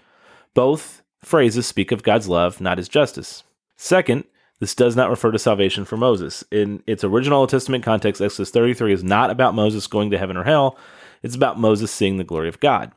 both 0.54 1.02
phrases 1.24 1.66
speak 1.66 1.92
of 1.92 2.04
God's 2.04 2.28
love, 2.28 2.62
not 2.62 2.78
his 2.78 2.88
justice. 2.88 3.44
Second, 3.78 4.26
this 4.60 4.76
does 4.76 4.96
not 4.96 5.10
refer 5.10 5.32
to 5.32 5.40
salvation 5.40 5.86
for 5.86 5.98
Moses. 5.98 6.44
In 6.52 6.84
its 6.86 7.04
original 7.04 7.40
Old 7.40 7.50
Testament 7.50 7.84
context, 7.84 8.22
Exodus 8.22 8.52
33 8.52 8.94
is 8.94 9.04
not 9.04 9.32
about 9.32 9.56
Moses 9.56 9.88
going 9.88 10.12
to 10.12 10.20
heaven 10.20 10.38
or 10.38 10.44
hell. 10.44 10.78
It's 11.24 11.36
about 11.36 11.60
Moses 11.60 11.92
seeing 11.92 12.18
the 12.18 12.24
glory 12.24 12.48
of 12.48 12.60
God. 12.60 12.92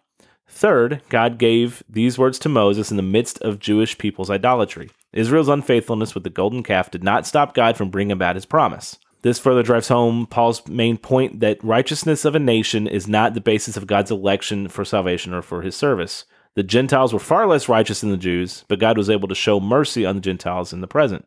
Third, 0.46 1.00
God 1.08 1.38
gave 1.38 1.82
these 1.88 2.18
words 2.18 2.38
to 2.40 2.50
Moses 2.50 2.90
in 2.90 2.98
the 2.98 3.02
midst 3.02 3.40
of 3.40 3.58
Jewish 3.58 3.96
people's 3.96 4.30
idolatry. 4.30 4.90
Israel's 5.14 5.48
unfaithfulness 5.48 6.14
with 6.14 6.24
the 6.24 6.30
golden 6.30 6.62
calf 6.62 6.90
did 6.90 7.02
not 7.02 7.26
stop 7.26 7.54
God 7.54 7.76
from 7.76 7.90
bringing 7.90 8.12
about 8.12 8.34
his 8.34 8.46
promise. 8.46 8.98
This 9.22 9.38
further 9.38 9.62
drives 9.62 9.88
home 9.88 10.26
Paul's 10.26 10.66
main 10.68 10.98
point 10.98 11.40
that 11.40 11.64
righteousness 11.64 12.26
of 12.26 12.34
a 12.34 12.38
nation 12.38 12.86
is 12.86 13.08
not 13.08 13.32
the 13.32 13.40
basis 13.40 13.76
of 13.76 13.86
God's 13.86 14.10
election 14.10 14.68
for 14.68 14.84
salvation 14.84 15.32
or 15.32 15.40
for 15.40 15.62
his 15.62 15.74
service. 15.74 16.26
The 16.56 16.62
Gentiles 16.62 17.12
were 17.12 17.18
far 17.18 17.46
less 17.46 17.68
righteous 17.68 18.02
than 18.02 18.10
the 18.10 18.16
Jews, 18.16 18.64
but 18.68 18.78
God 18.78 18.98
was 18.98 19.08
able 19.08 19.28
to 19.28 19.34
show 19.34 19.60
mercy 19.60 20.04
on 20.04 20.16
the 20.16 20.20
Gentiles 20.20 20.72
in 20.72 20.82
the 20.82 20.86
present, 20.86 21.26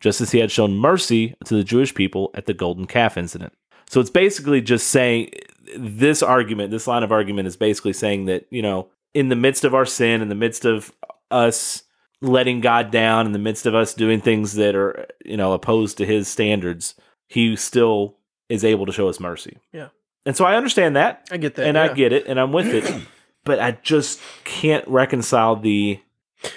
just 0.00 0.20
as 0.20 0.30
he 0.30 0.38
had 0.38 0.50
shown 0.50 0.76
mercy 0.76 1.34
to 1.44 1.54
the 1.54 1.64
Jewish 1.64 1.94
people 1.94 2.30
at 2.34 2.46
the 2.46 2.54
golden 2.54 2.86
calf 2.86 3.18
incident. 3.18 3.52
So 3.90 4.00
it's 4.00 4.10
basically 4.10 4.62
just 4.62 4.88
saying 4.88 5.30
this 5.76 6.22
argument, 6.22 6.70
this 6.70 6.86
line 6.86 7.02
of 7.02 7.12
argument 7.12 7.46
is 7.46 7.56
basically 7.56 7.92
saying 7.92 8.24
that, 8.24 8.46
you 8.50 8.62
know, 8.62 8.88
in 9.12 9.28
the 9.28 9.36
midst 9.36 9.64
of 9.64 9.74
our 9.74 9.86
sin, 9.86 10.22
in 10.22 10.28
the 10.28 10.34
midst 10.34 10.64
of 10.64 10.92
us 11.30 11.82
letting 12.20 12.60
God 12.60 12.90
down, 12.90 13.26
in 13.26 13.32
the 13.32 13.38
midst 13.38 13.66
of 13.66 13.74
us 13.74 13.94
doing 13.94 14.20
things 14.20 14.54
that 14.54 14.74
are, 14.74 15.06
you 15.24 15.36
know, 15.36 15.52
opposed 15.52 15.98
to 15.98 16.06
his 16.06 16.28
standards, 16.28 16.94
he 17.26 17.56
still 17.56 18.16
is 18.48 18.64
able 18.64 18.86
to 18.86 18.92
show 18.92 19.08
us 19.08 19.20
mercy. 19.20 19.58
Yeah. 19.72 19.88
And 20.26 20.34
so 20.36 20.44
I 20.46 20.56
understand 20.56 20.96
that 20.96 21.26
i 21.30 21.36
get 21.36 21.54
that 21.56 21.66
and 21.66 21.76
I 21.78 21.92
get 21.92 22.12
it 22.12 22.26
and 22.26 22.40
I'm 22.40 22.52
with 22.52 22.66
it, 22.68 23.02
but 23.44 23.58
I 23.60 23.72
just 23.82 24.20
can't 24.44 24.86
reconcile 24.88 25.56
the 25.56 26.00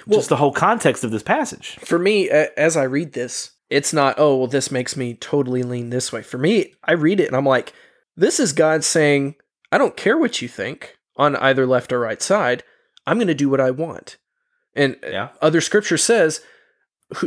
Well- 0.06 0.20
just 0.20 0.30
the 0.30 0.38
whole 0.38 0.54
context 0.54 1.04
of 1.04 1.12
this 1.12 1.24
passage. 1.24 1.78
for 1.82 2.00
me 2.00 2.30
as 2.30 2.76
i 2.78 2.84
read 2.84 3.14
this 3.14 3.52
it's 3.70 3.92
not 3.94 4.16
oh 4.18 4.38
well 4.38 4.48
this 4.48 4.72
makes 4.72 4.96
me 4.96 5.14
totally 5.14 5.64
lean 5.64 5.90
this 5.90 6.12
way 6.14 6.22
for 6.22 6.38
me 6.38 6.74
i 6.86 6.92
read 6.94 7.20
it 7.20 7.28
and 7.28 7.36
i'm 7.36 7.46
like 7.46 7.74
this 8.16 8.40
is 8.40 8.52
god 8.54 8.84
saying 8.84 9.36
i 9.72 9.78
don't 9.78 9.96
care 9.98 10.18
what 10.18 10.42
you 10.42 10.48
think 10.48 10.98
on 11.18 11.36
either 11.38 11.66
left 11.66 11.92
or 11.94 12.00
right 12.00 12.22
side 12.22 12.64
i'm 13.06 13.18
going 13.18 13.28
to 13.28 13.34
do 13.34 13.50
what 13.50 13.62
i 13.62 13.72
want 13.72 14.18
and 14.78 14.96
Yeah. 15.04 15.30
other 15.42 15.60
scripture 15.62 15.98
says 15.98 16.42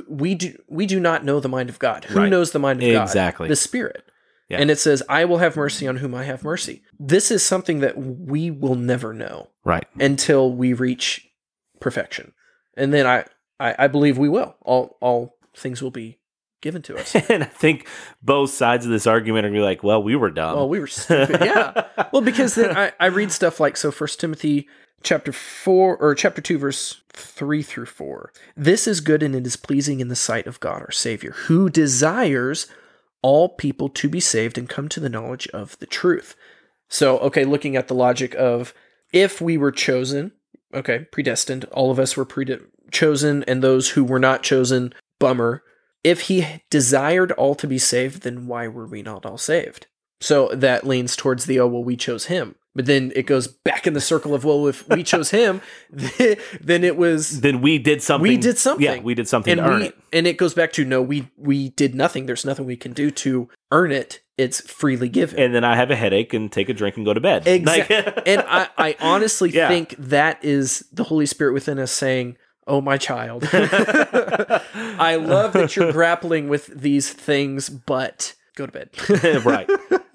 we 0.09 0.35
do 0.35 0.57
we 0.69 0.87
do 0.87 0.99
not 1.01 1.25
know 1.25 1.41
the 1.41 1.49
mind 1.49 1.69
of 1.69 1.79
god 1.79 2.05
who 2.05 2.21
Right. 2.21 2.31
knows 2.31 2.53
the 2.53 2.59
mind 2.59 2.83
of 2.83 2.93
god 2.93 3.03
Exactly. 3.03 3.49
the 3.49 3.57
spirit 3.57 4.05
Yeah. 4.49 4.59
and 4.61 4.71
it 4.71 4.79
says 4.79 5.03
i 5.09 5.25
will 5.25 5.39
have 5.39 5.57
mercy 5.57 5.87
on 5.89 5.97
whom 5.99 6.15
i 6.15 6.25
have 6.25 6.43
mercy 6.45 6.83
this 6.99 7.31
is 7.31 7.43
something 7.43 7.81
that 7.81 7.97
we 7.99 8.51
will 8.51 8.75
never 8.77 9.13
know 9.13 9.49
Right. 9.65 9.87
until 9.99 10.53
we 10.53 10.73
reach 10.73 11.27
perfection. 11.81 12.33
And 12.77 12.93
then 12.95 13.07
I, 13.07 13.25
I, 13.59 13.75
I 13.85 13.87
believe 13.89 14.17
we 14.19 14.29
will. 14.29 14.55
All 14.63 14.97
all 15.01 15.37
things 15.57 15.83
will 15.83 15.91
be 15.91 16.19
given 16.61 16.83
to 16.83 16.97
us. 16.97 17.15
and 17.29 17.43
I 17.43 17.47
think 17.47 17.87
both 18.23 18.51
sides 18.51 18.85
of 18.85 18.93
this 18.93 19.07
argument 19.07 19.47
are 19.47 19.49
gonna 19.49 19.61
be 19.61 19.65
like, 19.65 19.83
well, 19.83 20.03
we 20.03 20.17
were 20.17 20.31
dumb. 20.31 20.57
well, 20.57 20.69
we 20.69 20.81
were 20.81 20.87
stupid. 20.87 21.41
Yeah. 21.43 21.87
Well, 22.13 22.23
because 22.23 22.57
then 22.57 22.77
I, 22.77 22.91
I 22.99 23.07
read 23.07 23.31
stuff 23.31 23.61
like 23.61 23.77
so 23.77 23.93
first 23.93 24.19
Timothy 24.19 24.67
chapter 25.05 25.31
four 25.33 25.97
or 25.97 26.15
chapter 26.17 26.41
two, 26.43 26.59
verse 26.59 27.03
three 27.13 27.63
through 27.63 27.87
four. 27.87 28.33
This 28.57 28.89
is 28.89 29.01
good 29.01 29.23
and 29.23 29.35
it 29.35 29.47
is 29.47 29.57
pleasing 29.57 30.01
in 30.01 30.09
the 30.09 30.17
sight 30.17 30.49
of 30.49 30.59
God 30.59 30.83
our 30.83 30.91
Savior, 30.91 31.33
who 31.33 31.71
desires 31.71 32.67
all 33.23 33.51
people 33.51 33.89
to 33.91 34.09
be 34.09 34.19
saved 34.19 34.59
and 34.59 34.69
come 34.69 34.89
to 34.89 34.99
the 34.99 35.09
knowledge 35.09 35.47
of 35.49 35.79
the 35.79 35.87
truth. 35.87 36.35
So, 36.89 37.19
okay, 37.19 37.45
looking 37.45 37.77
at 37.77 37.87
the 37.87 37.95
logic 37.95 38.35
of 38.35 38.75
if 39.13 39.41
we 39.41 39.57
were 39.57 39.73
chosen, 39.73 40.33
okay, 40.75 41.07
predestined, 41.13 41.65
all 41.67 41.91
of 41.91 41.99
us 42.01 42.17
were 42.17 42.25
prede- 42.25 42.65
chosen, 42.91 43.45
and 43.45 43.63
those 43.63 43.91
who 43.91 44.03
were 44.05 44.19
not 44.19 44.43
chosen, 44.43 44.93
bummer. 45.19 45.63
If 46.03 46.23
he 46.23 46.47
desired 46.71 47.33
all 47.33 47.55
to 47.57 47.67
be 47.67 47.79
saved, 47.79 48.23
then 48.23 48.47
why 48.47 48.69
were 48.69 48.87
we 48.87 49.03
not 49.03 49.27
all 49.27 49.39
saved? 49.39 49.87
So 50.21 50.49
that 50.49 50.87
leans 50.87 51.17
towards 51.17 51.47
the, 51.47 51.61
oh, 51.61 51.67
well, 51.67 51.85
we 51.85 51.97
chose 51.97 52.27
him. 52.27 52.57
But 52.75 52.87
then 52.87 53.11
it 53.17 53.27
goes 53.27 53.49
back 53.49 53.87
in 53.87 53.95
the 53.95 54.01
circle 54.01 54.33
of, 54.35 54.45
well, 54.45 54.67
if 54.69 54.87
we 54.89 55.03
chose 55.13 55.31
him, 55.31 55.61
then 55.91 56.85
it 56.85 56.97
was 56.97 57.41
then 57.41 57.61
we 57.61 57.79
did 57.79 58.01
something. 58.03 58.29
we 58.29 58.37
did 58.37 58.59
something. 58.59 58.85
Yeah, 58.85 59.01
we 59.01 59.15
did 59.15 59.29
something 59.29 59.51
and 59.53 59.61
to 59.61 59.67
earn 59.67 59.81
we, 59.81 59.87
it. 59.87 59.99
And 60.13 60.27
it 60.27 60.37
goes 60.37 60.55
back 60.55 60.73
to 60.75 60.85
no, 60.85 61.03
we 61.03 61.29
we 61.37 61.71
did 61.71 61.95
nothing. 61.95 62.27
There's 62.27 62.45
nothing 62.45 62.67
we 62.67 62.77
can 62.77 62.93
do 62.93 63.11
to 63.11 63.49
earn 63.73 63.91
it. 63.91 64.21
It's 64.39 64.61
freely 64.61 65.09
given. 65.09 65.39
And 65.41 65.55
then 65.55 65.65
I 65.65 65.75
have 65.75 65.91
a 65.91 65.97
headache 65.97 66.33
and 66.33 66.51
take 66.51 66.69
a 66.69 66.73
drink 66.75 66.97
and 66.97 67.05
go 67.05 67.13
to 67.13 67.21
bed. 67.21 67.47
Exactly. 67.49 67.97
Like- 67.97 68.23
and 68.27 68.45
I, 68.47 68.69
I 68.79 68.97
honestly 69.01 69.51
Yeah. 69.51 69.69
think 69.69 69.97
that 69.99 70.43
is 70.45 70.85
the 70.93 71.05
Holy 71.05 71.27
Spirit 71.27 71.53
within 71.53 71.79
us 71.79 71.91
saying, 71.93 72.37
Oh, 72.71 72.81
my 72.81 72.97
child. 72.99 73.49
I 73.53 75.17
love 75.21 75.55
that 75.55 75.75
you're 75.75 75.91
grappling 75.93 76.49
with 76.49 76.67
these 76.67 77.13
things, 77.13 77.69
but 77.69 78.35
go 78.55 78.67
to 78.67 78.73
bed. 78.73 78.91
right. 79.45 79.69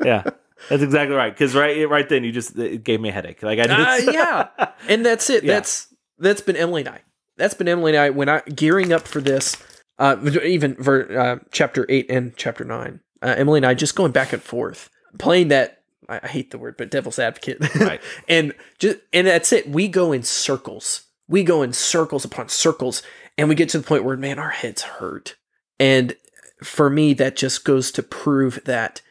Yeah. 0.04 0.24
That's 0.70 0.82
exactly 0.82 1.16
right. 1.16 1.34
Because 1.34 1.54
right, 1.54 1.88
right 1.90 2.08
then 2.08 2.24
you 2.24 2.32
just 2.32 2.58
it 2.58 2.84
gave 2.84 3.02
me 3.02 3.10
a 3.10 3.12
headache. 3.12 3.44
Like 3.44 3.60
I 3.60 3.64
Uh, 3.64 3.98
yeah. 4.12 4.48
And 4.88 5.06
that's 5.06 5.30
it. 5.30 5.44
Yeah. 5.44 5.56
That's 5.56 5.94
that's 6.18 6.42
been 6.42 6.56
Emily 6.56 6.82
and 6.82 6.90
I. 6.90 7.02
That's 7.38 7.54
been 7.54 7.68
Emily 7.68 7.92
and 7.92 8.00
I 8.00 8.10
when 8.10 8.30
I 8.30 8.40
gearing 8.42 8.94
up 8.94 9.08
for 9.08 9.20
this. 9.20 9.58
Uh, 10.00 10.18
even 10.44 10.76
ver, 10.76 11.18
uh, 11.18 11.40
chapter 11.52 11.86
eight 11.90 12.10
and 12.10 12.36
chapter 12.38 12.64
nine. 12.64 13.02
Uh, 13.22 13.36
Emily 13.38 13.60
and 13.60 13.66
I 13.66 13.74
just 13.74 13.96
going 13.96 14.12
back 14.12 14.34
and 14.34 14.42
forth, 14.42 14.90
playing 15.20 15.50
that. 15.50 15.82
I, 16.08 16.22
I 16.24 16.28
hate 16.28 16.52
the 16.52 16.58
word, 16.58 16.78
but 16.78 16.92
devil's 16.92 17.20
advocate. 17.20 17.58
Right. 17.76 18.02
and 18.28 18.54
just 18.80 19.00
and 19.12 19.28
that's 19.28 19.52
it. 19.52 19.70
We 19.70 19.88
go 19.88 20.12
in 20.12 20.24
circles. 20.24 21.05
We 21.28 21.44
go 21.44 21.62
in 21.62 21.74
circles 21.74 22.26
upon 22.26 22.50
circles, 22.50 23.02
and 23.38 23.50
we 23.50 23.56
get 23.56 23.70
to 23.70 23.80
the 23.80 23.88
point 23.88 24.04
where 24.04 24.18
man, 24.18 24.40
our 24.40 24.50
heads 24.50 24.84
hurt. 24.84 25.36
And 25.80 26.16
for 26.64 26.90
me, 26.90 27.14
that 27.16 27.36
just 27.36 27.66
goes 27.66 27.92
to 27.92 28.04
prove 28.04 28.62
that 28.66 29.02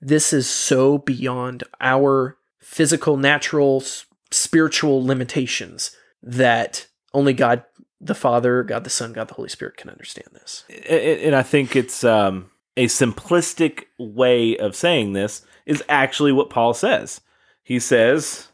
this 0.00 0.32
is 0.32 0.48
so 0.48 0.98
beyond 0.98 1.64
our 1.80 2.36
physical, 2.60 3.16
natural, 3.16 3.82
spiritual 4.30 5.04
limitations 5.04 5.96
that 6.22 6.86
only 7.14 7.32
God 7.32 7.64
the 8.00 8.14
Father, 8.14 8.62
God 8.62 8.84
the 8.84 8.90
Son, 8.90 9.12
God 9.12 9.28
the 9.28 9.34
Holy 9.34 9.48
Spirit 9.48 9.76
can 9.76 9.90
understand 9.90 10.28
this. 10.32 10.64
and, 10.88 11.34
I 11.34 11.42
think 11.42 11.74
it's 11.74 12.04
um, 12.04 12.50
a 12.76 12.86
simplistic 12.86 13.84
way 13.98 14.56
of 14.58 14.76
saying 14.76 15.12
this 15.12 15.42
is 15.64 15.82
actually 15.88 16.32
what 16.32 16.50
Paul 16.50 16.74
says. 16.74 17.20
He 17.62 17.80
says, 17.80 18.48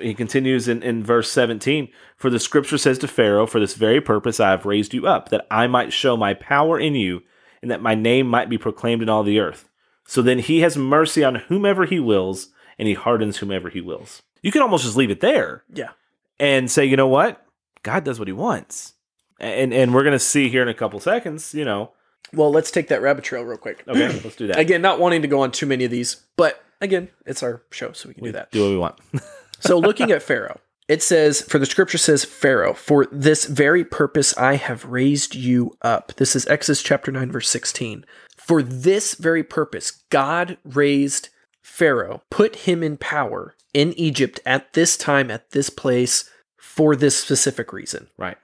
he 0.00 0.14
continues 0.14 0.68
in, 0.68 0.82
in 0.82 1.02
verse 1.02 1.30
17 1.32 1.88
For 2.20 2.28
the 2.28 2.38
scripture 2.38 2.76
says 2.76 2.98
to 2.98 3.08
Pharaoh, 3.08 3.46
For 3.46 3.58
this 3.58 3.74
very 3.74 4.00
purpose 4.00 4.38
I 4.40 4.50
have 4.50 4.66
raised 4.66 4.92
you 4.92 5.06
up, 5.06 5.30
that 5.30 5.46
I 5.50 5.66
might 5.66 5.90
show 5.92 6.16
my 6.18 6.34
power 6.34 6.78
in 6.78 6.94
you, 6.94 7.22
and 7.62 7.70
that 7.70 7.80
my 7.80 7.94
name 7.94 8.26
might 8.26 8.50
be 8.50 8.58
proclaimed 8.58 9.00
in 9.02 9.08
all 9.08 9.22
the 9.22 9.40
earth. 9.40 9.70
So 10.06 10.20
then 10.20 10.38
he 10.38 10.60
has 10.60 10.76
mercy 10.76 11.24
on 11.24 11.36
whomever 11.36 11.86
he 11.86 11.98
wills, 11.98 12.48
and 12.78 12.86
he 12.86 12.94
hardens 12.94 13.38
whomever 13.38 13.70
he 13.70 13.80
wills. 13.80 14.20
You 14.42 14.52
can 14.52 14.60
almost 14.60 14.84
just 14.84 14.96
leave 14.96 15.10
it 15.10 15.20
there 15.20 15.64
Yeah. 15.72 15.90
and 16.38 16.70
say, 16.70 16.84
you 16.84 16.96
know 16.96 17.08
what? 17.08 17.42
God 17.82 18.04
does 18.04 18.18
what 18.18 18.28
he 18.28 18.32
wants. 18.32 18.92
And 19.38 19.72
and 19.72 19.94
we're 19.94 20.04
gonna 20.04 20.18
see 20.18 20.50
here 20.50 20.60
in 20.60 20.68
a 20.68 20.74
couple 20.74 21.00
seconds, 21.00 21.54
you 21.54 21.64
know. 21.64 21.92
Well, 22.34 22.50
let's 22.50 22.70
take 22.70 22.88
that 22.88 23.00
rabbit 23.00 23.24
trail 23.24 23.42
real 23.44 23.56
quick. 23.56 23.82
Okay, 23.88 24.20
let's 24.22 24.36
do 24.36 24.46
that. 24.48 24.58
Again, 24.58 24.82
not 24.82 25.00
wanting 25.00 25.22
to 25.22 25.28
go 25.28 25.40
on 25.40 25.50
too 25.52 25.64
many 25.64 25.84
of 25.86 25.90
these, 25.90 26.16
but 26.36 26.62
again, 26.82 27.08
it's 27.24 27.42
our 27.42 27.62
show, 27.70 27.92
so 27.92 28.08
we 28.10 28.14
can 28.14 28.24
do 28.24 28.32
that. 28.32 28.50
Do 28.50 28.62
what 28.62 28.70
we 28.70 28.76
want. 28.76 28.96
So 29.62 29.78
looking 29.78 30.10
at 30.10 30.22
Pharaoh, 30.22 30.58
it 30.90 31.04
says, 31.04 31.40
for 31.42 31.60
the 31.60 31.66
scripture 31.66 31.98
says, 31.98 32.24
Pharaoh, 32.24 32.74
for 32.74 33.06
this 33.12 33.44
very 33.44 33.84
purpose 33.84 34.36
I 34.36 34.56
have 34.56 34.84
raised 34.86 35.36
you 35.36 35.70
up. 35.82 36.12
This 36.16 36.34
is 36.34 36.48
Exodus 36.48 36.82
chapter 36.82 37.12
9, 37.12 37.30
verse 37.30 37.48
16. 37.48 38.04
For 38.36 38.60
this 38.60 39.14
very 39.14 39.44
purpose, 39.44 40.02
God 40.10 40.58
raised 40.64 41.28
Pharaoh, 41.62 42.22
put 42.28 42.56
him 42.56 42.82
in 42.82 42.96
power 42.96 43.54
in 43.72 43.92
Egypt 43.92 44.40
at 44.44 44.72
this 44.72 44.96
time, 44.96 45.30
at 45.30 45.52
this 45.52 45.70
place, 45.70 46.28
for 46.56 46.96
this 46.96 47.16
specific 47.16 47.72
reason. 47.72 48.08
right. 48.18 48.38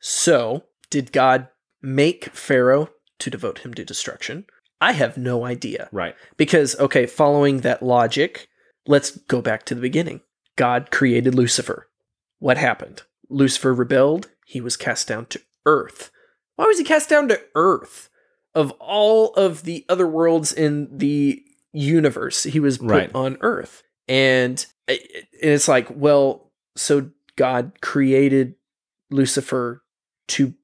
So, 0.00 0.64
did 0.88 1.12
God 1.12 1.48
make 1.82 2.30
Pharaoh 2.30 2.88
to 3.18 3.28
devote 3.28 3.58
him 3.58 3.74
to 3.74 3.84
destruction? 3.84 4.46
I 4.80 4.92
have 4.92 5.18
no 5.18 5.44
idea. 5.44 5.90
Right. 5.92 6.14
Because, 6.38 6.80
okay, 6.80 7.04
following 7.04 7.60
that 7.60 7.82
logic, 7.82 8.48
let's 8.86 9.10
go 9.10 9.42
back 9.42 9.66
to 9.66 9.74
the 9.74 9.82
beginning. 9.82 10.22
God 10.56 10.90
created 10.90 11.34
Lucifer. 11.34 11.88
What 12.38 12.56
happened? 12.58 13.02
Lucifer 13.28 13.72
rebelled. 13.74 14.28
He 14.46 14.60
was 14.60 14.76
cast 14.76 15.08
down 15.08 15.26
to 15.26 15.40
earth. 15.66 16.10
Why 16.56 16.66
was 16.66 16.78
he 16.78 16.84
cast 16.84 17.08
down 17.08 17.28
to 17.28 17.40
earth? 17.54 18.08
Of 18.54 18.70
all 18.72 19.32
of 19.34 19.64
the 19.64 19.84
other 19.88 20.06
worlds 20.06 20.52
in 20.52 20.96
the 20.96 21.42
universe, 21.72 22.44
he 22.44 22.60
was 22.60 22.78
put 22.78 22.86
Right. 22.88 23.10
on 23.14 23.36
earth. 23.40 23.82
And, 24.06 24.64
eh, 24.86 24.98
and 25.42 25.50
it's 25.50 25.66
like, 25.66 25.88
well, 25.90 26.52
so 26.76 27.10
God 27.36 27.80
created 27.80 28.54
Lucifer 29.10 29.82
to 30.28 30.54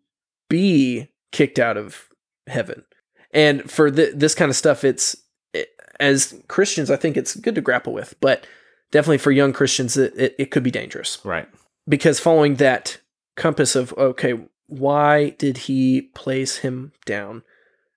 be 0.49 1.09
kicked 1.33 1.59
out 1.59 1.77
of 1.77 2.09
heaven. 2.47 2.85
And 3.33 3.69
for 3.71 3.91
th- 3.91 4.15
this 4.15 4.35
kind 4.35 4.51
of 4.51 4.57
stuff, 4.57 4.85
it's 4.85 5.17
it, 5.53 5.69
as 5.99 6.41
Christians, 6.49 6.91
I 6.91 6.97
think 6.97 7.17
it's 7.17 7.35
good 7.35 7.55
to 7.57 7.61
grapple 7.61 7.93
with, 7.93 8.15
but 8.21 8.47
definitely 8.91 9.19
for 9.19 9.31
young 9.31 9.53
Christians, 9.53 9.97
it, 9.97 10.13
it, 10.17 10.35
it 10.39 10.51
could 10.51 10.63
be 10.63 10.71
dangerous 10.71 11.19
Right. 11.25 11.49
because 11.89 12.21
following 12.21 12.57
that 12.57 12.99
compass 13.37 13.75
of, 13.77 13.93
okay, 13.95 14.35
why 14.67 15.31
did 15.31 15.59
he 15.59 16.03
place 16.15 16.59
him 16.59 16.93
down? 17.05 17.43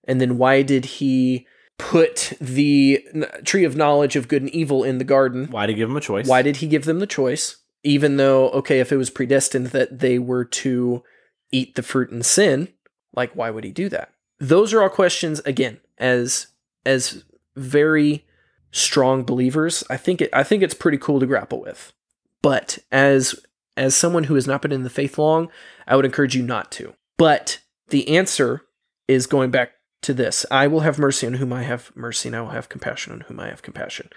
And 0.05 0.19
then 0.19 0.37
why 0.37 0.61
did 0.63 0.85
he 0.85 1.47
put 1.77 2.33
the 2.39 3.05
tree 3.43 3.63
of 3.63 3.75
knowledge 3.75 4.15
of 4.15 4.27
good 4.27 4.41
and 4.41 4.51
evil 4.51 4.83
in 4.83 4.97
the 4.97 5.03
garden? 5.03 5.47
Why 5.49 5.65
did 5.65 5.73
he 5.73 5.79
give 5.79 5.89
him 5.89 5.97
a 5.97 6.01
choice? 6.01 6.27
Why 6.27 6.41
did 6.41 6.57
he 6.57 6.67
give 6.67 6.85
them 6.85 6.99
the 6.99 7.07
choice? 7.07 7.57
Even 7.83 8.17
though, 8.17 8.49
okay, 8.51 8.79
if 8.79 8.91
it 8.91 8.97
was 8.97 9.09
predestined 9.09 9.67
that 9.67 9.99
they 9.99 10.17
were 10.19 10.45
to 10.45 11.03
eat 11.51 11.75
the 11.75 11.83
fruit 11.83 12.09
and 12.11 12.25
sin, 12.25 12.69
like 13.15 13.33
why 13.35 13.49
would 13.49 13.63
he 13.63 13.71
do 13.71 13.89
that? 13.89 14.13
Those 14.39 14.73
are 14.73 14.81
all 14.81 14.89
questions 14.89 15.39
again, 15.41 15.79
as 15.97 16.47
as 16.85 17.23
very 17.55 18.25
strong 18.73 19.23
believers, 19.23 19.83
I 19.89 19.95
think 19.95 20.19
it 20.21 20.29
I 20.33 20.43
think 20.43 20.61
it's 20.63 20.73
pretty 20.73 20.97
cool 20.97 21.21
to 21.21 21.25
grapple 21.25 21.61
with. 21.61 21.93
But 22.41 22.79
as 22.91 23.35
as 23.77 23.95
someone 23.95 24.25
who 24.25 24.35
has 24.35 24.45
not 24.45 24.61
been 24.61 24.73
in 24.73 24.83
the 24.83 24.89
faith 24.89 25.17
long, 25.17 25.49
I 25.87 25.95
would 25.95 26.05
encourage 26.05 26.35
you 26.35 26.43
not 26.43 26.71
to. 26.73 26.93
But 27.17 27.59
the 27.87 28.09
answer 28.17 28.63
is 29.07 29.27
going 29.27 29.51
back 29.51 29.71
to 30.01 30.13
this. 30.13 30.45
I 30.51 30.67
will 30.67 30.81
have 30.81 30.99
mercy 30.99 31.25
on 31.25 31.35
whom 31.35 31.53
I 31.53 31.63
have 31.63 31.91
mercy, 31.95 32.27
and 32.29 32.35
I 32.35 32.41
will 32.41 32.49
have 32.49 32.67
compassion 32.67 33.13
on 33.13 33.21
whom 33.21 33.39
I 33.39 33.47
have 33.47 33.61
compassion. 33.61 34.09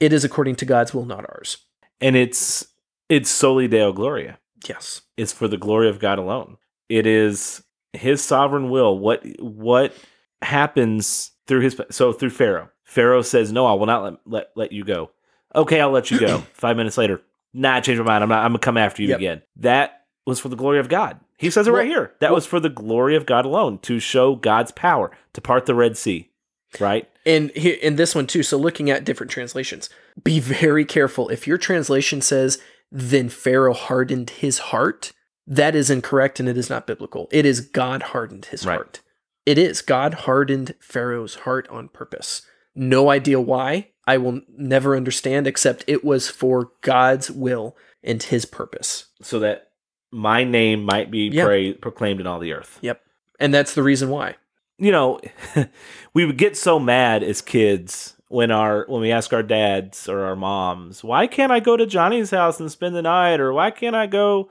It 0.00 0.12
is 0.12 0.24
according 0.24 0.56
to 0.56 0.64
God's 0.64 0.92
will, 0.92 1.04
not 1.04 1.24
ours. 1.28 1.58
and 2.00 2.16
it's 2.16 2.66
it's 3.08 3.30
soli 3.30 3.68
deo 3.68 3.92
gloria. 3.92 4.38
Yes. 4.66 5.02
It's 5.16 5.32
for 5.32 5.46
the 5.48 5.56
glory 5.56 5.88
of 5.88 5.98
God 6.00 6.18
alone. 6.18 6.56
It 6.88 7.06
is 7.06 7.62
his 7.92 8.22
sovereign 8.22 8.70
will. 8.70 8.98
What 8.98 9.24
what 9.40 9.94
happens 10.42 11.32
through 11.46 11.60
his 11.60 11.80
so 11.90 12.12
through 12.12 12.30
Pharaoh. 12.30 12.70
Pharaoh 12.84 13.22
says, 13.22 13.52
"No, 13.52 13.66
I 13.66 13.74
will 13.74 13.86
not 13.86 14.02
let 14.04 14.14
let, 14.26 14.46
let 14.54 14.72
you 14.72 14.84
go." 14.84 15.10
Okay, 15.54 15.80
I'll 15.80 15.90
let 15.90 16.10
you 16.10 16.18
go. 16.18 16.38
Five 16.52 16.76
minutes 16.76 16.98
later, 16.98 17.20
nah, 17.52 17.74
I 17.76 17.80
changed 17.80 18.00
my 18.00 18.06
mind. 18.06 18.22
I'm 18.24 18.28
not. 18.30 18.44
I'm 18.44 18.50
gonna 18.52 18.58
come 18.58 18.76
after 18.76 19.02
you 19.02 19.08
Yep. 19.10 19.18
again. 19.18 19.42
That 19.56 20.02
was 20.26 20.40
for 20.40 20.48
the 20.48 20.56
glory 20.56 20.78
of 20.78 20.88
God. 20.88 21.18
He 21.38 21.50
says 21.50 21.66
it 21.66 21.70
Well- 21.70 21.80
right 21.80 21.88
here. 21.88 22.12
That 22.20 22.30
well- 22.30 22.36
was 22.36 22.46
for 22.46 22.60
the 22.60 22.68
glory 22.68 23.16
of 23.16 23.26
God 23.26 23.44
alone 23.44 23.78
to 23.80 23.98
show 23.98 24.34
God's 24.34 24.72
power 24.72 25.10
to 25.32 25.40
part 25.40 25.66
the 25.66 25.74
Red 25.74 25.96
Sea. 25.96 26.30
Right. 26.78 27.08
And 27.24 27.50
here 27.52 27.76
in 27.80 27.96
this 27.96 28.14
one 28.14 28.26
too, 28.26 28.42
so 28.42 28.58
looking 28.58 28.90
at 28.90 29.04
different 29.04 29.30
translations, 29.32 29.88
be 30.22 30.38
very 30.40 30.84
careful. 30.84 31.28
If 31.30 31.46
your 31.46 31.56
translation 31.56 32.20
says, 32.20 32.58
then 32.92 33.28
Pharaoh 33.30 33.72
hardened 33.72 34.30
his 34.30 34.58
heart, 34.58 35.12
that 35.46 35.74
is 35.74 35.88
incorrect 35.88 36.40
and 36.40 36.48
it 36.48 36.58
is 36.58 36.68
not 36.68 36.86
biblical. 36.86 37.26
It 37.30 37.46
is 37.46 37.60
God 37.62 38.02
hardened 38.02 38.46
his 38.46 38.66
Right. 38.66 38.74
heart. 38.76 39.00
It 39.48 39.56
is. 39.56 39.80
God 39.80 40.12
hardened 40.14 40.74
Pharaoh's 40.78 41.36
heart 41.36 41.66
on 41.68 41.88
purpose. 41.88 42.42
No 42.74 43.08
idea 43.10 43.40
why. 43.40 43.88
I 44.06 44.18
will 44.18 44.42
never 44.56 44.94
understand, 44.96 45.46
except 45.46 45.84
it 45.86 46.04
was 46.04 46.28
for 46.28 46.72
God's 46.82 47.30
will 47.30 47.74
and 48.02 48.22
his 48.22 48.44
purpose. 48.44 49.06
So 49.22 49.38
that 49.40 49.70
my 50.10 50.44
name 50.44 50.82
might 50.84 51.10
be 51.10 51.28
Yeah. 51.28 51.44
pra- 51.46 51.74
proclaimed 51.80 52.20
in 52.20 52.26
all 52.26 52.38
the 52.38 52.52
earth. 52.52 52.78
Yep. 52.82 53.00
And 53.40 53.54
that's 53.54 53.74
the 53.74 53.82
reason 53.82 54.10
why. 54.10 54.34
you 54.80 54.92
know, 54.92 55.18
we 56.14 56.24
would 56.26 56.36
get 56.38 56.56
so 56.56 56.78
mad 56.78 57.22
as 57.24 57.40
kids 57.42 58.14
when 58.28 58.50
our 58.50 58.84
when 58.88 59.00
we 59.00 59.10
ask 59.10 59.32
our 59.32 59.42
dads 59.42 60.08
or 60.08 60.20
our 60.26 60.36
moms, 60.36 61.02
"Why 61.02 61.26
can't 61.26 61.50
I 61.50 61.58
go 61.60 61.76
to 61.76 61.84
Johnny's 61.86 62.30
house 62.30 62.60
and 62.60 62.70
spend 62.70 62.94
the 62.94 63.02
night?" 63.02 63.40
or 63.40 63.52
"Why 63.52 63.70
can't 63.72 63.96
I 63.96 64.06
go 64.06 64.48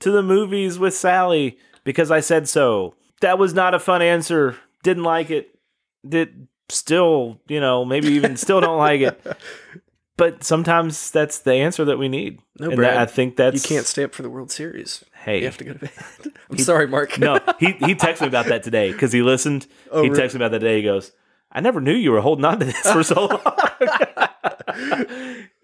to 0.00 0.10
the 0.10 0.22
movies 0.22 0.78
with 0.78 0.94
Sally 0.94 1.58
because 1.84 2.10
I 2.10 2.20
said 2.20 2.48
so?" 2.48 2.94
That 3.20 3.38
was 3.38 3.54
not 3.54 3.74
a 3.74 3.78
fun 3.78 4.02
answer. 4.02 4.56
Didn't 4.82 5.04
like 5.04 5.30
it. 5.30 5.58
Did 6.06 6.48
still, 6.68 7.40
you 7.48 7.60
know, 7.60 7.84
maybe 7.84 8.08
even 8.08 8.36
still 8.36 8.60
don't 8.60 8.78
like 8.78 9.00
it. 9.00 9.20
But 10.16 10.44
sometimes 10.44 11.10
that's 11.10 11.38
the 11.40 11.52
answer 11.54 11.84
that 11.84 11.98
we 11.98 12.08
need. 12.08 12.40
No, 12.58 12.68
and 12.68 12.76
Brad, 12.76 12.96
I 12.96 13.04
think 13.06 13.36
that's 13.36 13.68
You 13.68 13.76
can't 13.76 13.86
stay 13.86 14.02
up 14.04 14.14
for 14.14 14.22
the 14.22 14.30
World 14.30 14.50
Series. 14.50 15.04
Hey, 15.12 15.40
You 15.40 15.44
have 15.44 15.58
to 15.58 15.64
go 15.64 15.72
to 15.74 15.78
bed. 15.78 15.90
I'm 16.50 16.58
sorry, 16.58 16.86
Mark. 16.86 17.18
no, 17.18 17.38
he 17.58 17.72
he 17.72 17.94
texted 17.96 18.22
me 18.22 18.28
about 18.28 18.46
that 18.46 18.62
today 18.62 18.92
because 18.92 19.12
he 19.12 19.20
listened. 19.22 19.66
Oh, 19.90 20.02
he 20.02 20.08
really? 20.08 20.22
texted 20.22 20.34
me 20.34 20.38
about 20.38 20.52
that 20.52 20.60
today. 20.60 20.76
He 20.78 20.82
goes, 20.84 21.12
"I 21.52 21.60
never 21.60 21.80
knew 21.80 21.92
you 21.94 22.12
were 22.12 22.20
holding 22.22 22.44
on 22.46 22.60
to 22.60 22.64
this 22.66 22.80
for 22.80 23.02
so 23.02 23.26
long." 23.26 23.40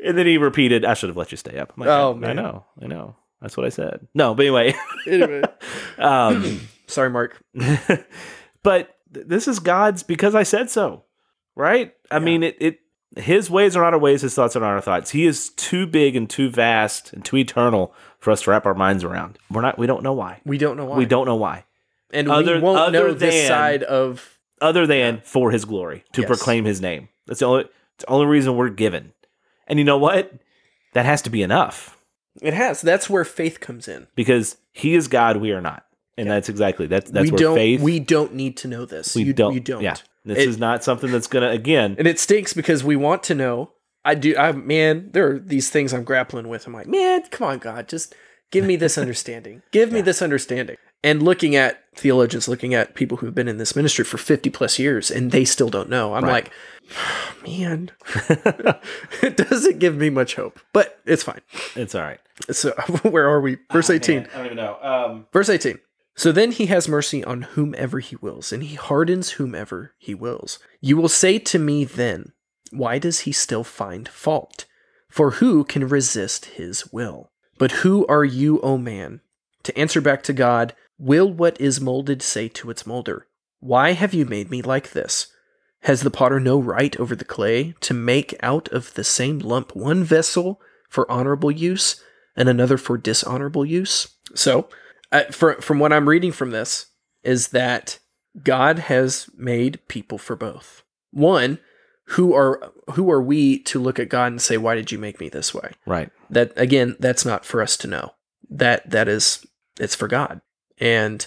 and 0.05 0.19
then 0.19 0.27
he 0.27 0.39
repeated, 0.39 0.85
"I 0.85 0.95
should 0.95 1.09
have 1.09 1.17
let 1.17 1.31
you 1.31 1.37
stay 1.39 1.59
up." 1.59 1.73
I'm 1.77 1.81
like, 1.81 1.89
Oh, 1.89 2.19
I, 2.23 2.31
I 2.31 2.33
know, 2.33 2.65
I 2.81 2.87
know. 2.87 3.17
That's 3.41 3.57
what 3.57 3.67
I 3.67 3.71
said. 3.71 4.07
No, 4.15 4.35
but 4.35 4.45
anyway, 4.47 4.75
anyway, 5.07 5.43
um, 5.99 6.61
sorry, 6.93 7.11
Mark. 7.11 7.43
but 8.63 8.97
th- 9.13 9.27
this 9.27 9.49
is 9.49 9.59
God's 9.59 10.03
because 10.03 10.35
I 10.35 10.43
said 10.43 10.71
so, 10.71 11.05
right? 11.57 11.95
I 12.11 12.19
mean, 12.19 12.43
it 12.43 12.57
it 12.61 12.79
His 13.17 13.51
ways 13.51 13.77
are 13.77 13.83
not 13.83 13.95
our 13.95 13.99
ways. 14.01 14.23
His 14.23 14.35
thoughts 14.35 14.57
are 14.57 14.61
not 14.61 14.71
our 14.71 14.81
thoughts. 14.81 15.11
He 15.11 15.27
is 15.27 15.51
too 15.51 15.87
big 15.87 16.17
and 16.17 16.29
too 16.29 16.51
vast 16.51 17.13
and 17.13 17.25
too 17.25 17.37
eternal 17.37 17.95
for 18.19 18.31
us 18.31 18.43
to 18.43 18.51
wrap 18.51 18.67
our 18.67 18.75
minds 18.75 19.05
around. 19.05 19.39
We're 19.51 19.63
not. 19.63 19.79
We 19.79 19.87
don't 19.87 20.03
know 20.03 20.13
why. 20.13 20.41
We 20.45 20.59
don't 20.59 20.77
know 20.77 20.85
why. 20.87 20.97
We 20.97 21.07
don't 21.07 21.27
know 21.27 21.37
why. 21.37 21.65
and 22.13 22.31
Other- 22.31 22.57
we 22.57 22.61
won't 22.61 22.79
other 22.79 23.09
know 23.09 23.15
this 23.15 23.35
than- 23.35 23.49
side 23.49 23.83
of 23.83 24.39
other 24.61 24.87
than 24.87 25.21
for 25.25 25.51
his 25.51 25.65
glory 25.65 26.05
to 26.13 26.21
Yes. 26.21 26.29
proclaim 26.29 26.65
his 26.65 26.81
name. 26.81 27.09
That's 27.27 27.41
the 27.41 27.47
only 27.47 27.65
it's 27.97 28.05
the 28.05 28.11
only 28.11 28.27
reason 28.27 28.57
we're 28.57 28.69
given. 28.69 29.13
And 29.67 29.79
you 29.79 29.85
know 29.85 29.99
what? 29.99 30.33
That 30.95 31.05
has 31.07 31.23
to 31.23 31.31
be 31.31 31.43
enough 31.43 31.97
it 32.41 32.55
has. 32.55 32.81
That's 32.81 33.11
where 33.11 33.25
faith 33.25 33.61
comes 33.61 33.89
in. 33.89 34.07
because 34.15 34.57
he 34.73 34.95
is 34.95 35.07
God, 35.09 35.37
we 35.39 35.53
are 35.53 35.61
not. 35.61 35.85
And 36.19 36.31
that's 36.31 36.49
exactly 36.49 36.87
that's 36.87 37.11
that's 37.11 37.25
we 37.25 37.31
where 37.31 37.39
don't 37.39 37.55
faith 37.57 37.81
we 37.81 37.99
don't 38.01 38.35
need 38.35 38.57
to 38.59 38.69
know 38.69 38.85
this. 38.85 39.15
we 39.15 39.23
you 39.25 39.33
don't 39.33 39.55
You 39.55 39.61
don't. 39.61 39.83
Yeah. 39.83 39.97
This 40.25 40.39
It- 40.39 40.49
is 40.49 40.59
not 40.59 40.85
something 40.85 41.11
that's 41.11 41.27
gonna 41.27 41.49
again 41.51 41.97
And 41.99 42.07
it 42.07 42.21
stinks 42.21 42.53
because 42.53 42.85
we 42.85 42.97
want 42.97 43.23
to 43.25 43.35
know. 43.35 43.73
I 44.05 44.15
do. 44.17 44.37
I 44.37 44.53
man, 44.53 45.11
there 45.13 45.29
are 45.31 45.39
these 45.39 45.71
things 45.71 45.93
I'm 45.95 46.05
grappling 46.05 46.49
with. 46.49 46.67
I'm 46.67 46.73
like, 46.75 46.87
man, 46.89 47.23
come 47.31 47.47
on, 47.47 47.59
God, 47.59 47.89
just 47.89 48.15
give 48.51 48.65
me 48.65 48.77
this 48.77 48.99
understanding. 49.05 49.63
Give 49.71 49.91
me 49.93 50.01
this 50.01 50.21
understanding. 50.21 50.77
And 51.05 51.23
looking 51.23 51.57
at 51.57 51.83
theologians, 51.97 52.47
looking 52.47 52.75
at 52.75 52.95
people 52.95 53.17
who've 53.19 53.35
been 53.35 53.49
in 53.49 53.57
this 53.59 53.75
ministry 53.75 54.05
for 54.05 54.19
50 54.19 54.51
plus 54.51 54.79
years, 54.79 55.11
and 55.11 55.33
they 55.33 55.45
still 55.45 55.69
don't 55.69 55.89
know. 55.89 56.15
I'm 56.15 56.23
Right. 56.25 56.45
like, 56.45 56.53
man, 57.47 57.91
it 59.23 59.37
doesn't 59.37 59.79
give 59.79 59.97
me 59.97 60.11
much 60.11 60.35
hope, 60.37 60.61
but 60.73 61.01
it's 61.07 61.23
fine. 61.23 61.41
it's 61.75 61.95
all 61.95 62.03
right. 62.03 62.21
So 62.51 62.71
where 63.03 63.29
are 63.29 63.41
we? 63.41 63.59
Verse 63.73 63.91
18. 63.91 64.17
Man, 64.23 64.29
I 64.33 64.37
don't 64.37 64.47
even 64.47 64.57
know. 64.57 64.79
Um 64.83 65.27
Verse 65.33 65.49
18. 65.49 65.79
So 66.15 66.31
then 66.31 66.53
he 66.53 66.67
has 66.67 66.89
mercy 66.89 67.25
on 67.25 67.43
whomever 67.43 67.99
he 67.99 68.17
wills, 68.17 68.53
and 68.53 68.63
he 68.63 68.75
hardens 68.75 69.31
whomever 69.31 69.95
he 69.99 70.15
wills. 70.15 70.59
You 70.81 70.97
will 70.97 71.09
say 71.09 71.39
to 71.39 71.59
me 71.59 71.85
then, 71.85 72.33
Why 72.71 72.99
does 72.99 73.21
he 73.21 73.33
still 73.33 73.65
find 73.65 74.09
fault? 74.09 74.67
For 75.09 75.33
who 75.33 75.65
can 75.65 75.89
resist 75.89 76.47
his 76.47 76.93
will? 76.93 77.31
But 77.59 77.73
who 77.83 78.07
are 78.07 78.25
you, 78.25 78.61
O 78.61 78.79
man, 78.79 79.21
to 79.63 79.79
answer 79.79 80.01
back 80.01 80.23
to 80.25 80.33
God, 80.33 80.75
Will 80.99 81.33
what 81.33 81.61
is 81.61 81.81
molded 81.81 82.23
say 82.23 82.49
to 82.49 82.71
its 82.71 82.87
molder, 82.87 83.27
Why 83.61 83.93
have 83.93 84.15
you 84.15 84.25
made 84.25 84.51
me 84.51 84.63
like 84.63 84.93
this? 84.93 85.29
Has 85.83 86.03
the 86.03 86.11
potter 86.11 86.39
no 86.39 86.61
right 86.61 86.99
over 87.01 87.17
the 87.17 87.25
clay 87.25 87.75
to 87.81 87.95
make 87.95 88.37
out 88.41 88.69
of 88.69 88.95
the 88.95 89.03
same 89.03 89.41
lump 89.41 89.75
one 89.75 90.05
vessel 90.05 90.61
for 90.89 91.11
honorable 91.11 91.51
use 91.51 92.01
and 92.37 92.49
another 92.49 92.77
for 92.79 92.97
dishonorable 92.97 93.65
use? 93.65 94.09
So, 94.35 94.69
uh, 95.13 95.25
for, 95.31 95.61
from 95.61 95.79
what 95.79 95.93
I'm 95.93 96.09
reading 96.09 96.33
from 96.33 96.51
this, 96.51 96.87
is 97.23 97.49
that 97.49 97.99
God 98.43 98.79
has 98.81 99.29
made 99.37 99.87
people 99.89 100.19
for 100.19 100.37
both. 100.37 100.83
One, 101.11 101.59
who 102.07 102.35
are 102.35 102.73
who 102.93 103.11
are 103.11 103.23
we 103.23 103.59
to 103.61 103.81
look 103.81 103.99
at 103.99 104.09
God 104.09 104.33
and 104.33 104.43
say, 104.43 104.57
"Why 104.57 104.75
did 104.75 104.91
you 104.91 104.99
make 104.99 105.21
me 105.21 105.29
this 105.29 105.55
way?" 105.55 105.73
right. 105.87 106.11
That 106.31 106.53
again, 106.57 106.97
that's 106.99 107.25
not 107.25 107.45
for 107.45 107.63
us 107.63 107.77
to 107.79 107.87
know. 107.87 108.15
That 108.51 108.91
that 108.91 109.09
is 109.09 109.47
it's 109.79 109.95
for 109.95 110.09
God. 110.09 110.41
And 110.79 111.27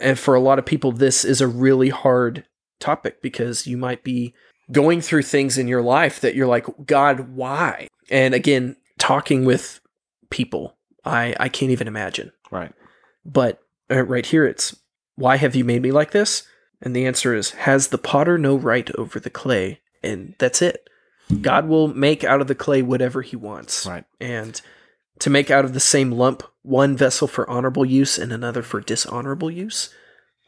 and 0.00 0.18
for 0.18 0.34
a 0.34 0.40
lot 0.40 0.58
of 0.58 0.66
people 0.66 0.92
this 0.92 1.24
is 1.24 1.40
a 1.40 1.46
really 1.46 1.90
hard 1.90 2.44
topic 2.80 3.20
because 3.20 3.66
you 3.66 3.76
might 3.76 4.02
be 4.02 4.34
going 4.72 5.00
through 5.00 5.22
things 5.22 5.58
in 5.58 5.68
your 5.68 5.82
life 5.82 6.20
that 6.20 6.34
you're 6.34 6.46
like, 6.46 6.66
"God, 6.86 7.30
why?" 7.30 7.88
And 8.10 8.34
again, 8.34 8.76
talking 8.98 9.44
with 9.44 9.80
people, 10.30 10.76
I 11.04 11.34
I 11.38 11.48
can't 11.48 11.72
even 11.72 11.86
imagine. 11.86 12.32
Right. 12.50 12.72
But 13.30 13.60
uh, 13.90 14.02
right 14.04 14.24
here, 14.26 14.46
it's 14.46 14.74
why 15.16 15.36
have 15.36 15.54
you 15.54 15.64
made 15.64 15.82
me 15.82 15.92
like 15.92 16.12
this? 16.12 16.44
And 16.80 16.94
the 16.96 17.06
answer 17.06 17.34
is, 17.34 17.50
has 17.50 17.88
the 17.88 17.98
potter 17.98 18.38
no 18.38 18.56
right 18.56 18.88
over 18.96 19.20
the 19.20 19.30
clay? 19.30 19.80
And 20.02 20.34
that's 20.38 20.62
it. 20.62 20.88
God 21.42 21.68
will 21.68 21.88
make 21.88 22.24
out 22.24 22.40
of 22.40 22.46
the 22.46 22.54
clay 22.54 22.82
whatever 22.82 23.20
he 23.22 23.36
wants. 23.36 23.84
Right. 23.84 24.04
And 24.20 24.60
to 25.18 25.28
make 25.30 25.50
out 25.50 25.64
of 25.64 25.74
the 25.74 25.80
same 25.80 26.12
lump 26.12 26.42
one 26.62 26.96
vessel 26.96 27.26
for 27.28 27.48
honorable 27.50 27.84
use 27.84 28.16
and 28.18 28.32
another 28.32 28.62
for 28.62 28.80
dishonorable 28.80 29.50
use. 29.50 29.92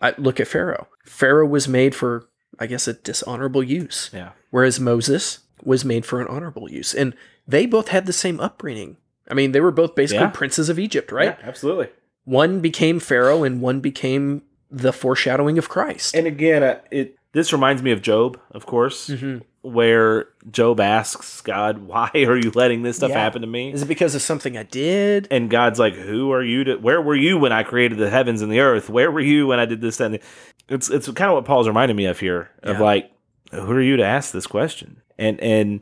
I 0.01 0.15
look 0.17 0.39
at 0.41 0.49
Pharaoh. 0.49 0.87
Pharaoh 1.05 1.47
was 1.47 1.67
made 1.69 1.95
for, 1.95 2.29
I 2.59 2.67
guess, 2.67 2.87
a 2.89 2.95
dishonorable 2.95 3.63
use, 3.63 4.09
Yeah. 4.13 4.31
whereas 4.51 4.79
Moses 4.81 5.41
was 5.63 5.85
made 5.85 6.07
for 6.07 6.21
an 6.21 6.29
honorable 6.29 6.71
use. 6.71 6.95
And 6.95 7.15
they 7.47 7.67
both 7.67 7.89
had 7.89 8.07
the 8.07 8.13
same 8.13 8.39
upbringing. 8.41 8.97
I 9.31 9.35
mean, 9.35 9.53
they 9.53 9.61
were 9.61 9.71
both 9.73 9.95
basically 9.95 10.25
Yeah. 10.25 10.31
princes 10.31 10.69
of 10.69 10.79
Egypt, 10.79 11.11
right? 11.13 11.37
Yeah, 11.39 11.47
absolutely. 11.47 11.89
One 12.31 12.61
became 12.61 13.01
Pharaoh 13.01 13.43
and 13.43 13.61
one 13.61 13.81
became 13.81 14.43
the 14.71 14.93
foreshadowing 14.93 15.59
of 15.59 15.69
Christ. 15.69 16.15
And 16.15 16.27
again, 16.29 16.63
uh, 16.63 16.79
it 16.91 17.17
this 17.33 17.53
reminds 17.53 17.83
me 17.83 17.91
of 17.93 18.03
Job, 18.03 18.39
of 18.53 18.67
course, 18.67 19.09
Mhm. 19.09 19.43
where 19.63 20.27
Job 20.51 20.81
asks 20.81 21.41
God, 21.41 21.79
"Why 21.87 22.11
are 22.15 22.37
you 22.37 22.51
letting 22.55 22.83
this 22.83 22.97
stuff 22.97 23.11
Yeah. 23.11 23.19
happen 23.21 23.41
to 23.43 23.49
me?" 23.49 23.73
Is 23.73 23.83
it 23.83 23.87
because 23.89 24.15
of 24.15 24.23
something 24.23 24.57
I 24.57 24.63
did? 24.63 25.27
And 25.31 25.51
God's 25.51 25.79
like, 25.81 25.95
"Who 25.95 26.33
are 26.33 26.43
you 26.43 26.65
to? 26.65 26.77
Where 26.77 27.01
were 27.03 27.17
you 27.17 27.37
when 27.39 27.53
I 27.53 27.63
created 27.65 27.99
the 27.99 28.11
heavens 28.11 28.43
and 28.43 28.51
the 28.53 28.61
earth? 28.61 28.89
Where 28.89 29.11
were 29.11 29.21
you 29.21 29.49
when 29.49 29.59
I 29.59 29.67
did 29.67 29.81
this 29.81 29.99
and 30.01 30.15
the-" 30.15 30.21
it's 30.69 30.89
it's 30.89 31.09
kind 31.11 31.31
of 31.31 31.35
what 31.35 31.45
Paul's 31.45 31.67
reminding 31.69 31.97
me 31.97 32.07
of 32.07 32.21
here 32.21 32.51
of 32.63 32.77
Yeah. 32.79 32.83
like, 32.85 33.11
who 33.53 33.73
are 33.73 33.81
you 33.83 33.97
to 33.97 34.05
ask 34.05 34.33
this 34.33 34.47
question? 34.47 34.99
And 35.19 35.41
and 35.41 35.81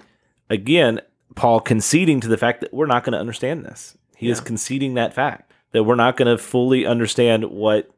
again, 0.49 1.01
Paul 1.35 1.61
conceding 1.61 2.21
to 2.21 2.29
the 2.29 2.39
fact 2.39 2.63
that 2.63 2.73
we're 2.73 2.87
not 2.87 3.05
going 3.05 3.13
to 3.13 3.19
understand 3.19 3.65
this. 3.67 3.97
He 4.17 4.31
is 4.31 4.41
conceding 4.41 4.95
that 4.95 5.13
fact 5.15 5.53
that 5.73 5.85
we're 5.85 5.95
not 5.95 6.17
going 6.17 6.29
to 6.35 6.43
fully 6.43 6.87
understand 6.87 7.45
what 7.45 7.91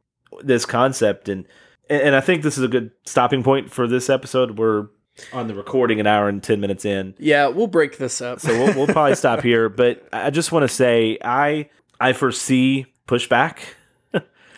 this 0.42 0.64
concept 0.64 1.28
and 1.28 1.46
and 1.88 2.14
I 2.14 2.20
think 2.20 2.44
this 2.44 2.56
is 2.56 2.62
a 2.62 2.68
good 2.68 2.92
stopping 3.04 3.42
point 3.42 3.68
for 3.72 3.88
this 3.88 4.08
episode. 4.08 4.56
We're 4.56 4.86
on 5.32 5.48
the 5.48 5.54
recording 5.54 5.98
an 5.98 6.06
hour 6.06 6.28
and 6.28 6.40
10 6.40 6.60
minutes 6.60 6.84
in. 6.84 7.14
Yeah, 7.18 7.48
we'll 7.48 7.66
break 7.66 7.98
this 7.98 8.20
up. 8.20 8.40
So 8.40 8.56
we'll, 8.56 8.74
we'll 8.74 8.86
probably 8.86 9.14
stop 9.16 9.42
here, 9.42 9.68
but 9.68 10.06
I 10.12 10.30
just 10.30 10.52
want 10.52 10.62
to 10.62 10.68
say 10.68 11.18
I 11.22 11.68
I 12.00 12.12
foresee 12.12 12.86
pushback. 13.06 13.58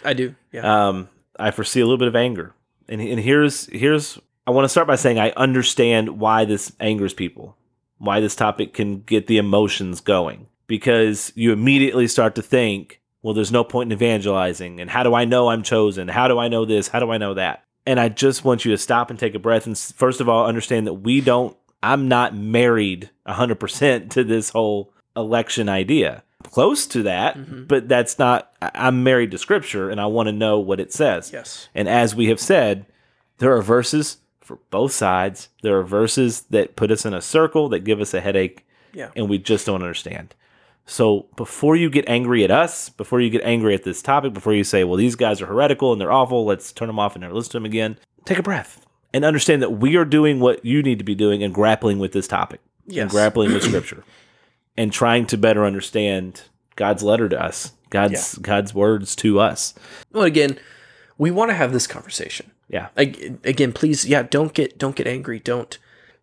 I 0.05 0.13
do. 0.13 0.35
Yeah. 0.53 0.89
Um, 0.89 1.09
I 1.39 1.51
foresee 1.51 1.81
a 1.81 1.85
little 1.85 1.99
bit 1.99 2.09
of 2.09 2.17
anger, 2.17 2.55
and 2.89 3.01
and 3.01 3.19
here's 3.19 3.67
here's 3.67 4.19
I 4.47 4.51
want 4.51 4.65
to 4.65 4.69
start 4.69 4.87
by 4.87 4.97
saying 4.97 5.19
I 5.19 5.31
understand 5.31 6.21
why 6.21 6.45
this 6.45 6.73
angers 6.81 7.15
people, 7.15 7.57
why 7.99 8.21
this 8.21 8.37
topic 8.37 8.75
can 8.75 9.01
get 9.01 9.27
the 9.27 9.39
emotions 9.39 10.01
going, 10.01 10.49
because 10.67 11.33
you 11.35 11.53
immediately 11.53 12.09
start 12.09 12.35
to 12.37 12.43
think, 12.43 13.01
well, 13.23 13.35
there's 13.35 13.53
no 13.53 13.65
point 13.65 13.93
in 13.93 13.97
evangelizing, 13.97 14.81
and 14.81 14.91
how 14.91 15.03
do 15.03 15.15
I 15.15 15.25
know 15.25 15.49
I'm 15.49 15.63
chosen? 15.63 16.09
How 16.09 16.29
do 16.29 16.39
I 16.39 16.49
know 16.49 16.65
this? 16.65 16.89
How 16.89 17.01
do 17.01 17.11
I 17.11 17.19
know 17.19 17.35
that? 17.35 17.65
And 17.87 17.99
I 17.99 18.09
just 18.09 18.45
want 18.45 18.65
you 18.65 18.71
to 18.73 18.79
stop 18.79 19.11
and 19.11 19.19
take 19.19 19.35
a 19.35 19.39
breath, 19.39 19.67
and 19.67 19.77
first 19.79 20.21
of 20.21 20.29
all, 20.29 20.47
understand 20.47 20.87
that 20.87 20.95
we 20.95 21.21
don't. 21.21 21.57
I'm 21.83 22.07
not 22.09 22.35
married 22.37 23.11
100% 23.27 24.11
to 24.11 24.25
this 24.25 24.51
whole 24.51 24.93
election 25.17 25.69
idea. 25.69 26.23
Close 26.45 26.87
to 26.89 27.03
that, 27.05 27.37
Mhm. 27.37 27.69
but 27.69 27.89
that's 27.89 28.19
not. 28.19 28.53
I'm 28.61 29.03
married 29.05 29.31
to 29.33 29.39
Scripture, 29.39 29.91
and 29.91 30.01
I 30.01 30.07
want 30.07 30.29
to 30.29 30.33
know 30.33 30.59
what 30.59 30.81
it 30.81 30.93
says. 30.93 31.31
yes. 31.33 31.69
And 31.75 31.89
as 31.89 32.15
we 32.15 32.27
have 32.27 32.41
said, 32.41 32.87
there 33.39 33.55
are 33.57 33.63
verses 33.63 34.19
for 34.41 34.59
both 34.71 34.93
sides. 34.93 35.49
There 35.63 35.79
are 35.79 35.85
verses 35.85 36.43
that 36.51 36.75
put 36.77 36.91
us 36.91 37.05
in 37.05 37.15
a 37.15 37.21
circle 37.23 37.69
that 37.71 37.81
give 37.85 38.01
us 38.01 38.13
a 38.15 38.21
headache, 38.21 38.65
Yeah. 38.93 39.09
and 39.17 39.29
we 39.29 39.39
just 39.39 39.67
don't 39.67 39.83
understand. 39.83 40.35
So 40.85 41.27
before 41.37 41.77
you 41.77 41.89
get 41.91 42.09
angry 42.09 42.43
at 42.45 42.51
us, 42.51 42.89
before 42.89 43.21
you 43.21 43.31
get 43.31 43.43
angry 43.45 43.75
at 43.75 43.85
this 43.85 44.03
topic, 44.03 44.33
before 44.35 44.53
you 44.53 44.65
say, 44.65 44.85
well, 44.85 44.97
these 44.97 45.15
guys 45.15 45.41
are 45.41 45.47
heretical 45.47 45.93
and 45.93 46.01
they're 46.01 46.13
awful, 46.13 46.45
let's 46.45 46.73
turn 46.73 46.89
them 46.89 46.99
off 46.99 47.15
and 47.15 47.23
never 47.23 47.35
listen 47.35 47.53
to 47.53 47.57
them 47.59 47.65
again, 47.65 47.99
take 48.25 48.39
a 48.39 48.43
breath 48.43 48.85
and 49.15 49.25
understand 49.25 49.63
that 49.63 49.71
we 49.71 49.97
are 49.97 50.05
doing 50.05 50.41
what 50.41 50.65
you 50.65 50.83
need 50.83 50.99
to 50.99 51.05
be 51.05 51.15
doing 51.15 51.43
and 51.43 51.55
grappling 51.55 51.99
with 51.99 52.13
this 52.13 52.27
topic 52.27 52.61
and 52.95 53.09
grappling 53.11 53.53
with 53.53 53.63
scripture 53.69 54.05
and 54.77 54.93
trying 54.93 55.27
to 55.27 55.37
better 55.39 55.65
understand 55.65 56.43
God's 56.77 57.03
letter 57.03 57.29
to 57.29 57.41
us, 57.41 57.73
God's 57.91 58.37
God's 58.39 58.75
words 58.75 59.15
to 59.17 59.39
us. 59.39 59.75
Well, 60.13 60.25
again, 60.25 60.59
we 61.19 61.31
want 61.31 61.51
to 61.51 61.55
have 61.55 61.73
this 61.73 61.87
conversation. 61.87 62.51
Yeah. 62.69 62.89
Ag- 62.97 63.39
Again, 63.45 63.73
please, 63.73 64.07
yeah, 64.07 64.23
don't 64.23 64.53
get 64.55 64.79
don't 64.79 64.97
get 64.97 65.07
angry. 65.07 65.39
Don't 65.39 65.79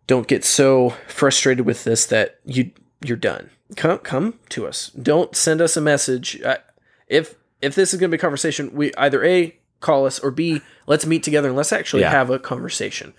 don't 0.06 0.26
get 0.26 0.44
so 0.44 0.90
frustrated 1.06 1.64
with 1.64 1.84
this 1.84 2.04
that 2.06 2.40
you 2.44 2.72
you're 3.02 3.16
done. 3.16 3.50
Come 3.76 3.98
come 3.98 4.38
to 4.50 4.66
us. 4.66 4.90
Don't 4.90 5.34
send 5.36 5.60
us 5.60 5.76
a 5.76 5.80
message. 5.80 6.40
Uh, 6.42 6.58
if 7.06 7.34
if 7.62 7.74
this 7.74 7.92
is 7.94 8.00
going 8.00 8.10
to 8.10 8.16
be 8.16 8.20
a 8.20 8.20
conversation, 8.20 8.72
we 8.74 8.94
either 8.96 9.24
a 9.24 9.56
call 9.80 10.06
us 10.06 10.18
or 10.18 10.30
b 10.30 10.60
let's 10.86 11.06
meet 11.06 11.22
together 11.22 11.48
and 11.48 11.56
let's 11.56 11.72
actually 11.72 12.02
Yeah. 12.02 12.10
have 12.10 12.30
a 12.30 12.38
conversation. 12.38 13.14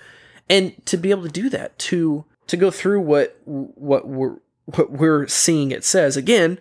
And 0.50 0.84
to 0.86 0.98
be 0.98 1.12
able 1.12 1.24
to 1.24 1.30
do 1.30 1.50
that, 1.50 1.78
to 1.80 2.26
to 2.48 2.58
go 2.58 2.70
through 2.72 3.02
what 3.02 3.40
what 3.46 4.08
we're 4.08 4.38
what 4.66 4.92
we're 4.92 5.28
seeing 5.28 5.72
it 5.72 5.84
says 5.84 6.18
again, 6.18 6.60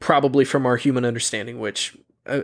probably 0.00 0.44
from 0.44 0.66
our 0.66 0.76
human 0.76 1.04
understanding, 1.04 1.58
which 1.60 1.96
uh, 2.26 2.42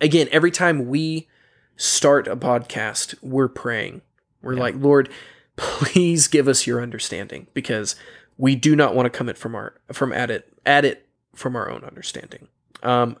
again, 0.00 0.28
every 0.30 0.50
time 0.50 0.86
we 0.88 1.28
start 1.76 2.28
a 2.28 2.36
podcast, 2.36 3.14
we're 3.22 3.48
praying. 3.48 4.02
We're 4.42 4.54
like, 4.54 4.74
Lord, 4.76 5.08
please 5.56 6.28
give 6.28 6.46
us 6.46 6.66
your 6.66 6.80
understanding 6.80 7.48
because 7.54 7.96
we 8.38 8.54
do 8.54 8.76
not 8.76 8.94
want 8.94 9.06
to 9.06 9.18
come 9.18 9.28
it 9.28 9.38
from 9.38 9.54
our 9.54 9.74
from 9.92 10.12
at 10.12 10.30
it 10.30 10.52
at 10.64 10.84
it 10.84 11.06
from 11.34 11.56
our 11.56 11.70
own 11.70 11.84
understanding. 11.84 12.48
Um, 12.82 13.16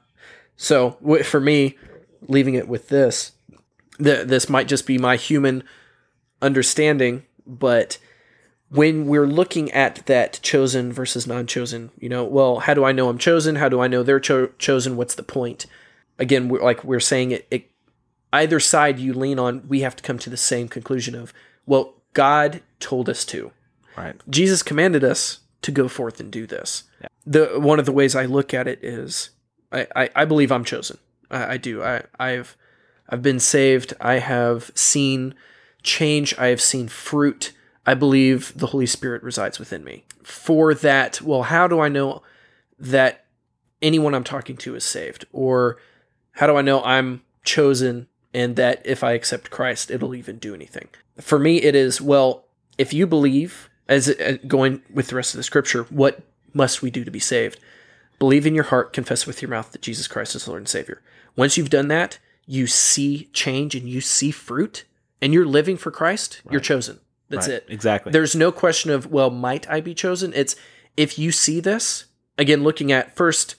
so 0.56 0.96
w- 1.00 1.22
for 1.22 1.40
me, 1.40 1.76
leaving 2.22 2.54
it 2.54 2.68
with 2.68 2.88
this, 2.88 3.32
the, 3.98 4.24
this 4.24 4.48
might 4.48 4.68
just 4.68 4.86
be 4.86 4.98
my 4.98 5.16
human 5.16 5.62
understanding, 6.40 7.24
but 7.46 7.98
when 8.68 9.06
we're 9.06 9.26
looking 9.26 9.70
at 9.72 10.04
that 10.06 10.40
chosen 10.42 10.92
versus 10.92 11.26
non-chosen, 11.26 11.90
you 11.98 12.08
know, 12.08 12.24
well, 12.24 12.60
how 12.60 12.74
do 12.74 12.84
I 12.84 12.92
know 12.92 13.08
I'm 13.08 13.18
chosen? 13.18 13.56
How 13.56 13.68
do 13.68 13.80
I 13.80 13.86
know 13.86 14.02
they're 14.02 14.20
cho- 14.20 14.50
chosen? 14.58 14.96
What's 14.96 15.14
the 15.14 15.22
point? 15.22 15.66
Again, 16.18 16.48
we're, 16.48 16.62
like 16.62 16.82
we're 16.82 17.00
saying 17.00 17.30
it, 17.30 17.46
it, 17.50 17.70
either 18.32 18.58
side 18.58 18.98
you 18.98 19.12
lean 19.14 19.38
on, 19.38 19.66
we 19.68 19.80
have 19.80 19.94
to 19.96 20.02
come 20.02 20.18
to 20.18 20.30
the 20.30 20.36
same 20.36 20.68
conclusion 20.68 21.14
of, 21.14 21.32
well, 21.64 21.94
God 22.12 22.60
told 22.80 23.08
us 23.08 23.24
to. 23.26 23.52
Right. 23.96 24.16
Jesus 24.28 24.62
commanded 24.62 25.02
us 25.02 25.40
to 25.62 25.72
go 25.72 25.88
forth 25.88 26.20
and 26.20 26.30
do 26.30 26.46
this. 26.46 26.84
The 27.24 27.58
one 27.58 27.78
of 27.78 27.86
the 27.86 27.92
ways 27.92 28.14
I 28.14 28.26
look 28.26 28.54
at 28.54 28.68
it 28.68 28.84
is, 28.84 29.30
I, 29.72 29.86
I, 29.96 30.10
I 30.14 30.24
believe 30.24 30.52
I'm 30.52 30.64
chosen. 30.64 30.98
I, 31.30 31.54
I 31.54 31.56
do. 31.56 31.82
I, 31.82 32.04
I've 32.18 32.56
I've 33.08 33.22
been 33.22 33.40
saved. 33.40 33.94
I 34.00 34.14
have 34.14 34.70
seen 34.74 35.34
change. 35.82 36.36
I 36.38 36.48
have 36.48 36.60
seen 36.60 36.88
fruit. 36.88 37.52
I 37.84 37.94
believe 37.94 38.52
the 38.56 38.68
Holy 38.68 38.86
Spirit 38.86 39.22
resides 39.22 39.58
within 39.58 39.84
me. 39.84 40.04
For 40.22 40.74
that, 40.74 41.22
well, 41.22 41.44
how 41.44 41.68
do 41.68 41.80
I 41.80 41.88
know 41.88 42.22
that 42.78 43.26
anyone 43.80 44.14
I'm 44.14 44.24
talking 44.24 44.56
to 44.58 44.74
is 44.74 44.84
saved? 44.84 45.24
Or 45.32 45.78
how 46.32 46.46
do 46.46 46.56
I 46.56 46.62
know 46.62 46.82
I'm 46.82 47.22
chosen 47.44 48.08
and 48.34 48.56
that 48.56 48.82
if 48.84 49.04
I 49.04 49.12
accept 49.12 49.50
Christ, 49.50 49.90
it'll 49.90 50.14
even 50.14 50.38
do 50.38 50.54
anything? 50.54 50.88
For 51.20 51.38
me, 51.38 51.62
it 51.62 51.74
is, 51.76 52.00
well, 52.00 52.46
if 52.76 52.92
you 52.92 53.06
believe, 53.06 53.70
as 53.88 54.08
uh, 54.08 54.38
going 54.46 54.82
with 54.92 55.08
the 55.08 55.16
rest 55.16 55.34
of 55.34 55.38
the 55.38 55.44
scripture, 55.44 55.84
what 55.84 56.20
must 56.52 56.82
we 56.82 56.90
do 56.90 57.04
to 57.04 57.10
be 57.10 57.20
saved? 57.20 57.60
Believe 58.18 58.46
in 58.46 58.54
your 58.54 58.64
heart, 58.64 58.92
confess 58.92 59.26
with 59.26 59.42
your 59.42 59.50
mouth 59.50 59.72
that 59.72 59.82
Jesus 59.82 60.08
Christ 60.08 60.34
is 60.34 60.48
Lord 60.48 60.62
and 60.62 60.68
Savior. 60.68 61.02
Once 61.36 61.56
you've 61.56 61.70
done 61.70 61.88
that, 61.88 62.18
you 62.46 62.66
see 62.66 63.28
change 63.32 63.74
and 63.74 63.88
you 63.88 64.00
see 64.00 64.30
fruit 64.30 64.84
and 65.20 65.34
you're 65.34 65.46
living 65.46 65.76
for 65.76 65.90
Christ, 65.90 66.40
you're 66.50 66.60
chosen. 66.60 67.00
That's 67.28 67.48
Right, 67.48 67.56
it. 67.56 67.66
Exactly. 67.68 68.12
There's 68.12 68.36
no 68.36 68.52
question 68.52 68.90
of, 68.90 69.10
well, 69.10 69.30
might 69.30 69.68
I 69.68 69.80
be 69.80 69.94
chosen? 69.94 70.32
It's 70.34 70.54
if 70.96 71.18
you 71.18 71.32
see 71.32 71.60
this, 71.60 72.06
again, 72.38 72.62
looking 72.62 72.92
at 72.92 73.16
first 73.16 73.56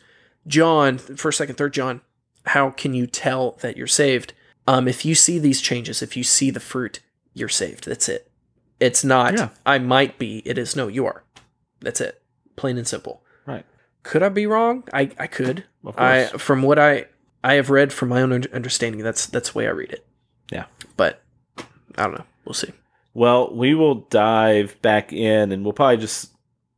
John, 0.48 0.98
first, 0.98 1.38
second, 1.38 1.56
third 1.56 1.74
John, 1.74 2.02
how 2.46 2.70
can 2.70 2.94
you 2.94 3.06
tell 3.08 3.58
that 3.62 3.76
you're 3.76 3.88
saved? 3.88 4.34
Um, 4.66 4.88
if 4.88 5.04
you 5.04 5.16
see 5.16 5.40
these 5.40 5.62
changes, 5.62 6.02
if 6.02 6.16
you 6.16 6.24
see 6.24 6.50
the 6.50 6.62
fruit, 6.62 7.02
you're 7.34 7.50
saved. 7.50 7.86
That's 7.86 8.08
it. 8.08 8.27
It's 8.80 9.04
not, 9.04 9.34
Yeah. 9.34 9.50
I 9.66 9.80
might 9.80 10.18
be. 10.20 10.40
It 10.46 10.58
is, 10.58 10.76
no, 10.76 10.88
you 10.88 11.06
are. 11.06 11.24
That's 11.82 12.02
it. 12.02 12.22
Plain 12.56 12.78
and 12.78 12.88
simple. 12.88 13.24
right. 13.46 13.66
Could 14.04 14.24
I 14.24 14.30
be 14.30 14.46
wrong? 14.48 14.84
I, 14.94 15.12
I 15.20 15.28
could. 15.28 15.66
Of 15.84 16.00
I 16.00 16.28
from 16.28 16.62
what 16.62 16.80
I 16.80 17.08
I 17.44 17.54
have 17.56 17.70
read 17.70 17.92
from 17.92 18.10
my 18.10 18.22
own 18.22 18.32
understanding, 18.54 19.02
that's 19.04 19.26
that's 19.26 19.52
the 19.52 19.58
way 19.58 19.68
I 19.68 19.72
read 19.72 19.92
it. 19.92 20.06
Yeah. 20.52 20.66
But 20.96 21.22
I 21.98 22.04
don't 22.04 22.14
know. 22.14 22.24
We'll 22.46 22.54
see. 22.54 22.72
Well, 23.14 23.54
we 23.54 23.74
will 23.76 23.96
dive 24.10 24.82
back 24.82 25.12
in 25.12 25.52
and 25.52 25.64
we'll 25.64 25.74
probably 25.74 25.98
just 25.98 26.32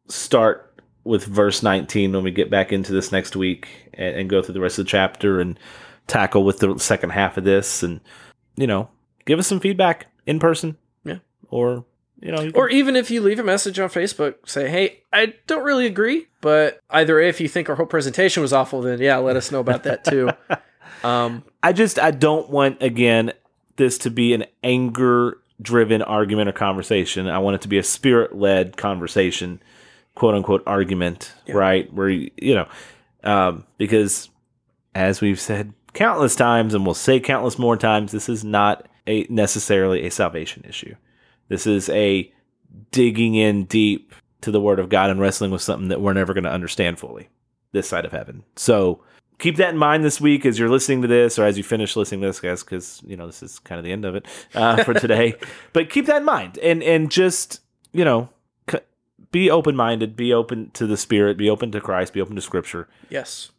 start 0.08 0.82
with 1.04 1.24
verse 1.26 1.62
19 1.62 2.14
when 2.14 2.24
we 2.24 2.32
get 2.32 2.50
back 2.50 2.72
into 2.72 2.94
this 2.94 3.12
next 3.12 3.36
week 3.36 3.68
and, 3.94 4.16
and 4.16 4.30
go 4.30 4.42
through 4.42 4.54
the 4.54 4.60
rest 4.62 4.80
of 4.80 4.86
the 4.86 4.90
chapter 4.92 5.40
and 5.40 5.60
tackle 6.08 6.44
with 6.44 6.60
the 6.60 6.78
second 6.80 7.12
half 7.12 7.38
of 7.38 7.44
this 7.44 7.84
and, 7.84 8.00
you 8.56 8.66
know, 8.68 8.90
give 9.26 9.38
us 9.38 9.48
some 9.48 9.60
feedback 9.60 10.08
in 10.26 10.40
person. 10.40 10.78
Yeah. 11.04 11.20
Or, 11.50 11.86
you 12.22 12.32
know, 12.32 12.42
you 12.42 12.52
Or 12.54 12.70
even 12.70 12.96
if 12.96 13.10
you 13.10 13.22
leave 13.22 13.40
a 13.40 13.44
message 13.44 13.80
on 13.80 13.90
Facebook, 13.90 14.36
say, 14.48 14.70
"Hey, 14.70 15.04
I 15.14 15.34
don't 15.48 15.64
really 15.64 15.86
agree, 15.86 16.28
but 16.42 16.80
either 16.90 17.20
if 17.20 17.40
you 17.40 17.48
think 17.48 17.70
our 17.70 17.76
whole 17.76 17.86
presentation 17.86 18.42
was 18.42 18.52
awful, 18.52 18.82
then 18.82 19.00
yeah, 19.00 19.18
let 19.18 19.36
us 19.36 19.52
know 19.52 19.60
about 19.60 19.84
that 19.84 20.04
too." 20.04 20.30
um, 21.08 21.44
I 21.64 21.74
just 21.74 21.98
I 21.98 22.12
don't 22.12 22.50
want 22.50 22.82
again 22.82 23.34
this 23.78 23.98
to 24.00 24.12
be 24.12 24.34
an 24.34 24.46
anger 24.64 25.38
driven 25.62 26.02
argument 26.02 26.50
or 26.50 26.54
conversation. 26.54 27.28
I 27.28 27.40
want 27.40 27.56
it 27.56 27.62
to 27.62 27.68
be 27.68 27.78
a 27.78 27.84
spirit 27.84 28.36
led 28.36 28.76
conversation, 28.76 29.62
quote 30.16 30.36
unquote 30.36 30.64
argument, 30.68 31.34
right? 31.48 31.92
Where 31.94 32.10
you 32.10 32.32
you 32.38 32.56
know, 32.56 32.68
um, 33.24 33.66
because 33.78 34.30
as 34.94 35.22
we've 35.22 35.40
said 35.40 35.74
countless 35.94 36.36
times, 36.36 36.74
and 36.74 36.86
we'll 36.86 36.96
say 36.96 37.20
countless 37.22 37.58
more 37.58 37.78
times, 37.78 38.12
this 38.12 38.28
is 38.28 38.44
not 38.44 38.88
a 39.08 39.26
necessarily 39.30 40.06
a 40.06 40.12
salvation 40.12 40.66
issue. 40.68 40.96
This 41.50 41.68
is 41.68 41.90
a 41.90 42.32
digging 42.92 43.36
in 43.36 43.66
deep 43.66 44.14
to 44.42 44.52
the 44.52 44.62
Word 44.62 44.80
of 44.80 44.88
God 44.90 45.10
and 45.10 45.20
wrestling 45.20 45.52
with 45.52 45.62
something 45.62 45.90
that 45.90 46.00
we're 46.02 46.14
never 46.14 46.34
going 46.34 46.44
to 46.46 46.52
understand 46.52 46.98
fully 47.00 47.28
this 47.72 47.88
side 47.90 48.06
of 48.06 48.12
heaven. 48.12 48.44
So 48.56 49.02
keep 49.38 49.58
that 49.58 49.70
in 49.72 49.78
mind 49.78 50.04
this 50.06 50.22
week 50.22 50.46
as 50.46 50.58
you're 50.58 50.70
listening 50.70 51.02
to 51.02 51.08
this 51.08 51.38
or 51.38 51.44
as 51.46 51.58
you 51.58 51.64
finish 51.64 51.96
listening 51.96 52.22
to 52.22 52.28
this, 52.28 52.40
guys, 52.40 52.64
because 52.64 53.02
you 53.06 53.18
know 53.18 53.26
this 53.28 53.44
is 53.44 53.60
kind 53.60 53.78
of 53.80 53.86
the 53.86 53.92
end 53.92 54.06
of 54.06 54.16
it 54.16 54.26
uh, 54.56 54.84
for 54.84 54.94
today. 55.00 55.36
but 55.74 55.90
keep 55.90 56.06
that 56.06 56.18
in 56.18 56.26
mind 56.26 56.58
and 56.60 56.82
and 56.84 57.12
just 57.12 57.60
you 57.92 58.06
know 58.06 58.30
c- 58.72 58.80
be 59.32 59.50
open 59.52 59.76
minded, 59.76 60.16
be 60.16 60.32
open 60.34 60.72
to 60.72 60.88
the 60.88 60.98
Spirit, 60.98 61.38
be 61.38 61.50
open 61.50 61.72
to 61.72 61.82
Christ, 61.82 62.14
be 62.14 62.22
open 62.22 62.36
to 62.36 62.42
Scripture. 62.42 62.88
yes, 63.10 63.52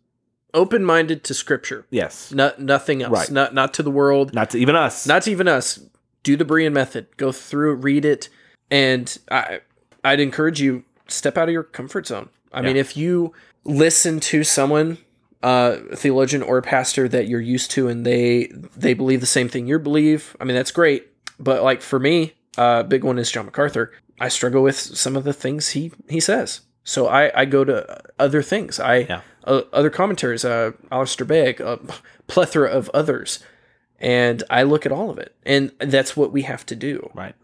open-minded 0.54 1.22
to 1.24 1.32
Scripture, 1.34 1.86
Yes, 1.90 2.32
no, 2.32 2.52
nothing 2.58 3.02
else, 3.02 3.12
Right. 3.12 3.30
not 3.30 3.54
not 3.54 3.74
to 3.74 3.82
the 3.82 3.90
world, 3.90 4.32
not 4.34 4.50
to 4.50 4.58
even 4.58 4.74
us. 4.76 5.06
not 5.06 5.22
to 5.22 5.30
even 5.30 5.46
us. 5.46 5.78
Do 6.22 6.36
the 6.36 6.44
Berean 6.44 6.72
method. 6.72 7.06
Go 7.16 7.32
through, 7.32 7.76
read 7.76 8.04
it, 8.04 8.28
and 8.70 9.18
I 9.30 9.60
I'd 10.04 10.20
encourage 10.20 10.60
you 10.60 10.84
step 11.08 11.36
out 11.36 11.48
of 11.48 11.52
your 11.52 11.62
comfort 11.62 12.06
zone. 12.06 12.28
I 12.52 12.62
mean, 12.62 12.76
if 12.76 12.96
you 12.96 13.32
listen 13.64 14.18
to 14.20 14.42
someone, 14.42 14.98
uh, 15.42 15.76
a 15.92 15.96
theologian 15.96 16.42
or 16.42 16.58
a 16.58 16.62
pastor 16.62 17.08
that 17.08 17.28
you're 17.28 17.40
used 17.40 17.70
to, 17.72 17.88
and 17.88 18.04
they 18.04 18.50
they 18.76 18.94
believe 18.94 19.20
the 19.20 19.26
same 19.26 19.48
thing 19.48 19.66
you 19.66 19.78
believe, 19.78 20.36
I 20.40 20.44
mean 20.44 20.56
that's 20.56 20.72
great. 20.72 21.08
But 21.38 21.62
like 21.62 21.80
for 21.80 21.98
me, 21.98 22.34
a 22.58 22.62
uh, 22.62 22.82
big 22.82 23.04
one 23.04 23.18
is 23.18 23.30
John 23.30 23.46
MacArthur. 23.46 23.92
I 24.20 24.28
struggle 24.28 24.62
with 24.62 24.76
some 24.76 25.16
of 25.16 25.24
the 25.24 25.32
things 25.32 25.70
he 25.70 25.92
he 26.08 26.20
says, 26.20 26.62
so 26.84 27.06
I 27.06 27.40
I 27.40 27.44
go 27.44 27.64
to 27.64 28.00
other 28.18 28.42
things. 28.42 28.78
I 28.80 28.98
Yeah. 29.08 29.20
uh, 29.44 29.62
other 29.72 29.90
commentaries, 29.90 30.44
uh, 30.44 30.72
Alistair 30.90 31.26
Begg, 31.26 31.60
a 31.60 31.78
plethora 32.26 32.68
of 32.68 32.90
others 32.92 33.38
and 34.00 34.42
I 34.50 34.62
look 34.62 34.86
at 34.86 34.92
all 34.92 35.10
of 35.10 35.18
it, 35.18 35.34
and 35.44 35.72
that's 35.78 36.16
what 36.16 36.32
we 36.32 36.42
have 36.42 36.64
to 36.66 36.76
do. 36.76 37.10
Right. 37.14 37.34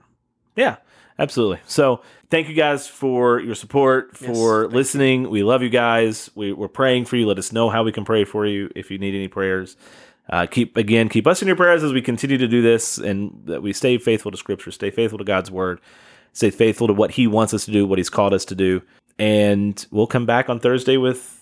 Yeah, 0.57 0.77
absolutely. 1.19 1.61
So 1.67 2.01
thank 2.31 2.49
you 2.49 2.55
guys 2.55 2.87
for 2.87 3.41
your 3.41 3.55
support, 3.55 4.17
for 4.17 4.63
thank 4.65 4.75
listening. 4.75 5.31
We 5.31 5.43
love 5.43 5.63
you 5.63 5.69
guys. 5.69 6.31
We, 6.35 6.53
we're 6.53 6.69
praying 6.69 7.05
for 7.05 7.17
you. 7.17 7.27
Let 7.27 7.39
us 7.39 7.53
know 7.53 7.69
how 7.69 7.83
we 7.83 7.93
can 7.93 8.05
pray 8.05 8.25
for 8.25 8.47
you 8.47 8.71
if 8.75 8.91
you 8.91 8.99
need 8.99 9.15
any 9.15 9.29
prayers. 9.29 9.77
Uh, 10.29 10.47
keep 10.47 10.77
again, 10.77 11.09
keep 11.09 11.27
us 11.27 11.41
in 11.41 11.47
your 11.47 11.57
prayers 11.57 11.85
as 11.85 11.93
we 11.93 12.03
continue 12.03 12.39
to 12.39 12.49
do 12.49 12.63
this, 12.63 12.99
and 12.99 13.43
that 13.45 13.63
we 13.63 13.73
stay 13.73 13.99
faithful 13.99 14.31
to 14.31 14.37
Scripture, 14.37 14.73
stay 14.73 14.91
faithful 14.91 15.19
to 15.19 15.25
God's 15.25 15.51
Word, 15.51 15.81
stay 16.33 16.51
faithful 16.51 16.89
to 16.89 16.93
what 16.93 17.13
He 17.13 17.27
wants 17.27 17.55
us 17.55 17.65
to 17.67 17.71
do, 17.71 17.87
what 17.87 17.99
He's 17.99 18.11
called 18.11 18.35
us 18.35 18.45
to 18.47 18.57
do, 18.57 18.83
and 19.21 19.87
we'll 19.93 20.09
come 20.09 20.27
back 20.27 20.49
on 20.49 20.59
Thursday 20.59 20.97
with 20.97 21.36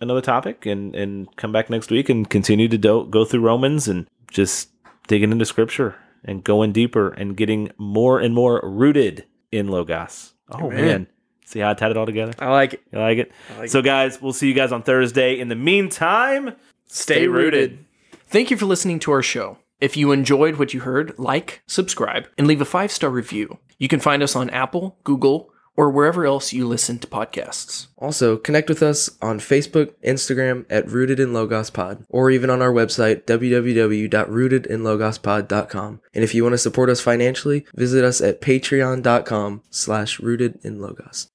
another 0.00 0.20
topic, 0.20 0.66
and 0.66 0.94
and 0.94 1.34
come 1.36 1.52
back 1.52 1.70
next 1.70 1.90
week 1.90 2.08
and 2.08 2.28
continue 2.28 2.68
to 2.68 2.78
do, 2.78 3.06
go 3.10 3.24
through 3.24 3.40
Romans 3.40 3.88
and 3.88 4.06
just 4.30 4.70
digging 5.08 5.32
into 5.32 5.44
Scripture 5.44 5.96
and 6.24 6.42
going 6.42 6.72
deeper 6.72 7.10
and 7.10 7.36
getting 7.36 7.70
more 7.78 8.18
and 8.20 8.34
more 8.34 8.60
rooted 8.62 9.24
in 9.52 9.68
Logos. 9.68 10.34
Oh 10.50 10.66
Amen. 10.66 10.84
man, 10.84 11.06
see 11.44 11.60
how 11.60 11.70
I 11.70 11.74
tied 11.74 11.90
it 11.90 11.96
all 11.96 12.06
together? 12.06 12.32
I 12.38 12.50
like 12.50 12.74
it. 12.74 12.82
You 12.92 12.98
like 12.98 13.18
it? 13.18 13.32
Like 13.58 13.70
so, 13.70 13.82
guys, 13.82 14.20
we'll 14.20 14.32
see 14.32 14.48
you 14.48 14.54
guys 14.54 14.72
on 14.72 14.82
Thursday. 14.82 15.38
In 15.38 15.48
the 15.48 15.54
meantime, 15.54 16.54
stay, 16.86 17.26
rooted. 17.28 17.84
Thank 18.28 18.50
you 18.50 18.56
for 18.56 18.66
listening 18.66 18.98
to 19.00 19.12
our 19.12 19.22
show. 19.22 19.58
If 19.80 19.96
you 19.96 20.10
enjoyed 20.10 20.56
what 20.56 20.72
you 20.72 20.80
heard, 20.80 21.18
like, 21.18 21.62
subscribe, 21.66 22.28
and 22.38 22.46
leave 22.46 22.60
a 22.60 22.64
five 22.64 22.90
star 22.90 23.10
review. 23.10 23.58
You 23.78 23.88
can 23.88 24.00
find 24.00 24.22
us 24.22 24.34
on 24.34 24.48
Apple, 24.50 24.96
Google, 25.04 25.50
or 25.76 25.90
wherever 25.90 26.24
else 26.24 26.52
you 26.52 26.66
listen 26.66 26.98
to 26.98 27.06
podcasts. 27.06 27.86
Also, 27.98 28.36
connect 28.36 28.68
with 28.68 28.82
us 28.82 29.08
on 29.22 29.38
Facebook, 29.38 29.92
Instagram 30.04 30.66
at 30.70 30.90
Rooted 30.90 31.20
in 31.20 31.32
Logos 31.32 31.70
Pod, 31.70 32.04
or 32.08 32.28
even 32.30 32.50
on 32.50 32.60
our 32.62 32.72
website, 32.72 33.22
www.rootedinlogospod.com. 33.24 36.00
And 36.14 36.24
if 36.24 36.34
you 36.34 36.42
want 36.42 36.54
to 36.54 36.58
support 36.58 36.90
us 36.90 37.00
financially, 37.00 37.64
visit 37.74 38.04
us 38.04 38.20
at 38.20 38.40
patreon.com 38.40 39.62
slash 39.70 40.18
rooted 40.20 40.58
in 40.62 40.80
logos. 40.80 41.28